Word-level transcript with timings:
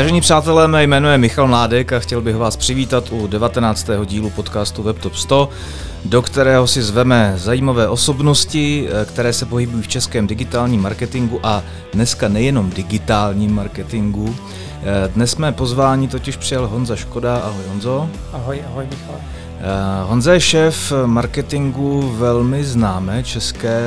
Vážení 0.00 0.20
přátelé, 0.20 0.68
mé 0.68 0.82
jméno 0.82 1.08
je 1.08 1.18
Michal 1.18 1.46
Mládek 1.46 1.92
a 1.92 2.00
chtěl 2.00 2.20
bych 2.20 2.36
vás 2.36 2.56
přivítat 2.56 3.12
u 3.12 3.26
19. 3.26 3.90
dílu 4.04 4.30
podcastu 4.30 4.82
WebTop 4.82 5.14
100, 5.14 5.48
do 6.04 6.22
kterého 6.22 6.66
si 6.66 6.82
zveme 6.82 7.34
zajímavé 7.36 7.88
osobnosti, 7.88 8.88
které 9.06 9.32
se 9.32 9.46
pohybují 9.46 9.82
v 9.82 9.88
českém 9.88 10.26
digitálním 10.26 10.82
marketingu 10.82 11.40
a 11.42 11.62
dneska 11.92 12.28
nejenom 12.28 12.70
digitálním 12.70 13.54
marketingu. 13.54 14.36
Dnes 15.14 15.30
jsme 15.30 15.52
pozvání 15.52 16.08
totiž 16.08 16.36
přijal 16.36 16.66
Honza 16.66 16.96
Škoda. 16.96 17.36
Ahoj 17.36 17.64
Honzo. 17.68 18.08
Ahoj, 18.32 18.62
ahoj 18.66 18.86
Michal. 18.90 19.14
Honza 20.04 20.32
je 20.32 20.40
šéf 20.40 20.92
marketingu 21.06 22.14
velmi 22.16 22.64
známé 22.64 23.22
české 23.22 23.80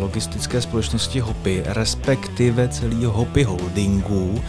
logistické 0.00 0.60
společnosti 0.60 1.20
Hopy, 1.20 1.62
respektive 1.66 2.68
celého 2.68 3.12
Hopy 3.12 3.42
Holdingu 3.42 4.42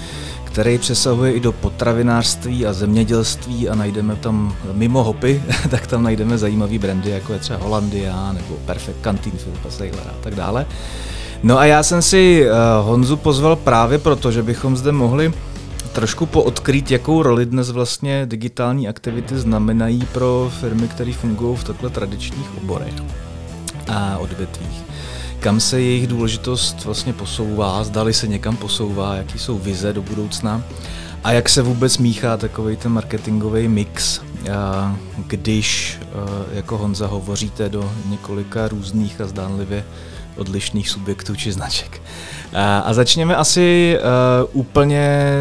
který 0.51 0.77
přesahuje 0.77 1.33
i 1.33 1.39
do 1.39 1.51
potravinářství 1.51 2.65
a 2.65 2.73
zemědělství 2.73 3.69
a 3.69 3.75
najdeme 3.75 4.15
tam 4.15 4.55
mimo 4.73 5.03
hopy, 5.03 5.43
tak 5.69 5.87
tam 5.87 6.03
najdeme 6.03 6.37
zajímavé 6.37 6.79
brandy, 6.79 7.09
jako 7.09 7.33
je 7.33 7.39
třeba 7.39 7.59
Holandia 7.59 8.31
nebo 8.33 8.55
Perfect 8.65 9.01
Canteen 9.01 9.37
Filipa 9.37 9.69
Sailora 9.69 10.11
a 10.11 10.23
tak 10.23 10.35
dále. 10.35 10.65
No 11.43 11.57
a 11.57 11.65
já 11.65 11.83
jsem 11.83 12.01
si 12.01 12.45
uh, 12.45 12.87
Honzu 12.87 13.17
pozval 13.17 13.55
právě 13.55 13.97
proto, 13.97 14.31
že 14.31 14.43
bychom 14.43 14.77
zde 14.77 14.91
mohli 14.91 15.33
trošku 15.93 16.25
poodkrýt, 16.25 16.91
jakou 16.91 17.23
roli 17.23 17.45
dnes 17.45 17.69
vlastně 17.69 18.25
digitální 18.25 18.87
aktivity 18.87 19.39
znamenají 19.39 20.07
pro 20.13 20.51
firmy, 20.59 20.87
které 20.87 21.13
fungují 21.13 21.57
v 21.57 21.63
takhle 21.63 21.89
tradičních 21.89 22.57
oborech 22.57 22.93
a 23.87 24.17
odvětvích 24.17 24.88
kam 25.39 25.59
se 25.59 25.81
jejich 25.81 26.07
důležitost 26.07 26.85
vlastně 26.85 27.13
posouvá, 27.13 27.83
zdali 27.83 28.13
se 28.13 28.27
někam 28.27 28.57
posouvá, 28.57 29.15
jaký 29.15 29.39
jsou 29.39 29.57
vize 29.57 29.93
do 29.93 30.01
budoucna 30.01 30.63
a 31.23 31.31
jak 31.31 31.49
se 31.49 31.61
vůbec 31.61 31.97
míchá 31.97 32.37
takový 32.37 32.75
ten 32.75 32.91
marketingový 32.91 33.67
mix, 33.67 34.21
když 35.27 35.99
jako 36.53 36.77
Honza 36.77 37.07
hovoříte 37.07 37.69
do 37.69 37.91
několika 38.05 38.67
různých 38.67 39.21
a 39.21 39.27
zdánlivě 39.27 39.85
odlišných 40.37 40.89
subjektů 40.89 41.35
či 41.35 41.51
značek. 41.51 42.01
A 42.83 42.93
začněme 42.93 43.35
asi 43.35 43.97
úplně 44.53 45.33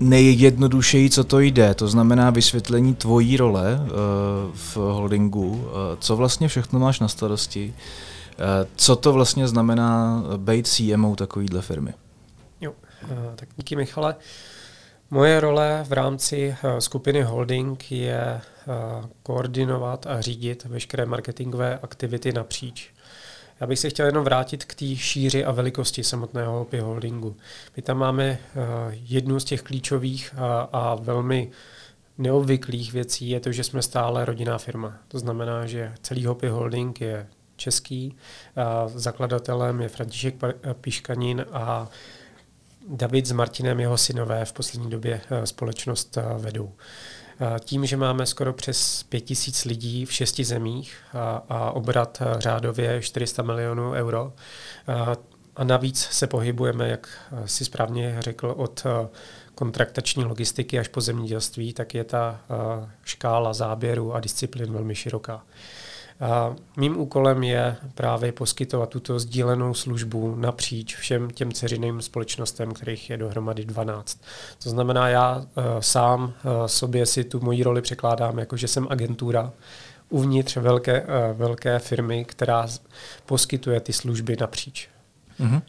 nejjednodušeji, 0.00 1.10
co 1.10 1.24
to 1.24 1.40
jde, 1.40 1.74
to 1.74 1.88
znamená 1.88 2.30
vysvětlení 2.30 2.94
tvojí 2.94 3.36
role 3.36 3.80
v 4.54 4.76
holdingu, 4.76 5.68
co 6.00 6.16
vlastně 6.16 6.48
všechno 6.48 6.80
máš 6.80 7.00
na 7.00 7.08
starosti, 7.08 7.74
co 8.76 8.96
to 8.96 9.12
vlastně 9.12 9.48
znamená 9.48 10.22
být 10.36 10.66
CMO 10.66 11.16
takovýhle 11.16 11.62
firmy? 11.62 11.94
Jo, 12.60 12.72
eh, 13.02 13.06
tak 13.34 13.48
díky 13.56 13.76
Michale. 13.76 14.16
Moje 15.10 15.40
role 15.40 15.84
v 15.88 15.92
rámci 15.92 16.56
eh, 16.62 16.80
skupiny 16.80 17.22
Holding 17.22 17.92
je 17.92 18.40
koordinovat 19.22 20.06
a 20.06 20.20
řídit 20.20 20.64
veškeré 20.64 21.06
marketingové 21.06 21.78
aktivity 21.78 22.32
napříč. 22.32 22.90
Já 23.60 23.66
bych 23.66 23.78
se 23.78 23.90
chtěl 23.90 24.06
jenom 24.06 24.24
vrátit 24.24 24.64
k 24.64 24.74
té 24.74 24.96
šíři 24.96 25.44
a 25.44 25.52
velikosti 25.52 26.04
samotného 26.04 26.58
Hopy 26.58 26.78
Holdingu. 26.78 27.36
My 27.76 27.82
tam 27.82 27.98
máme 27.98 28.38
jednu 28.90 29.40
z 29.40 29.44
těch 29.44 29.62
klíčových 29.62 30.34
a, 30.36 30.60
a 30.72 30.94
velmi 30.94 31.50
neobvyklých 32.18 32.92
věcí 32.92 33.30
je 33.30 33.40
to, 33.40 33.52
že 33.52 33.64
jsme 33.64 33.82
stále 33.82 34.24
rodinná 34.24 34.58
firma. 34.58 34.98
To 35.08 35.18
znamená, 35.18 35.66
že 35.66 35.94
celý 36.02 36.26
Hopy 36.26 36.48
Holding 36.48 37.00
je 37.00 37.26
český. 37.58 38.16
Zakladatelem 38.86 39.80
je 39.80 39.88
František 39.88 40.34
Piškanin 40.80 41.44
a 41.52 41.88
David 42.88 43.26
s 43.26 43.32
Martinem, 43.32 43.80
jeho 43.80 43.98
synové, 43.98 44.44
v 44.44 44.52
poslední 44.52 44.90
době 44.90 45.20
e, 45.30 45.46
společnost 45.46 46.16
e, 46.16 46.22
vedou. 46.38 46.72
Tím, 47.60 47.86
že 47.86 47.96
máme 47.96 48.26
skoro 48.26 48.52
přes 48.52 49.02
5000 49.02 49.64
lidí 49.64 50.06
v 50.06 50.12
šesti 50.12 50.44
zemích 50.44 50.96
a, 51.48 51.70
obrat 51.70 52.22
e, 52.22 52.40
řádově 52.40 53.02
400 53.02 53.42
milionů 53.42 53.90
euro, 53.90 54.32
a, 54.86 55.16
a 55.56 55.64
navíc 55.64 56.00
se 56.00 56.26
pohybujeme, 56.26 56.88
jak 56.88 57.08
si 57.44 57.64
správně 57.64 58.16
řekl, 58.20 58.54
od 58.56 58.86
kontraktační 59.54 60.24
logistiky 60.24 60.78
až 60.78 60.88
po 60.88 61.00
zemědělství, 61.00 61.72
tak 61.72 61.94
je 61.94 62.04
ta 62.04 62.40
škála 63.04 63.52
záběru 63.52 64.14
a 64.14 64.20
disciplín 64.20 64.72
velmi 64.72 64.94
široká. 64.94 65.42
A 66.20 66.56
mým 66.76 67.00
úkolem 67.00 67.42
je 67.42 67.76
právě 67.94 68.32
poskytovat 68.32 68.88
tuto 68.88 69.18
sdílenou 69.18 69.74
službu 69.74 70.34
napříč 70.34 70.96
všem 70.96 71.30
těm 71.30 71.52
ceřiným 71.52 72.02
společnostem, 72.02 72.72
kterých 72.72 73.10
je 73.10 73.16
dohromady 73.16 73.64
12. 73.64 74.20
To 74.62 74.70
znamená, 74.70 75.08
já 75.08 75.36
uh, 75.36 75.64
sám 75.80 76.22
uh, 76.22 76.32
sobě 76.66 77.06
si 77.06 77.24
tu 77.24 77.40
moji 77.40 77.62
roli 77.62 77.82
překládám 77.82 78.38
jako, 78.38 78.56
že 78.56 78.68
jsem 78.68 78.86
agentura 78.90 79.52
uvnitř 80.08 80.56
velké, 80.56 81.02
uh, 81.02 81.08
velké 81.38 81.78
firmy, 81.78 82.24
která 82.24 82.66
poskytuje 83.26 83.80
ty 83.80 83.92
služby 83.92 84.36
napříč. 84.40 84.88
Mm-hmm. 85.40 85.62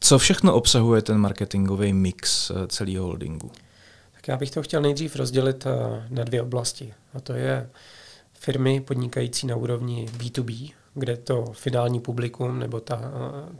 Co 0.00 0.18
všechno 0.18 0.54
obsahuje 0.54 1.02
ten 1.02 1.18
marketingový 1.18 1.92
mix 1.92 2.52
celého 2.66 3.04
holdingu? 3.04 3.50
Tak 4.12 4.28
já 4.28 4.36
bych 4.36 4.50
to 4.50 4.62
chtěl 4.62 4.82
nejdřív 4.82 5.16
rozdělit 5.16 5.66
na 6.08 6.24
dvě 6.24 6.42
oblasti. 6.42 6.94
A 7.14 7.20
to 7.20 7.32
je 7.32 7.68
firmy 8.40 8.80
podnikající 8.80 9.46
na 9.46 9.56
úrovni 9.56 10.08
B2B, 10.18 10.72
kde 10.94 11.16
to 11.16 11.44
finální 11.52 12.00
publikum 12.00 12.58
nebo 12.58 12.80
ta, 12.80 13.00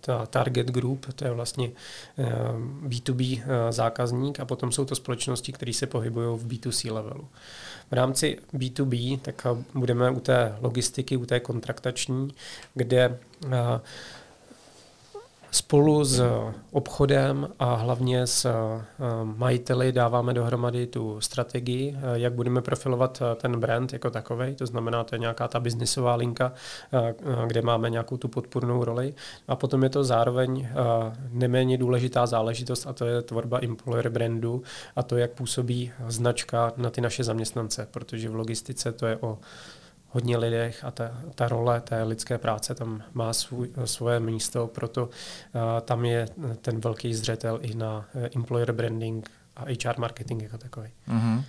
ta 0.00 0.26
target 0.26 0.66
group, 0.66 1.06
to 1.14 1.24
je 1.24 1.30
vlastně 1.30 1.70
B2B 2.86 3.42
eh, 3.42 3.68
eh, 3.68 3.72
zákazník 3.72 4.40
a 4.40 4.44
potom 4.44 4.72
jsou 4.72 4.84
to 4.84 4.94
společnosti, 4.94 5.52
které 5.52 5.72
se 5.72 5.86
pohybují 5.86 6.38
v 6.38 6.46
B2C 6.46 6.92
levelu. 6.92 7.28
V 7.90 7.92
rámci 7.92 8.38
B2B 8.54 9.18
tak 9.18 9.46
budeme 9.74 10.10
u 10.10 10.20
té 10.20 10.56
logistiky, 10.60 11.16
u 11.16 11.26
té 11.26 11.40
kontraktační, 11.40 12.34
kde 12.74 13.18
eh, 13.46 13.80
Spolu 15.50 16.04
s 16.04 16.22
obchodem 16.70 17.48
a 17.58 17.74
hlavně 17.74 18.26
s 18.26 18.44
eh, 18.44 18.84
majiteli 19.24 19.92
dáváme 19.92 20.34
dohromady 20.34 20.86
tu 20.86 21.20
strategii, 21.20 21.96
eh, 21.96 22.00
jak 22.12 22.32
budeme 22.32 22.62
profilovat 22.62 23.22
eh, 23.22 23.34
ten 23.34 23.60
brand 23.60 23.92
jako 23.92 24.10
takový. 24.10 24.54
To 24.54 24.66
znamená, 24.66 25.04
to 25.04 25.14
je 25.14 25.18
nějaká 25.18 25.48
ta 25.48 25.60
biznisová 25.60 26.14
linka, 26.14 26.52
kde 27.46 27.62
máme 27.62 27.90
nějakou 27.90 28.16
tu 28.16 28.28
podpůrnou 28.28 28.84
roli. 28.84 29.14
A 29.48 29.56
potom 29.56 29.82
je 29.82 29.88
to 29.88 30.04
zároveň 30.04 30.68
neméně 31.30 31.78
důležitá 31.78 32.26
záležitost 32.26 32.86
a 32.86 32.92
to 32.92 33.06
je 33.06 33.22
tvorba 33.22 33.58
employer 33.62 34.08
brandu 34.08 34.62
a 34.96 35.02
to, 35.02 35.16
jak 35.16 35.30
působí 35.30 35.92
značka 36.08 36.72
na 36.76 36.90
ty 36.90 37.00
naše 37.00 37.24
zaměstnance, 37.24 37.88
protože 37.90 38.28
v 38.28 38.34
logistice 38.34 38.92
to 38.92 39.06
je 39.06 39.16
o 39.20 39.38
hodně 40.10 40.36
lidech 40.36 40.84
a 40.84 40.90
ta, 40.90 41.10
ta 41.34 41.48
role 41.48 41.80
té 41.80 42.02
lidské 42.02 42.38
práce 42.38 42.74
tam 42.74 43.02
má 43.12 43.32
svůj, 43.32 43.70
svoje 43.84 44.20
místo, 44.20 44.66
proto 44.66 45.04
uh, 45.04 45.60
tam 45.80 46.04
je 46.04 46.28
ten 46.60 46.80
velký 46.80 47.14
zřetel 47.14 47.58
i 47.62 47.74
na 47.74 48.04
uh, 48.14 48.26
employer 48.36 48.72
branding 48.72 49.30
a 49.56 49.64
HR 49.64 49.98
marketing 49.98 50.42
jako 50.42 50.58
takový. 50.58 50.88
Mm-hmm. 51.08 51.42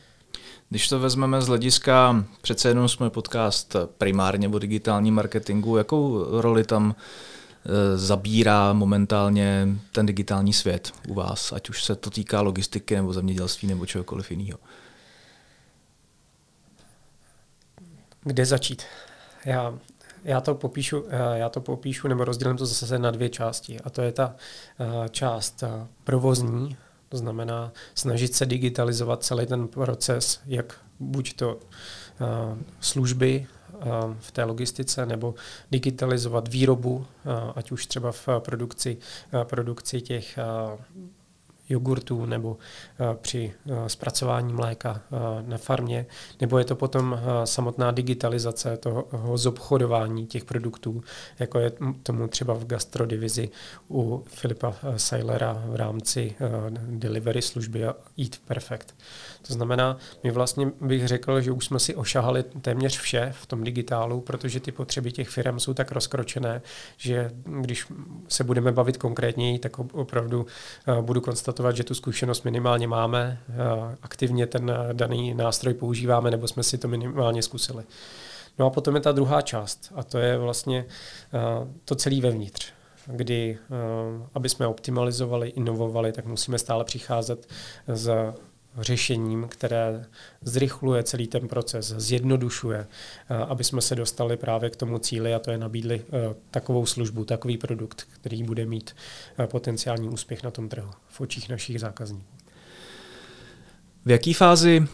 Když 0.70 0.90
to 0.90 1.00
vezmeme 1.00 1.42
z 1.42 1.48
hlediska, 1.48 2.26
přece 2.42 2.70
jenom 2.70 2.90
jsme 2.90 3.10
podcast 3.10 3.76
primárně 3.98 4.48
o 4.48 4.60
digitálním 4.60 5.14
marketingu, 5.14 5.78
jakou 5.78 6.26
roli 6.42 6.64
tam 6.64 6.96
e, 6.96 7.98
zabírá 7.98 8.74
momentálně 8.74 9.68
ten 9.92 10.06
digitální 10.06 10.54
svět 10.54 10.92
u 11.08 11.14
vás, 11.14 11.54
ať 11.54 11.70
už 11.70 11.84
se 11.84 11.96
to 11.96 12.10
týká 12.10 12.42
logistiky 12.42 12.96
nebo 12.96 13.14
zemědělství 13.14 13.68
nebo 13.68 13.86
čehokoliv 13.86 14.32
jiného? 14.32 14.60
Kde 18.24 18.46
začít? 18.46 18.84
Já, 19.46 19.80
já, 20.24 20.42
to 20.42 20.56
popíšu, 20.56 21.06
eh, 21.10 21.38
já 21.38 21.50
to 21.50 21.62
popíšu 21.62 22.08
nebo 22.08 22.26
rozdělím 22.26 22.58
to 22.58 22.66
zase 22.66 23.00
na 23.00 23.12
dvě 23.12 23.30
části. 23.30 23.80
A 23.80 23.90
to 23.90 24.02
je 24.02 24.12
ta 24.12 24.36
eh, 24.80 25.10
část 25.10 25.64
eh, 25.64 25.88
provozní, 26.04 26.78
to 27.10 27.18
znamená 27.18 27.72
snažit 27.96 28.36
se 28.36 28.46
digitalizovat 28.46 29.24
celý 29.24 29.46
ten 29.46 29.68
proces, 29.68 30.42
jak 30.46 30.80
buď 31.00 31.34
to 31.36 31.60
služby 32.80 33.48
v 34.20 34.32
té 34.32 34.44
logistice 34.44 35.06
nebo 35.06 35.36
digitalizovat 35.72 36.48
výrobu, 36.48 37.06
ať 37.56 37.72
už 37.72 37.86
třeba 37.86 38.12
v 38.12 38.28
produkci, 38.40 38.98
produkci 39.44 40.02
těch 40.02 40.38
jogurtů 41.72 42.26
nebo 42.26 42.58
eh, 43.00 43.18
při 43.22 43.54
eh, 43.70 43.90
zpracování 43.90 44.54
mléka 44.54 45.02
eh, 45.04 45.18
na 45.48 45.58
farmě, 45.58 46.06
nebo 46.42 46.58
je 46.60 46.66
to 46.66 46.76
potom 46.76 47.20
samotná 47.44 47.92
digitalizace 47.92 48.78
toho 48.78 49.08
zobchodování 49.36 50.28
těch 50.28 50.46
produktů, 50.46 51.04
jako 51.40 51.60
je 51.60 51.72
tomu 52.04 52.28
třeba 52.28 52.54
v 52.54 52.66
gastrodivizi 52.66 53.50
u 53.90 54.24
Filipa 54.28 54.76
Sailera 54.98 55.64
v 55.66 55.76
rámci 55.76 56.36
delivery 56.90 57.42
služby 57.42 57.84
Eat 57.84 58.38
Perfect. 58.48 58.96
To 59.48 59.54
znamená, 59.54 59.98
my 60.24 60.32
vlastně 60.32 60.72
bych 60.82 61.08
řekl, 61.08 61.42
že 61.42 61.52
už 61.52 61.66
jsme 61.66 61.80
si 61.80 61.96
ošahali 61.96 62.44
téměř 62.44 63.00
vše 63.00 63.34
v 63.42 63.46
tom 63.46 63.64
digitálu, 63.64 64.22
protože 64.22 64.60
ty 64.60 64.72
potřeby 64.72 65.12
těch 65.12 65.30
firm 65.30 65.60
jsou 65.60 65.74
tak 65.74 65.92
rozkročené, 65.92 66.62
že 66.98 67.32
když 67.62 67.88
se 68.28 68.44
budeme 68.44 68.72
bavit 68.72 68.98
konkrétněji, 68.98 69.60
tak 69.60 69.80
opravdu 69.80 70.46
budu 71.02 71.22
konstatovat, 71.22 71.61
konstatovat, 71.62 71.76
že 71.76 71.84
tu 71.84 71.94
zkušenost 71.94 72.44
minimálně 72.44 72.88
máme, 72.88 73.40
aktivně 74.02 74.48
ten 74.48 74.72
daný 74.94 75.34
nástroj 75.34 75.74
používáme, 75.74 76.32
nebo 76.32 76.48
jsme 76.48 76.64
si 76.64 76.78
to 76.78 76.88
minimálně 76.88 77.42
zkusili. 77.42 77.84
No 78.60 78.66
a 78.66 78.70
potom 78.70 78.96
je 78.96 79.02
ta 79.02 79.12
druhá 79.12 79.42
část 79.42 79.92
a 79.96 80.04
to 80.04 80.18
je 80.18 80.38
vlastně 80.38 80.86
to 81.86 81.96
celé 81.96 82.22
vevnitř 82.22 82.74
kdy, 83.08 83.58
aby 84.34 84.50
jsme 84.50 84.68
optimalizovali, 84.68 85.50
inovovali, 85.50 86.12
tak 86.12 86.26
musíme 86.26 86.60
stále 86.60 86.84
přicházet 86.84 87.48
s 87.88 88.10
řešením, 88.80 89.46
které 89.50 90.06
zrychluje 90.42 91.04
celý 91.04 91.28
ten 91.28 91.48
proces, 91.48 91.94
zjednodušuje, 91.98 92.88
aby 93.48 93.64
jsme 93.64 93.82
se 93.82 93.96
dostali 93.96 94.38
právě 94.38 94.70
k 94.70 94.76
tomu 94.76 95.00
cíli 95.00 95.34
a 95.34 95.40
to 95.40 95.52
je 95.52 95.58
nabídli 95.58 96.06
takovou 96.52 96.86
službu, 96.86 97.26
takový 97.26 97.58
produkt, 97.58 98.08
který 98.14 98.44
bude 98.44 98.66
mít 98.66 98.96
potenciální 99.46 100.10
úspěch 100.10 100.44
na 100.44 100.52
tom 100.52 100.70
trhu 100.70 100.92
v 101.10 101.22
očích 101.22 101.50
našich 101.50 101.80
zákazníků. 101.80 102.26
V 104.06 104.12
jaké 104.12 104.34
fázi 104.34 104.88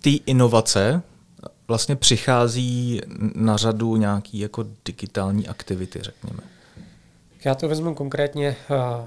ty 0.00 0.10
inovace 0.10 1.02
vlastně 1.68 1.96
přichází 1.96 3.00
na 3.34 3.56
řadu 3.56 3.96
nějaký 3.96 4.38
jako 4.38 4.66
digitální 4.84 5.48
aktivity, 5.48 6.02
řekněme? 6.02 6.40
Já 7.44 7.54
to 7.54 7.68
vezmu 7.68 7.94
konkrétně 7.94 8.56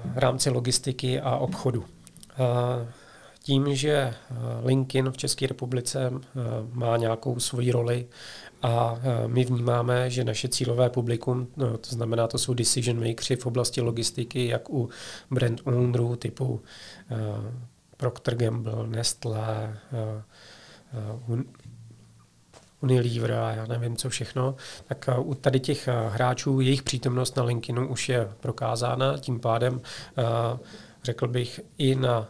v 0.04 0.18
rámci 0.18 0.50
logistiky 0.50 1.20
a 1.20 1.36
obchodu. 1.36 1.84
Tím, 3.42 3.74
že 3.74 4.14
LinkedIn 4.64 5.10
v 5.10 5.16
České 5.16 5.46
republice 5.46 6.12
má 6.72 6.96
nějakou 6.96 7.40
svoji 7.40 7.72
roli 7.72 8.06
a 8.62 9.00
my 9.26 9.44
vnímáme, 9.44 10.10
že 10.10 10.24
naše 10.24 10.48
cílové 10.48 10.90
publikum, 10.90 11.48
no, 11.56 11.78
to 11.78 11.90
znamená, 11.90 12.26
to 12.26 12.38
jsou 12.38 12.54
decision 12.54 13.08
makers 13.08 13.42
v 13.42 13.46
oblasti 13.46 13.80
logistiky, 13.80 14.46
jak 14.46 14.70
u 14.70 14.88
brand 15.30 15.60
ownerů 15.64 16.16
typu 16.16 16.60
Procter 17.96 18.34
Gamble, 18.34 18.86
Nestlé, 18.86 19.78
Unilever 22.80 23.32
a 23.32 23.52
já 23.52 23.66
nevím 23.66 23.96
co 23.96 24.10
všechno, 24.10 24.54
tak 24.88 25.08
u 25.18 25.34
tady 25.34 25.60
těch 25.60 25.88
hráčů 26.08 26.60
jejich 26.60 26.82
přítomnost 26.82 27.36
na 27.36 27.42
LinkedInu 27.42 27.88
už 27.88 28.08
je 28.08 28.28
prokázána, 28.40 29.18
tím 29.18 29.40
pádem 29.40 29.80
řekl 31.04 31.28
bych, 31.28 31.60
i, 31.78 31.94
na, 31.94 32.28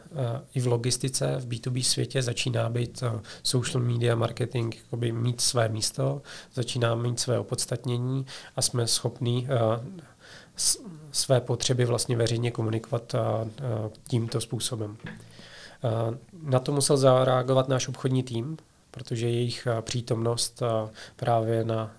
i 0.55 0.61
v 0.61 0.67
logistice, 0.67 1.37
v 1.39 1.49
B2B 1.49 1.83
světě 1.83 2.23
začíná 2.23 2.69
být 2.69 3.03
social 3.43 3.85
media 3.85 4.15
marketing 4.17 4.75
jakoby 4.77 5.13
mít 5.13 5.41
své 5.41 5.69
místo, 5.69 6.23
začíná 6.55 6.95
mít 6.95 7.21
své 7.21 7.39
opodstatnění 7.39 8.27
a 8.57 8.63
jsme 8.63 8.87
schopní 8.87 9.49
své 11.13 11.41
potřeby 11.41 11.85
vlastně 11.85 12.17
veřejně 12.17 12.51
komunikovat 12.51 13.15
tímto 14.09 14.41
způsobem. 14.41 14.97
Na 16.43 16.59
to 16.59 16.73
musel 16.73 16.97
zareagovat 16.97 17.69
náš 17.69 17.89
obchodní 17.89 18.23
tým, 18.23 18.57
protože 18.91 19.29
jejich 19.29 19.69
přítomnost 19.81 20.63
právě 21.17 21.65
na 21.65 21.95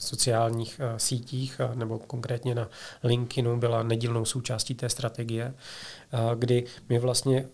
sociálních 0.00 0.80
sítích, 0.96 1.60
nebo 1.74 1.98
konkrétně 1.98 2.54
na 2.54 2.68
LinkedInu 3.04 3.56
byla 3.56 3.82
nedílnou 3.82 4.24
součástí 4.24 4.74
té 4.74 4.88
strategie, 4.88 5.54
kdy 6.34 6.64
my 6.88 6.98
vlastně 6.98 7.48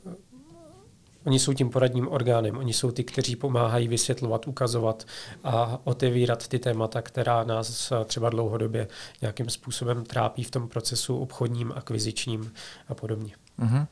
Oni 1.26 1.38
jsou 1.38 1.52
tím 1.52 1.70
poradním 1.70 2.08
orgánem, 2.08 2.58
oni 2.58 2.72
jsou 2.72 2.90
ty, 2.90 3.04
kteří 3.04 3.36
pomáhají 3.36 3.88
vysvětlovat, 3.88 4.46
ukazovat 4.46 5.06
a 5.44 5.80
otevírat 5.84 6.48
ty 6.48 6.58
témata, 6.58 7.02
která 7.02 7.44
nás 7.44 7.92
třeba 8.04 8.30
dlouhodobě 8.30 8.88
nějakým 9.20 9.50
způsobem 9.50 10.04
trápí 10.04 10.44
v 10.44 10.50
tom 10.50 10.68
procesu 10.68 11.18
obchodním, 11.18 11.72
akvizičním 11.76 12.52
a 12.88 12.94
podobně. 12.94 13.34
Mm-hmm. 13.58 13.86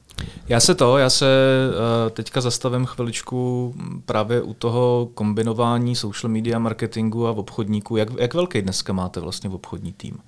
Já 0.49 0.61
se 0.61 0.75
to, 0.75 0.99
já 0.99 1.11
se 1.11 1.27
uh, 1.69 2.11
teďka 2.11 2.41
zastavím 2.41 2.87
chviličku 2.87 3.75
právě 4.07 4.43
u 4.43 4.55
toho 4.55 5.09
kombinování 5.15 5.97
social 5.97 6.33
media 6.33 6.59
marketingu 6.59 7.27
a 7.27 7.33
v 7.33 7.39
obchodníků. 7.39 7.97
Jak, 7.97 8.09
jak 8.19 8.35
velký 8.35 8.63
dneska 8.63 8.93
máte 8.93 9.21
vlastně 9.21 9.51
v 9.51 9.55
obchodní 9.55 9.93
tým? 9.93 10.19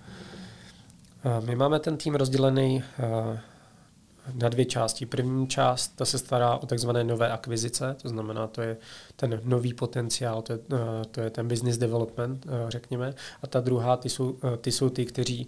My 1.47 1.57
máme 1.57 1.79
ten 1.79 1.97
tým 1.97 2.15
rozdělený 2.15 2.83
uh, 2.99 3.39
na 4.35 4.49
dvě 4.49 4.65
části. 4.65 5.07
První 5.07 5.47
část 5.47 5.89
ta 5.89 6.05
se 6.05 6.19
stará 6.19 6.57
o 6.57 6.67
takzvané 6.67 7.05
nové 7.05 7.31
akvizice, 7.31 7.97
to 8.03 8.09
znamená, 8.09 8.47
to 8.47 8.63
je 8.63 8.77
ten 9.17 9.41
nový 9.45 9.75
potenciál, 9.75 10.43
to 10.43 10.53
je, 10.53 10.59
eh, 10.73 11.05
to 11.11 11.21
je 11.21 11.31
ten 11.31 11.49
business 11.49 11.79
development, 11.79 12.47
řekněme. 12.69 13.15
A 13.43 13.47
ta 13.47 13.61
druhá, 13.61 13.97
ty 13.97 14.09
jsou 14.09 14.39
ty, 14.61 14.73
jsou 14.73 14.91
ty 14.91 15.07
kteří 15.07 15.47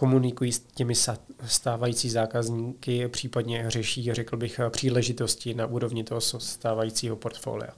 komunikují 0.00 0.52
s 0.52 0.60
těmi 0.60 0.94
stávající 1.46 2.10
zákazníky, 2.10 3.08
případně 3.08 3.64
řeší, 3.68 4.14
řekl 4.14 4.36
bych, 4.36 4.60
příležitosti 4.70 5.54
na 5.54 5.66
úrovni 5.66 6.04
toho 6.04 6.20
stávajícího 6.20 7.16
portfolia. 7.16 7.70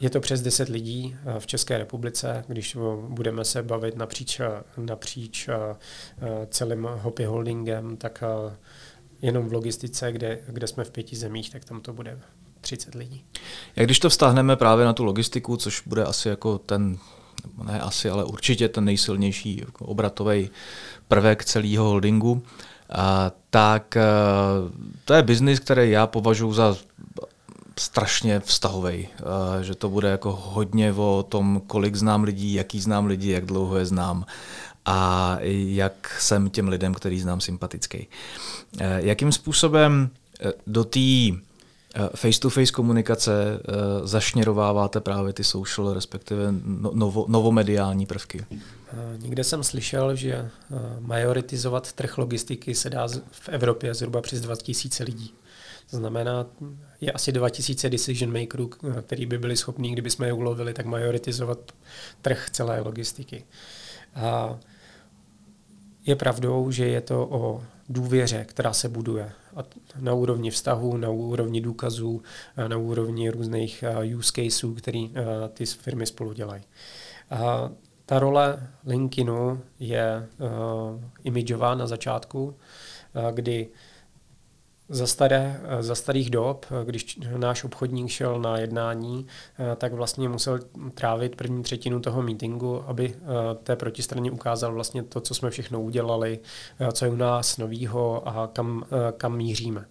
Je 0.00 0.10
to 0.10 0.20
přes 0.20 0.42
10 0.42 0.68
lidí 0.68 1.16
v 1.38 1.46
České 1.46 1.78
republice, 1.78 2.44
když 2.48 2.76
budeme 3.08 3.44
se 3.44 3.62
bavit 3.62 3.96
napříč, 3.96 4.40
napříč 4.76 5.48
celým 6.48 6.82
Hopi 6.82 7.24
Holdingem, 7.24 7.96
tak 7.96 8.24
jenom 9.22 9.48
v 9.48 9.52
logistice, 9.52 10.12
kde, 10.12 10.38
kde 10.48 10.66
jsme 10.66 10.84
v 10.84 10.90
pěti 10.90 11.16
zemích, 11.16 11.50
tak 11.50 11.64
tam 11.64 11.80
to 11.80 11.92
bude 11.92 12.20
30 12.60 12.94
lidí. 12.94 13.24
Jak 13.76 13.86
když 13.86 13.98
to 13.98 14.10
vztáhneme 14.10 14.56
právě 14.56 14.84
na 14.84 14.92
tu 14.92 15.04
logistiku, 15.04 15.56
což 15.56 15.82
bude 15.86 16.04
asi 16.04 16.28
jako 16.28 16.58
ten 16.58 16.98
ne 17.64 17.80
asi, 17.80 18.10
ale 18.10 18.24
určitě 18.24 18.68
ten 18.68 18.84
nejsilnější 18.84 19.60
jako 19.60 19.84
obratový 19.84 20.50
prvek 21.08 21.44
celého 21.44 21.84
holdingu, 21.84 22.42
a, 22.90 23.32
tak 23.50 23.96
a, 23.96 24.02
to 25.04 25.14
je 25.14 25.22
biznis, 25.22 25.60
který 25.60 25.90
já 25.90 26.06
považuji 26.06 26.52
za 26.52 26.76
strašně 27.78 28.40
vztahový, 28.40 29.08
že 29.60 29.74
to 29.74 29.88
bude 29.88 30.08
jako 30.08 30.32
hodně 30.32 30.92
o 30.92 31.24
tom, 31.28 31.62
kolik 31.66 31.94
znám 31.94 32.22
lidí, 32.22 32.54
jaký 32.54 32.80
znám 32.80 33.06
lidi, 33.06 33.30
jak 33.30 33.44
dlouho 33.46 33.78
je 33.78 33.86
znám 33.86 34.26
a 34.86 35.38
jak 35.50 36.16
jsem 36.20 36.50
těm 36.50 36.68
lidem, 36.68 36.94
který 36.94 37.20
znám, 37.20 37.40
sympatický. 37.40 38.06
Jakým 38.96 39.32
způsobem 39.32 40.10
do 40.66 40.84
té 40.84 41.00
Eh, 41.00 41.51
face-to-face 42.14 42.72
komunikace 42.72 43.32
eh, 43.32 43.72
zašněrováváte 44.06 45.00
právě 45.00 45.32
ty 45.32 45.44
social, 45.44 45.94
respektive 45.94 46.52
no, 46.64 46.90
novo, 46.94 47.26
novomediální 47.28 48.06
prvky? 48.06 48.46
Eh, 48.50 48.58
někde 49.18 49.44
jsem 49.44 49.62
slyšel, 49.62 50.16
že 50.16 50.50
majoritizovat 51.00 51.92
trh 51.92 52.18
logistiky 52.18 52.74
se 52.74 52.90
dá 52.90 53.08
v 53.30 53.48
Evropě 53.48 53.94
zhruba 53.94 54.20
přes 54.20 54.40
2000 54.40 55.04
lidí. 55.04 55.34
To 55.90 55.96
znamená, 55.96 56.46
je 57.00 57.12
asi 57.12 57.32
2000 57.32 57.90
decision 57.90 58.40
makerů, 58.40 58.70
který 59.02 59.26
by 59.26 59.38
byli 59.38 59.56
schopní, 59.56 59.92
kdyby 59.92 60.10
jsme 60.10 60.26
je 60.26 60.32
ulovili, 60.32 60.74
tak 60.74 60.86
majoritizovat 60.86 61.58
trh 62.22 62.50
celé 62.50 62.80
logistiky. 62.80 63.44
A 64.14 64.58
je 66.06 66.16
pravdou, 66.16 66.70
že 66.70 66.86
je 66.86 67.00
to 67.00 67.28
o 67.30 67.62
důvěře, 67.88 68.44
která 68.48 68.72
se 68.72 68.88
buduje 68.88 69.32
na 69.98 70.14
úrovni 70.14 70.50
vztahu, 70.50 70.96
na 70.96 71.10
úrovni 71.10 71.60
důkazů, 71.60 72.22
na 72.68 72.76
úrovni 72.76 73.30
různých 73.30 73.84
use 74.16 74.32
caseů, 74.32 74.74
který 74.74 75.12
ty 75.52 75.66
firmy 75.66 76.06
spolu 76.06 76.32
dělají. 76.32 76.62
Ta 78.06 78.18
role 78.18 78.68
LinkedInu 78.86 79.60
je 79.78 80.28
imidžová 81.24 81.74
na 81.74 81.86
začátku, 81.86 82.54
kdy 83.32 83.68
za, 84.92 85.06
staré, 85.06 85.60
za 85.80 85.94
starých 85.94 86.30
dob, 86.30 86.66
když 86.84 87.18
náš 87.36 87.64
obchodník 87.64 88.10
šel 88.10 88.40
na 88.40 88.58
jednání, 88.58 89.26
tak 89.76 89.92
vlastně 89.92 90.28
musel 90.28 90.58
trávit 90.94 91.36
první 91.36 91.62
třetinu 91.62 92.00
toho 92.00 92.22
meetingu, 92.22 92.82
aby 92.86 93.14
té 93.62 93.76
protistraně 93.76 94.30
ukázal 94.30 94.74
vlastně 94.74 95.02
to, 95.02 95.20
co 95.20 95.34
jsme 95.34 95.50
všechno 95.50 95.82
udělali, 95.82 96.38
co 96.92 97.04
je 97.04 97.10
u 97.10 97.16
nás 97.16 97.58
novýho 97.58 98.28
a 98.28 98.46
kam, 98.46 98.84
kam 99.16 99.36
míříme. 99.36 99.84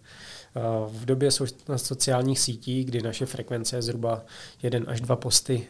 V 0.88 1.06
době 1.06 1.30
sociálních 1.76 2.40
sítí, 2.40 2.84
kdy 2.84 3.02
naše 3.02 3.26
frekvence 3.26 3.76
je 3.76 3.82
zhruba 3.82 4.22
jeden 4.64 4.86
až 4.88 5.02
dva 5.02 5.16
posty 5.16 5.68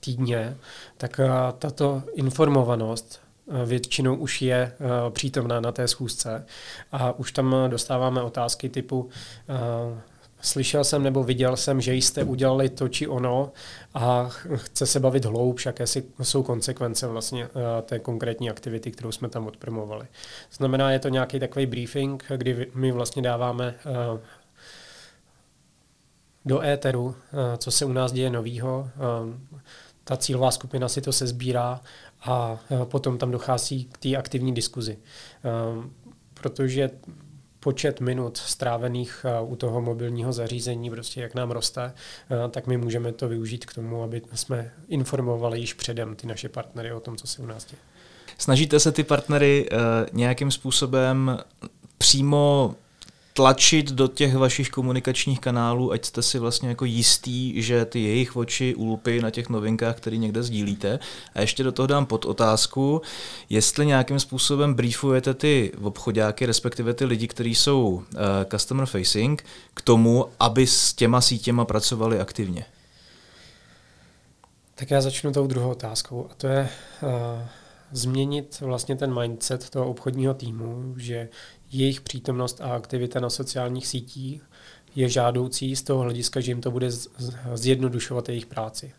týdně, 0.00 0.56
tak 0.96 1.20
tato 1.58 2.02
informovanost 2.14 3.20
většinou 3.64 4.16
už 4.16 4.42
je 4.42 4.56
eh, 4.56 5.10
přítomná 5.10 5.60
na 5.60 5.72
té 5.72 5.88
schůzce 5.88 6.46
a 6.92 7.12
už 7.12 7.32
tam 7.32 7.56
dostáváme 7.68 8.22
otázky 8.22 8.68
typu 8.68 9.08
eh, 9.48 10.00
slyšel 10.40 10.84
jsem 10.84 11.02
nebo 11.02 11.22
viděl 11.22 11.56
jsem, 11.56 11.80
že 11.80 11.94
jste 11.94 12.24
udělali 12.24 12.68
to 12.68 12.88
či 12.88 13.08
ono 13.08 13.52
a 13.94 14.28
chce 14.54 14.86
se 14.86 15.00
bavit 15.00 15.24
hloubš, 15.24 15.66
jaké 15.66 15.84
jsou 16.22 16.42
konsekvence 16.42 17.06
vlastně 17.06 17.44
eh, 17.44 17.82
té 17.82 17.98
konkrétní 17.98 18.50
aktivity, 18.50 18.90
kterou 18.90 19.12
jsme 19.12 19.28
tam 19.28 19.46
odpromovali. 19.46 20.06
Znamená, 20.52 20.92
je 20.92 20.98
to 20.98 21.08
nějaký 21.08 21.40
takový 21.40 21.66
briefing, 21.66 22.24
kdy 22.36 22.66
my 22.74 22.92
vlastně 22.92 23.22
dáváme 23.22 23.74
do 26.44 26.62
éteru, 26.62 27.14
co 27.58 27.70
se 27.70 27.84
u 27.84 27.92
nás 27.92 28.12
děje 28.12 28.30
novýho. 28.30 28.88
Ta 30.04 30.16
cílová 30.16 30.50
skupina 30.50 30.88
si 30.88 31.00
to 31.00 31.12
sezbírá 31.12 31.80
a 32.22 32.58
potom 32.84 33.18
tam 33.18 33.30
dochází 33.30 33.84
k 33.84 33.98
té 33.98 34.16
aktivní 34.16 34.54
diskuzi. 34.54 34.98
Protože 36.34 36.90
počet 37.60 38.00
minut 38.00 38.36
strávených 38.36 39.26
u 39.46 39.56
toho 39.56 39.80
mobilního 39.80 40.32
zařízení, 40.32 40.90
prostě 40.90 41.20
jak 41.20 41.34
nám 41.34 41.50
roste, 41.50 41.92
tak 42.50 42.66
my 42.66 42.76
můžeme 42.76 43.12
to 43.12 43.28
využít 43.28 43.64
k 43.64 43.74
tomu, 43.74 44.02
aby 44.02 44.22
jsme 44.34 44.72
informovali 44.88 45.60
již 45.60 45.74
předem 45.74 46.16
ty 46.16 46.26
naše 46.26 46.48
partnery 46.48 46.92
o 46.92 47.00
tom, 47.00 47.16
co 47.16 47.26
se 47.26 47.42
u 47.42 47.46
nás 47.46 47.64
děje. 47.64 47.78
Snažíte 48.38 48.80
se 48.80 48.92
ty 48.92 49.04
partnery 49.04 49.68
nějakým 50.12 50.50
způsobem 50.50 51.38
přímo 51.98 52.74
tlačit 53.32 53.92
do 53.92 54.08
těch 54.08 54.34
vašich 54.34 54.70
komunikačních 54.70 55.40
kanálů, 55.40 55.92
ať 55.92 56.04
jste 56.04 56.22
si 56.22 56.38
vlastně 56.38 56.68
jako 56.68 56.84
jistý, 56.84 57.62
že 57.62 57.84
ty 57.84 58.02
jejich 58.02 58.36
oči 58.36 58.74
ulpy 58.74 59.22
na 59.22 59.30
těch 59.30 59.48
novinkách, 59.48 59.96
které 59.96 60.16
někde 60.16 60.42
sdílíte. 60.42 60.98
A 61.34 61.40
ještě 61.40 61.62
do 61.62 61.72
toho 61.72 61.86
dám 61.86 62.06
pod 62.06 62.24
otázku, 62.24 63.02
jestli 63.50 63.86
nějakým 63.86 64.20
způsobem 64.20 64.74
briefujete 64.74 65.34
ty 65.34 65.72
obchodáky, 65.82 66.46
respektive 66.46 66.94
ty 66.94 67.04
lidi, 67.04 67.28
kteří 67.28 67.54
jsou 67.54 67.88
uh, 67.88 68.02
customer 68.50 68.86
facing, 68.86 69.44
k 69.74 69.82
tomu, 69.82 70.26
aby 70.40 70.66
s 70.66 70.94
těma 70.94 71.20
sítěma 71.20 71.64
pracovali 71.64 72.20
aktivně. 72.20 72.64
Tak 74.74 74.90
já 74.90 75.00
začnu 75.00 75.32
tou 75.32 75.46
druhou 75.46 75.70
otázkou 75.70 76.26
a 76.30 76.34
to 76.34 76.46
je 76.46 76.68
uh, 77.02 77.08
změnit 77.92 78.60
vlastně 78.60 78.96
ten 78.96 79.20
mindset 79.20 79.70
toho 79.70 79.90
obchodního 79.90 80.34
týmu, 80.34 80.94
že 80.96 81.28
jejich 81.72 82.00
přítomnost 82.00 82.60
a 82.60 82.74
aktivita 82.74 83.20
na 83.20 83.30
sociálních 83.30 83.86
sítích 83.86 84.42
je 84.94 85.08
žádoucí 85.08 85.76
z 85.76 85.82
toho 85.82 86.02
hlediska, 86.02 86.40
že 86.40 86.50
jim 86.50 86.60
to 86.60 86.70
bude 86.70 86.88
zjednodušovat 87.54 88.28
jejich 88.28 88.46
práci. 88.46 88.92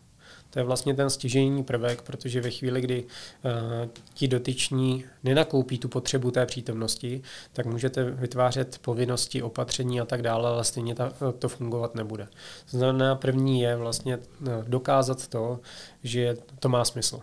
To 0.52 0.58
je 0.58 0.64
vlastně 0.64 0.94
ten 0.94 1.10
stěžejní 1.10 1.64
prvek, 1.64 2.02
protože 2.02 2.40
ve 2.40 2.50
chvíli, 2.50 2.80
kdy 2.80 3.04
uh, 3.04 3.88
ti 4.14 4.28
dotyční 4.28 5.04
nenakoupí 5.24 5.78
tu 5.78 5.88
potřebu 5.88 6.30
té 6.30 6.46
přítomnosti, 6.46 7.22
tak 7.52 7.66
můžete 7.66 8.04
vytvářet 8.04 8.78
povinnosti, 8.78 9.42
opatření 9.42 10.00
a 10.00 10.04
tak 10.04 10.22
dále, 10.22 10.48
ale 10.48 10.64
stejně 10.64 10.94
ta, 10.94 11.12
to 11.38 11.48
fungovat 11.48 11.94
nebude. 11.94 12.28
Znamená, 12.68 13.14
první 13.14 13.60
je 13.60 13.76
vlastně 13.76 14.18
eh, 14.18 14.64
dokázat 14.68 15.28
to, 15.28 15.60
že 16.02 16.36
to 16.58 16.68
má 16.68 16.84
smysl. 16.84 17.20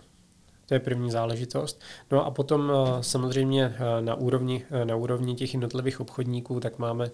To 0.70 0.74
je 0.74 0.80
první 0.80 1.10
záležitost. 1.10 1.80
No 2.10 2.26
a 2.26 2.30
potom 2.30 2.72
eh, 2.72 3.02
samozřejmě 3.02 3.74
eh, 3.74 4.02
na 4.02 4.14
úrovni, 4.14 4.64
eh, 4.70 4.84
na 4.84 4.96
úrovni 4.96 5.34
těch 5.34 5.54
jednotlivých 5.54 6.00
obchodníků 6.00 6.60
tak 6.60 6.78
máme 6.78 7.10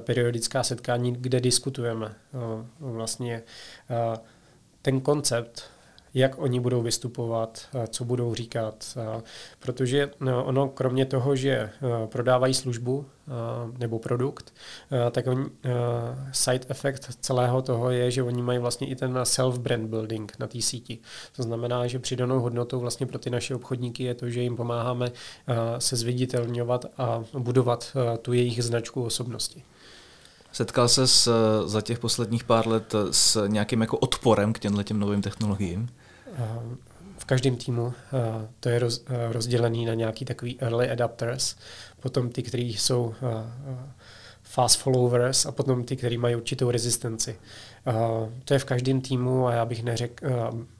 periodická 0.00 0.62
setkání, 0.62 1.12
kde 1.12 1.40
diskutujeme 1.40 2.14
vlastně 2.80 3.42
ten 4.82 5.00
koncept 5.00 5.70
jak 6.16 6.38
oni 6.38 6.60
budou 6.60 6.82
vystupovat, 6.82 7.68
co 7.88 8.04
budou 8.04 8.34
říkat. 8.34 8.98
Protože 9.58 10.10
no, 10.20 10.44
ono, 10.44 10.68
kromě 10.68 11.06
toho, 11.06 11.36
že 11.36 11.70
prodávají 12.06 12.54
službu 12.54 13.06
nebo 13.78 13.98
produkt, 13.98 14.54
tak 15.10 15.26
oni, 15.26 15.44
side 16.32 16.66
effect 16.68 17.18
celého 17.20 17.62
toho 17.62 17.90
je, 17.90 18.10
že 18.10 18.22
oni 18.22 18.42
mají 18.42 18.58
vlastně 18.58 18.86
i 18.86 18.96
ten 18.96 19.18
self-brand 19.22 19.86
building 19.86 20.32
na 20.38 20.46
té 20.46 20.62
síti. 20.62 20.98
To 21.36 21.42
znamená, 21.42 21.86
že 21.86 21.98
přidanou 21.98 22.40
hodnotou 22.40 22.80
vlastně 22.80 23.06
pro 23.06 23.18
ty 23.18 23.30
naše 23.30 23.54
obchodníky 23.54 24.04
je 24.04 24.14
to, 24.14 24.30
že 24.30 24.40
jim 24.40 24.56
pomáháme 24.56 25.12
se 25.78 25.96
zviditelňovat 25.96 26.86
a 26.98 27.24
budovat 27.38 27.96
tu 28.22 28.32
jejich 28.32 28.64
značku 28.64 29.04
osobnosti. 29.04 29.62
Setkal 30.52 30.88
se 30.88 31.30
za 31.64 31.80
těch 31.80 31.98
posledních 31.98 32.44
pár 32.44 32.68
let 32.68 32.94
s 33.10 33.46
nějakým 33.46 33.80
jako 33.80 33.98
odporem 33.98 34.52
k 34.52 34.58
těmhle 34.58 34.84
těm 34.84 35.00
novým 35.00 35.22
technologiím? 35.22 35.88
V 37.18 37.24
každém 37.24 37.56
týmu 37.56 37.94
eh, 37.96 38.48
to 38.60 38.68
je 38.68 38.80
eh, 38.84 39.32
rozdělený 39.32 39.84
na 39.84 39.94
nějaký 39.94 40.24
takový 40.24 40.60
early 40.60 40.90
adapters, 40.90 41.56
potom 42.00 42.30
ty, 42.30 42.42
kteří 42.42 42.74
jsou 42.74 43.14
eh, 43.22 43.44
fast 44.42 44.80
followers 44.80 45.46
a 45.46 45.52
potom 45.52 45.84
ty, 45.84 45.96
kteří 45.96 46.18
mají 46.18 46.36
určitou 46.36 46.70
rezistenci. 46.70 47.38
Uh, 47.86 48.28
to 48.44 48.54
je 48.54 48.58
v 48.58 48.64
každém 48.64 49.00
týmu 49.00 49.46
a 49.46 49.52
já 49.52 49.64
bych 49.64 49.82
neřekl, 49.82 50.26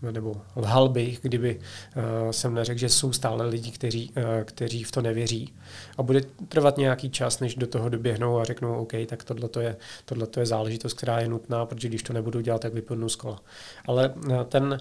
uh, 0.02 0.10
nebo 0.12 0.34
lhal 0.56 0.88
bych, 0.88 1.18
kdyby 1.22 1.60
uh, 1.96 2.30
jsem 2.30 2.54
neřekl, 2.54 2.78
že 2.78 2.88
jsou 2.88 3.12
stále 3.12 3.46
lidi, 3.46 3.70
kteří, 3.70 4.12
kteří 4.44 4.84
v 4.84 4.92
to 4.92 5.02
nevěří. 5.02 5.54
A 5.98 6.02
bude 6.02 6.20
trvat 6.48 6.78
nějaký 6.78 7.10
čas, 7.10 7.40
než 7.40 7.54
do 7.54 7.66
toho 7.66 7.88
doběhnou 7.88 8.38
a 8.38 8.44
řeknou, 8.44 8.74
OK, 8.74 8.92
tak 9.06 9.24
tohle 9.24 9.48
je, 9.60 9.76
tohleto 10.04 10.40
je 10.40 10.46
záležitost, 10.46 10.94
která 10.94 11.20
je 11.20 11.28
nutná, 11.28 11.66
protože 11.66 11.88
když 11.88 12.02
to 12.02 12.12
nebudu 12.12 12.40
dělat, 12.40 12.60
tak 12.60 12.74
vypadnu 12.74 13.08
z 13.08 13.16
kola. 13.16 13.40
Ale 13.86 14.14
ten, 14.48 14.80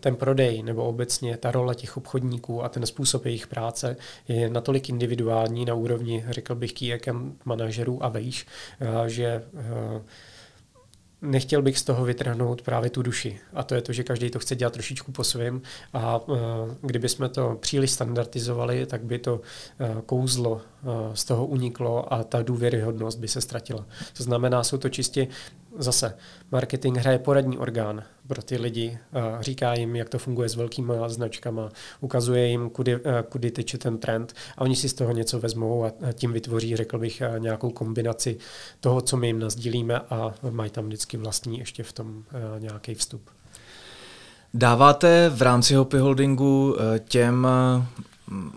ten 0.00 0.16
prodej 0.16 0.62
nebo 0.62 0.84
obecně 0.84 1.36
ta 1.36 1.50
role 1.50 1.74
těch 1.74 1.96
obchodníků 1.96 2.64
a 2.64 2.68
ten 2.68 2.86
způsob 2.86 3.26
jejich 3.26 3.46
práce 3.46 3.96
je 4.28 4.50
natolik 4.50 4.88
individuální 4.88 5.64
na 5.64 5.74
úrovni, 5.74 6.24
řekl 6.30 6.54
bych, 6.54 6.72
account 6.94 7.46
manažerů 7.46 8.04
a 8.04 8.08
vejš, 8.08 8.46
že 9.06 9.42
nechtěl 11.22 11.62
bych 11.62 11.78
z 11.78 11.82
toho 11.82 12.04
vytrhnout 12.04 12.62
právě 12.62 12.90
tu 12.90 13.02
duši. 13.02 13.38
A 13.54 13.62
to 13.62 13.74
je 13.74 13.82
to, 13.82 13.92
že 13.92 14.04
každý 14.04 14.30
to 14.30 14.38
chce 14.38 14.56
dělat 14.56 14.72
trošičku 14.72 15.12
po 15.12 15.24
svém. 15.24 15.62
A 15.92 16.28
uh, 16.28 16.36
kdyby 16.80 17.08
jsme 17.08 17.28
to 17.28 17.56
příliš 17.60 17.90
standardizovali, 17.90 18.86
tak 18.86 19.02
by 19.02 19.18
to 19.18 19.34
uh, 19.34 20.00
kouzlo 20.00 20.60
z 21.14 21.24
toho 21.24 21.46
uniklo 21.46 22.12
a 22.12 22.24
ta 22.24 22.42
důvěryhodnost 22.42 23.18
by 23.18 23.28
se 23.28 23.40
ztratila. 23.40 23.86
To 24.16 24.22
znamená, 24.22 24.64
jsou 24.64 24.78
to 24.78 24.88
čistě 24.88 25.28
zase 25.78 26.16
marketing 26.52 26.98
hraje 26.98 27.18
poradní 27.18 27.58
orgán 27.58 28.02
pro 28.26 28.42
ty 28.42 28.56
lidi, 28.56 28.98
říká 29.40 29.74
jim, 29.74 29.96
jak 29.96 30.08
to 30.08 30.18
funguje 30.18 30.48
s 30.48 30.56
velkýma 30.56 31.08
značkama, 31.08 31.68
ukazuje 32.00 32.46
jim, 32.46 32.70
kudy, 32.70 33.00
kudy 33.28 33.50
teče 33.50 33.78
ten 33.78 33.98
trend 33.98 34.34
a 34.56 34.60
oni 34.60 34.76
si 34.76 34.88
z 34.88 34.94
toho 34.94 35.12
něco 35.12 35.40
vezmou 35.40 35.84
a 35.84 35.92
tím 36.12 36.32
vytvoří, 36.32 36.76
řekl 36.76 36.98
bych, 36.98 37.22
nějakou 37.38 37.70
kombinaci 37.70 38.38
toho, 38.80 39.00
co 39.00 39.16
my 39.16 39.26
jim 39.26 39.38
nazdílíme 39.38 39.98
a 39.98 40.34
mají 40.50 40.70
tam 40.70 40.86
vždycky 40.86 41.16
vlastní 41.16 41.58
ještě 41.58 41.82
v 41.82 41.92
tom 41.92 42.24
nějaký 42.58 42.94
vstup. 42.94 43.22
Dáváte 44.54 45.30
v 45.34 45.42
rámci 45.42 45.74
Hopi 45.74 45.98
Holdingu 45.98 46.76
těm 47.08 47.46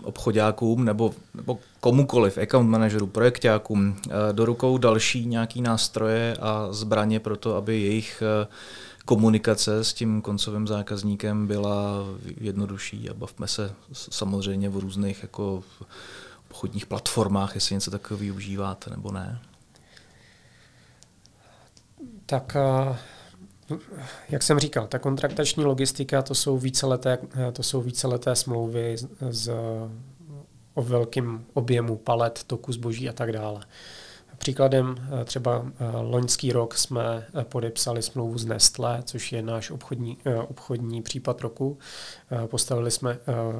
obchodákům 0.02 0.84
nebo, 0.84 1.14
nebo 1.34 1.58
komukoliv, 1.84 2.38
account 2.38 2.70
manažerům, 2.70 3.10
projektákům, 3.10 3.96
eh, 4.06 4.32
do 4.32 4.44
rukou 4.44 4.78
další 4.78 5.26
nějaký 5.26 5.62
nástroje 5.62 6.36
a 6.40 6.72
zbraně 6.72 7.20
pro 7.20 7.36
to, 7.36 7.56
aby 7.56 7.80
jejich 7.80 8.22
eh, 8.22 8.46
komunikace 9.04 9.84
s 9.84 9.92
tím 9.92 10.22
koncovým 10.22 10.66
zákazníkem 10.66 11.46
byla 11.46 12.04
jednodušší 12.40 13.10
a 13.10 13.14
bavme 13.14 13.48
se 13.48 13.72
samozřejmě 13.92 14.70
o 14.70 14.80
různých 14.80 15.22
jako 15.22 15.62
obchodních 16.50 16.86
platformách, 16.86 17.54
jestli 17.54 17.74
něco 17.74 17.90
takového 17.90 18.20
využíváte 18.20 18.90
nebo 18.90 19.12
ne. 19.12 19.40
Tak 22.26 22.56
eh, 22.56 22.96
jak 24.28 24.42
jsem 24.42 24.58
říkal, 24.58 24.86
ta 24.86 24.98
kontraktační 24.98 25.64
logistika, 25.64 26.22
to 26.22 26.34
jsou 26.34 26.58
víceleté, 26.58 27.18
to 27.52 27.62
jsou 27.62 27.80
víceleté 27.80 28.36
smlouvy 28.36 28.96
z, 29.30 29.52
o 30.74 30.82
velkém 30.82 31.44
objemu 31.54 31.96
palet, 31.96 32.44
toku 32.46 32.72
zboží 32.72 33.08
a 33.08 33.12
tak 33.12 33.32
dále. 33.32 33.60
Příkladem 34.38 34.94
eh, 34.98 35.24
třeba 35.24 35.66
eh, 35.66 35.96
loňský 35.96 36.52
rok 36.52 36.74
jsme 36.74 37.26
eh, 37.40 37.44
podepsali 37.44 38.02
smlouvu 38.02 38.38
s 38.38 38.44
Nestlé, 38.44 39.02
což 39.04 39.32
je 39.32 39.42
náš 39.42 39.70
obchodní, 39.70 40.18
obchodní 40.48 41.02
případ 41.02 41.40
roku. 41.40 41.78
Postavili 42.46 42.90
jsme, 42.90 43.18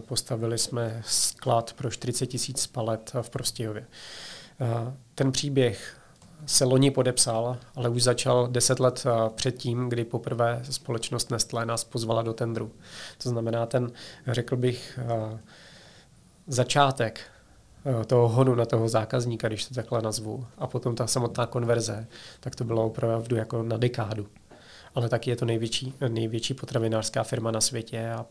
postavili 0.08 0.58
jsme 0.58 1.02
sklad 1.06 1.72
pro 1.72 1.90
40 1.90 2.26
tisíc 2.26 2.66
palet 2.66 3.12
v 3.22 3.30
Prostějově. 3.30 3.86
Ten 5.14 5.32
příběh 5.32 5.96
se 6.46 6.64
loni 6.64 6.90
podepsal, 6.90 7.56
ale 7.74 7.88
už 7.88 8.02
začal 8.02 8.48
deset 8.48 8.80
let 8.80 9.04
předtím, 9.34 9.88
kdy 9.88 10.04
poprvé 10.04 10.62
společnost 10.70 11.30
Nestlé 11.30 11.66
nás 11.66 11.84
pozvala 11.84 12.22
do 12.22 12.32
tendru. 12.32 12.72
To 13.22 13.28
znamená 13.28 13.66
ten, 13.66 13.92
řekl 14.26 14.56
bych, 14.56 14.98
začátek 16.46 17.20
eh, 18.00 18.04
toho 18.04 18.28
honu 18.28 18.54
na 18.54 18.66
toho 18.66 18.88
zákazníka, 18.88 19.48
když 19.48 19.64
to 19.64 19.74
takhle 19.74 20.02
nazvu, 20.02 20.46
a 20.58 20.66
potom 20.66 20.94
ta 20.94 21.06
samotná 21.06 21.46
konverze, 21.46 22.06
tak 22.40 22.56
to 22.56 22.64
bylo 22.64 22.86
opravdu 22.86 23.36
jako 23.36 23.62
na 23.62 23.76
dekádu. 23.76 24.26
Ale 24.94 25.08
taky 25.08 25.30
je 25.30 25.36
to 25.36 25.44
největší, 25.44 25.94
největší 26.08 26.54
potravinářská 26.54 27.22
firma 27.22 27.50
na 27.50 27.60
světě 27.60 28.10
a 28.10 28.26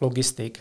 logistik 0.00 0.60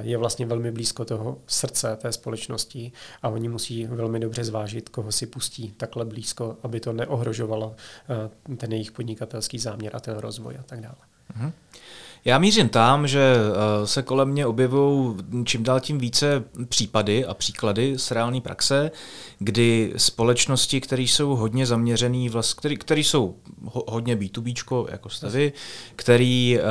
je 0.00 0.18
vlastně 0.18 0.46
velmi 0.46 0.70
blízko 0.70 1.04
toho 1.04 1.38
srdce 1.46 1.96
té 1.96 2.12
společnosti 2.12 2.92
a 3.22 3.28
oni 3.28 3.48
musí 3.48 3.86
velmi 3.86 4.20
dobře 4.20 4.44
zvážit, 4.44 4.88
koho 4.88 5.12
si 5.12 5.26
pustí 5.26 5.72
takhle 5.72 6.04
blízko, 6.04 6.56
aby 6.62 6.80
to 6.80 6.92
neohrožovalo 6.92 7.76
eh, 8.50 8.56
ten 8.56 8.72
jejich 8.72 8.92
podnikatelský 8.92 9.58
záměr 9.58 9.96
a 9.96 10.00
ten 10.00 10.16
rozvoj 10.16 10.56
a 10.60 10.62
tak 10.62 10.80
dále. 10.80 10.96
Mhm. 11.36 11.52
Já 12.24 12.38
mířím 12.38 12.68
tam, 12.68 13.06
že 13.06 13.34
eh, 13.36 13.86
se 13.86 14.02
kolem 14.02 14.28
mě 14.28 14.46
objevují 14.46 15.16
čím 15.44 15.62
dál 15.62 15.80
tím 15.80 15.98
více 15.98 16.44
případy 16.68 17.24
a 17.26 17.34
příklady 17.34 17.98
z 17.98 18.10
reálné 18.10 18.40
praxe, 18.40 18.90
kdy 19.38 19.92
společnosti, 19.96 20.80
které 20.80 21.02
jsou 21.02 21.36
hodně 21.36 21.66
zaměřený, 21.66 22.28
vlast, 22.28 22.54
který, 22.54 22.76
který 22.76 23.04
jsou 23.04 23.36
hodně 23.64 24.16
B2B, 24.16 24.86
jako 24.90 25.08
jste 25.08 25.28
vy, 25.28 25.52
který 25.96 26.58
uh, 26.58 26.64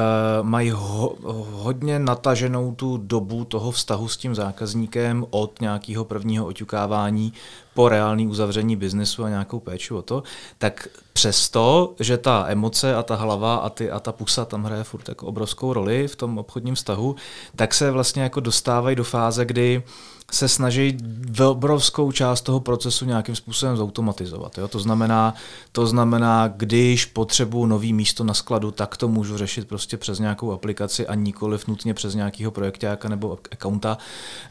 mají 0.48 0.70
ho, 0.70 1.16
hodně 1.52 2.00
nataženou 2.00 2.76
tu 2.76 2.98
dobu 2.98 3.46
toho 3.46 3.72
vztahu 3.72 4.08
s 4.08 4.18
tím 4.18 4.36
zákazníkem 4.36 5.26
od 5.30 5.62
nějakého 5.62 6.06
prvního 6.06 6.46
oťukávání 6.46 7.34
po 7.78 7.90
reálný 7.90 8.28
uzavření 8.28 8.76
biznesu 8.76 9.24
a 9.24 9.30
nějakou 9.30 9.60
péči 9.60 9.94
o 9.94 10.02
to, 10.02 10.24
tak 10.58 10.88
přesto, 11.14 11.94
že 12.00 12.18
ta 12.18 12.46
emoce 12.48 12.96
a 12.96 13.04
ta 13.04 13.16
hlava 13.16 13.56
a, 13.56 13.70
ty, 13.70 13.92
a 13.92 14.00
ta 14.00 14.12
pusa 14.12 14.46
tam 14.46 14.64
hraje 14.64 14.84
furt 14.84 15.10
jako 15.10 15.28
obrovskou 15.28 15.74
roli 15.74 16.08
v 16.08 16.16
tom 16.16 16.38
obchodním 16.38 16.76
vztahu, 16.76 17.16
tak 17.56 17.74
se 17.74 17.92
vlastně 17.92 18.24
jako 18.24 18.40
dostávají 18.40 18.96
do 18.96 19.04
fáze, 19.04 19.46
kdy 19.46 19.84
se 20.32 20.48
snaží 20.48 20.98
obrovskou 21.46 22.12
část 22.12 22.42
toho 22.42 22.60
procesu 22.60 23.06
nějakým 23.06 23.36
způsobem 23.36 23.78
zautomatizovat. 23.78 24.58
Jo? 24.58 24.68
To, 24.68 24.80
znamená, 24.80 25.34
to 25.72 25.88
znamená, 25.88 26.48
když 26.48 27.06
potřebuji 27.06 27.66
nový 27.66 27.94
místo 27.94 28.24
na 28.24 28.34
skladu, 28.34 28.72
tak 28.72 28.98
to 28.98 29.08
můžu 29.08 29.38
řešit 29.38 29.68
prostě 29.68 29.98
přes 29.98 30.20
nějakou 30.20 30.52
aplikaci 30.52 31.08
a 31.08 31.16
nikoliv 31.16 31.68
nutně 31.68 31.94
přes 31.94 32.16
nějakého 32.16 32.52
projektáka 32.52 33.10
nebo 33.10 33.40
accounta. 33.52 33.98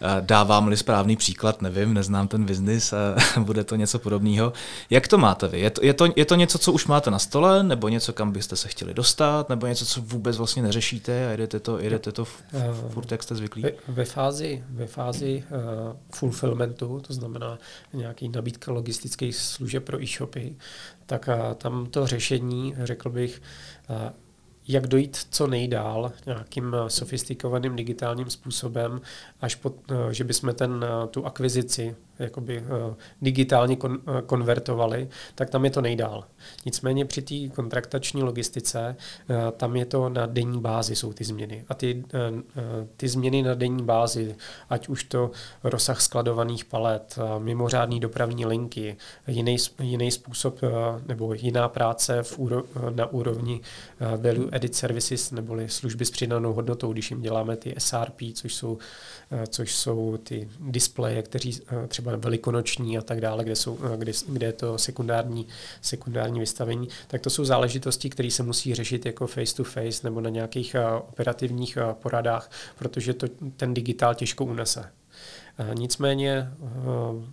Eh, 0.00 0.06
dávám-li 0.20 0.76
správný 0.76 1.16
příklad, 1.16 1.62
nevím, 1.62 1.94
neznám 1.94 2.28
ten 2.28 2.44
biznis, 2.44 2.94
bude 3.38 3.64
to 3.64 3.76
něco 3.76 3.98
podobného. 3.98 4.52
Jak 4.90 5.08
to 5.08 5.18
máte 5.18 5.48
vy? 5.48 5.60
Je 5.60 5.70
to, 5.70 5.84
je, 5.84 5.94
to, 5.94 6.06
je 6.16 6.24
to 6.24 6.34
něco, 6.34 6.58
co 6.58 6.72
už 6.72 6.86
máte 6.86 7.10
na 7.10 7.18
stole, 7.18 7.62
nebo 7.62 7.88
něco, 7.88 8.12
kam 8.12 8.32
byste 8.32 8.56
se 8.56 8.68
chtěli 8.68 8.94
dostat, 8.94 9.48
nebo 9.48 9.66
něco, 9.66 9.86
co 9.86 10.00
vůbec 10.00 10.36
vlastně 10.36 10.62
neřešíte 10.62 11.26
a 11.26 11.30
jedete 11.30 11.60
to, 11.60 11.78
jedete 11.78 12.12
to 12.12 12.26
eh, 12.52 12.74
furt, 12.90 13.12
jak 13.12 13.22
jste 13.22 13.34
zvyklí? 13.34 13.62
Ve, 13.62 13.72
ve 13.88 14.04
fázi, 14.04 14.64
ve 14.70 14.86
fázi 14.86 15.44
fulfillmentu, 16.14 17.00
to 17.06 17.12
znamená 17.12 17.58
nějaký 17.92 18.28
nabídka 18.28 18.72
logistických 18.72 19.36
služeb 19.36 19.84
pro 19.84 20.02
e-shopy, 20.02 20.56
tak 21.06 21.28
tam 21.58 21.86
to 21.86 22.06
řešení, 22.06 22.74
řekl 22.82 23.10
bych, 23.10 23.42
jak 24.68 24.86
dojít 24.86 25.16
co 25.30 25.46
nejdál 25.46 26.12
nějakým 26.26 26.76
sofistikovaným 26.88 27.76
digitálním 27.76 28.30
způsobem, 28.30 29.00
až 29.40 29.54
po, 29.54 29.74
že 30.10 30.24
bychom 30.24 30.54
ten, 30.54 30.84
tu 31.10 31.26
akvizici 31.26 31.96
jakoby 32.18 32.60
uh, 32.60 32.94
digitálně 33.22 33.76
kon, 33.76 33.92
uh, 33.92 34.20
konvertovali, 34.20 35.08
tak 35.34 35.50
tam 35.50 35.64
je 35.64 35.70
to 35.70 35.80
nejdál. 35.80 36.24
Nicméně 36.64 37.04
při 37.04 37.22
té 37.22 37.54
kontraktační 37.54 38.22
logistice 38.22 38.96
uh, 39.30 39.36
tam 39.56 39.76
je 39.76 39.84
to 39.84 40.08
na 40.08 40.26
denní 40.26 40.60
bázi 40.60 40.96
jsou 40.96 41.12
ty 41.12 41.24
změny. 41.24 41.64
A 41.68 41.74
ty, 41.74 42.04
ty 42.96 43.08
změny 43.08 43.42
na 43.42 43.54
denní 43.54 43.82
bázi, 43.82 44.36
ať 44.70 44.88
už 44.88 45.04
to 45.04 45.30
rozsah 45.64 46.00
skladovaných 46.00 46.64
palet, 46.64 47.18
mimořádný 47.38 48.00
dopravní 48.00 48.46
linky, 48.46 48.96
jiný, 49.26 49.56
jiný 49.82 50.10
způsob 50.10 50.60
nebo 51.06 51.34
jiná 51.34 51.68
práce 51.68 52.22
v 52.22 52.38
úro, 52.38 52.62
na 52.94 53.06
úrovni 53.06 53.60
value 54.00 54.48
edit 54.52 54.74
services 54.74 55.30
neboli 55.30 55.68
služby 55.68 56.04
s 56.04 56.10
přidanou 56.10 56.52
hodnotou, 56.52 56.92
když 56.92 57.10
jim 57.10 57.20
děláme 57.20 57.56
ty 57.56 57.74
SRP, 57.78 58.20
což 58.34 58.54
jsou, 58.54 58.78
což 59.48 59.74
jsou 59.74 60.16
ty 60.16 60.48
displeje, 60.60 61.22
kteří 61.22 61.60
třeba 61.88 62.05
třeba 62.06 62.16
velikonoční 62.16 62.98
a 62.98 63.02
tak 63.02 63.20
dále, 63.20 63.44
kde, 63.44 63.56
jsou, 63.56 63.78
eh, 63.92 63.96
kde, 63.96 64.12
kde 64.28 64.46
je 64.46 64.52
to 64.52 64.78
sekundární, 64.78 65.46
sekundární 65.82 66.40
vystavení, 66.40 66.88
tak 67.06 67.20
to 67.20 67.30
jsou 67.30 67.44
záležitosti, 67.44 68.10
které 68.10 68.30
se 68.30 68.42
musí 68.42 68.74
řešit 68.74 69.06
jako 69.06 69.26
face 69.26 69.56
to 69.56 69.64
face 69.64 70.00
nebo 70.04 70.20
na 70.20 70.30
nějakých 70.30 70.74
eh, 70.74 70.84
operativních 70.86 71.76
eh, 71.76 71.94
poradách, 72.02 72.50
protože 72.78 73.14
to 73.14 73.26
ten 73.56 73.74
digitál 73.74 74.14
těžko 74.14 74.44
unese. 74.44 74.92
Nicméně 75.74 76.50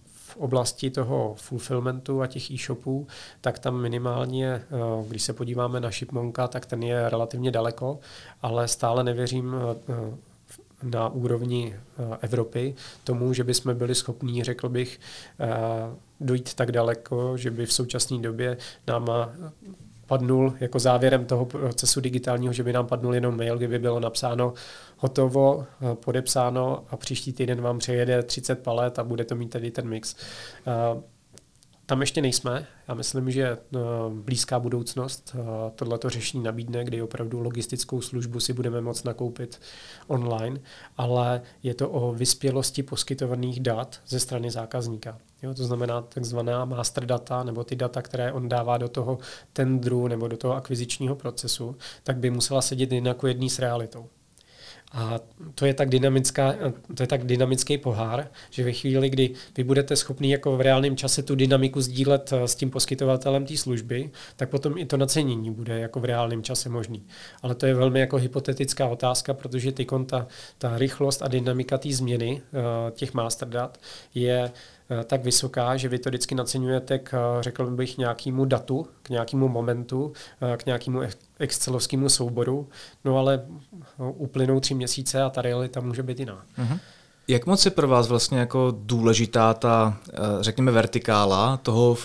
v 0.06 0.38
oblasti 0.38 0.90
toho 0.90 1.36
fulfillmentu 1.38 2.22
a 2.22 2.28
těch 2.28 2.52
e-shopů, 2.52 3.08
tak 3.42 3.60
tam 3.60 3.82
minimálně, 3.82 4.62
když 5.08 5.24
se 5.24 5.34
podíváme 5.34 5.80
na 5.80 5.92
Shipmonka, 5.92 6.48
tak 6.48 6.66
ten 6.66 6.84
je 6.84 7.10
relativně 7.10 7.52
daleko, 7.52 8.00
ale 8.42 8.68
stále 8.68 9.04
nevěřím 9.04 9.56
na 10.84 11.10
úrovni 11.10 11.76
eh, 11.76 12.18
Evropy 12.22 12.76
tomu, 13.04 13.34
že 13.34 13.44
bychom 13.44 13.76
byli 13.76 13.96
schopní, 13.96 14.44
řekl 14.44 14.70
bych, 14.70 15.00
eh, 15.40 15.48
dojít 16.20 16.54
tak 16.54 16.72
daleko, 16.72 17.38
že 17.38 17.52
by 17.52 17.66
v 17.66 17.74
současné 17.74 18.18
době 18.18 18.58
nám 18.88 19.08
eh, 19.12 19.50
padnul 20.08 20.54
jako 20.60 20.80
závěrem 20.80 21.26
toho 21.26 21.46
procesu 21.46 22.02
digitálního, 22.02 22.54
že 22.54 22.64
by 22.64 22.74
nám 22.74 22.88
padnul 22.88 23.16
jenom 23.16 23.38
mail, 23.38 23.58
kde 23.58 23.68
by 23.68 23.80
bylo 23.80 24.00
napsáno 24.00 24.54
hotovo, 24.98 25.66
podepsáno 25.94 26.84
a 26.90 26.98
příští 26.98 27.34
týden 27.34 27.62
vám 27.62 27.80
přejede 27.80 28.24
30 28.24 28.56
palet 28.64 29.00
a 29.00 29.04
bude 29.04 29.26
to 29.26 29.36
mít 29.36 29.50
tedy 29.50 29.72
ten 29.72 29.88
mix. 29.88 30.16
Tam 31.94 32.02
ještě 32.02 32.22
nejsme. 32.22 32.68
Já 32.88 32.94
myslím, 32.94 33.32
že 33.32 33.44
eh, 33.48 33.80
blízká 34.10 34.60
budoucnost 34.60 35.36
eh, 35.36 35.72
tohleto 35.76 36.10
řešení 36.10 36.44
nabídne, 36.44 36.84
kdy 36.84 37.02
opravdu 37.02 37.40
logistickou 37.40 38.02
službu 38.02 38.40
si 38.40 38.54
budeme 38.54 38.82
moct 38.82 39.04
nakoupit 39.04 39.62
online, 40.08 40.60
ale 40.98 41.42
je 41.64 41.74
to 41.74 41.90
o 41.90 42.14
vyspělosti 42.14 42.84
poskytovaných 42.84 43.60
dat 43.60 44.00
ze 44.08 44.20
strany 44.20 44.52
zákazníka. 44.52 45.18
Jo, 45.44 45.54
to 45.54 45.64
znamená 45.64 46.02
takzvaná 46.02 46.66
master 46.66 47.06
data, 47.06 47.44
nebo 47.44 47.64
ty 47.64 47.76
data, 47.76 48.02
které 48.02 48.32
on 48.32 48.50
dává 48.50 48.78
do 48.78 48.90
toho 48.90 49.18
tendru 49.54 50.08
nebo 50.08 50.28
do 50.28 50.38
toho 50.38 50.56
akvizičního 50.56 51.16
procesu, 51.16 51.76
tak 52.04 52.18
by 52.18 52.30
musela 52.30 52.62
sedět 52.62 52.92
jen 52.92 53.08
jako 53.08 53.28
jedný 53.28 53.50
s 53.50 53.60
realitou. 53.60 54.10
A 54.94 55.20
to 55.56 55.66
je 55.66 55.74
tak, 55.74 55.90
dynamická, 55.90 56.56
to 56.96 57.04
je 57.04 57.08
tak 57.08 57.24
dynamický 57.24 57.78
pohár, 57.78 58.28
že 58.50 58.64
ve 58.64 58.72
chvíli, 58.72 59.10
kdy 59.10 59.32
vy 59.58 59.64
budete 59.64 59.96
schopni 59.96 60.32
jako 60.32 60.58
v 60.58 60.62
reálném 60.62 60.98
čase 60.98 61.24
tu 61.24 61.36
dynamiku 61.36 61.82
sdílet 61.82 62.34
eh, 62.34 62.48
s 62.48 62.56
tím 62.56 62.70
poskytovatelem 62.70 63.46
té 63.46 63.58
služby, 63.58 64.10
tak 64.36 64.50
potom 64.50 64.78
i 64.78 64.86
to 64.86 64.98
nacenění 64.98 65.52
bude 65.52 65.80
jako 65.80 66.00
v 66.00 66.06
reálném 66.06 66.44
čase 66.44 66.70
možný. 66.70 67.04
Ale 67.42 67.56
to 67.56 67.66
je 67.66 67.74
velmi 67.74 68.00
jako 68.00 68.18
hypotetická 68.18 68.88
otázka, 68.88 69.34
protože 69.34 69.72
ty 69.72 69.88
ta, 70.06 70.28
ta 70.58 70.78
rychlost 70.78 71.22
a 71.22 71.28
dynamika 71.28 71.78
té 71.78 71.92
změny 71.94 72.42
eh, 72.54 72.92
těch 72.92 73.14
master 73.14 73.48
dat 73.48 73.78
je 74.16 74.52
tak 75.04 75.24
vysoká, 75.24 75.78
že 75.78 75.90
vy 75.90 76.00
to 76.00 76.10
vždycky 76.10 76.36
naceňujete 76.36 77.00
k, 77.00 77.14
eh, 77.14 77.44
řekl 77.44 77.66
bych, 77.66 77.98
nějakému 77.98 78.46
datu, 78.46 78.88
k 79.04 79.10
nějakému 79.10 79.48
momentu, 79.48 80.14
eh, 80.54 80.58
k 80.58 80.66
nějakému 80.66 81.02
excelovskému 81.40 82.10
souboru, 82.10 82.70
no 83.06 83.18
ale 83.18 83.46
uplynou 83.98 84.60
tři 84.60 84.74
měsíce 84.74 85.22
a 85.22 85.30
ta 85.30 85.42
realita 85.42 85.82
může 85.82 86.04
být 86.04 86.20
jiná. 86.20 86.46
Uh-huh. 86.58 86.80
Jak 87.28 87.46
moc 87.46 87.66
je 87.66 87.72
pro 87.72 87.88
vás 87.88 88.08
vlastně 88.08 88.38
jako 88.38 88.74
důležitá 88.78 89.54
ta, 89.54 89.98
eh, 90.10 90.18
řekněme, 90.40 90.72
vertikála 90.72 91.58
toho 91.58 91.98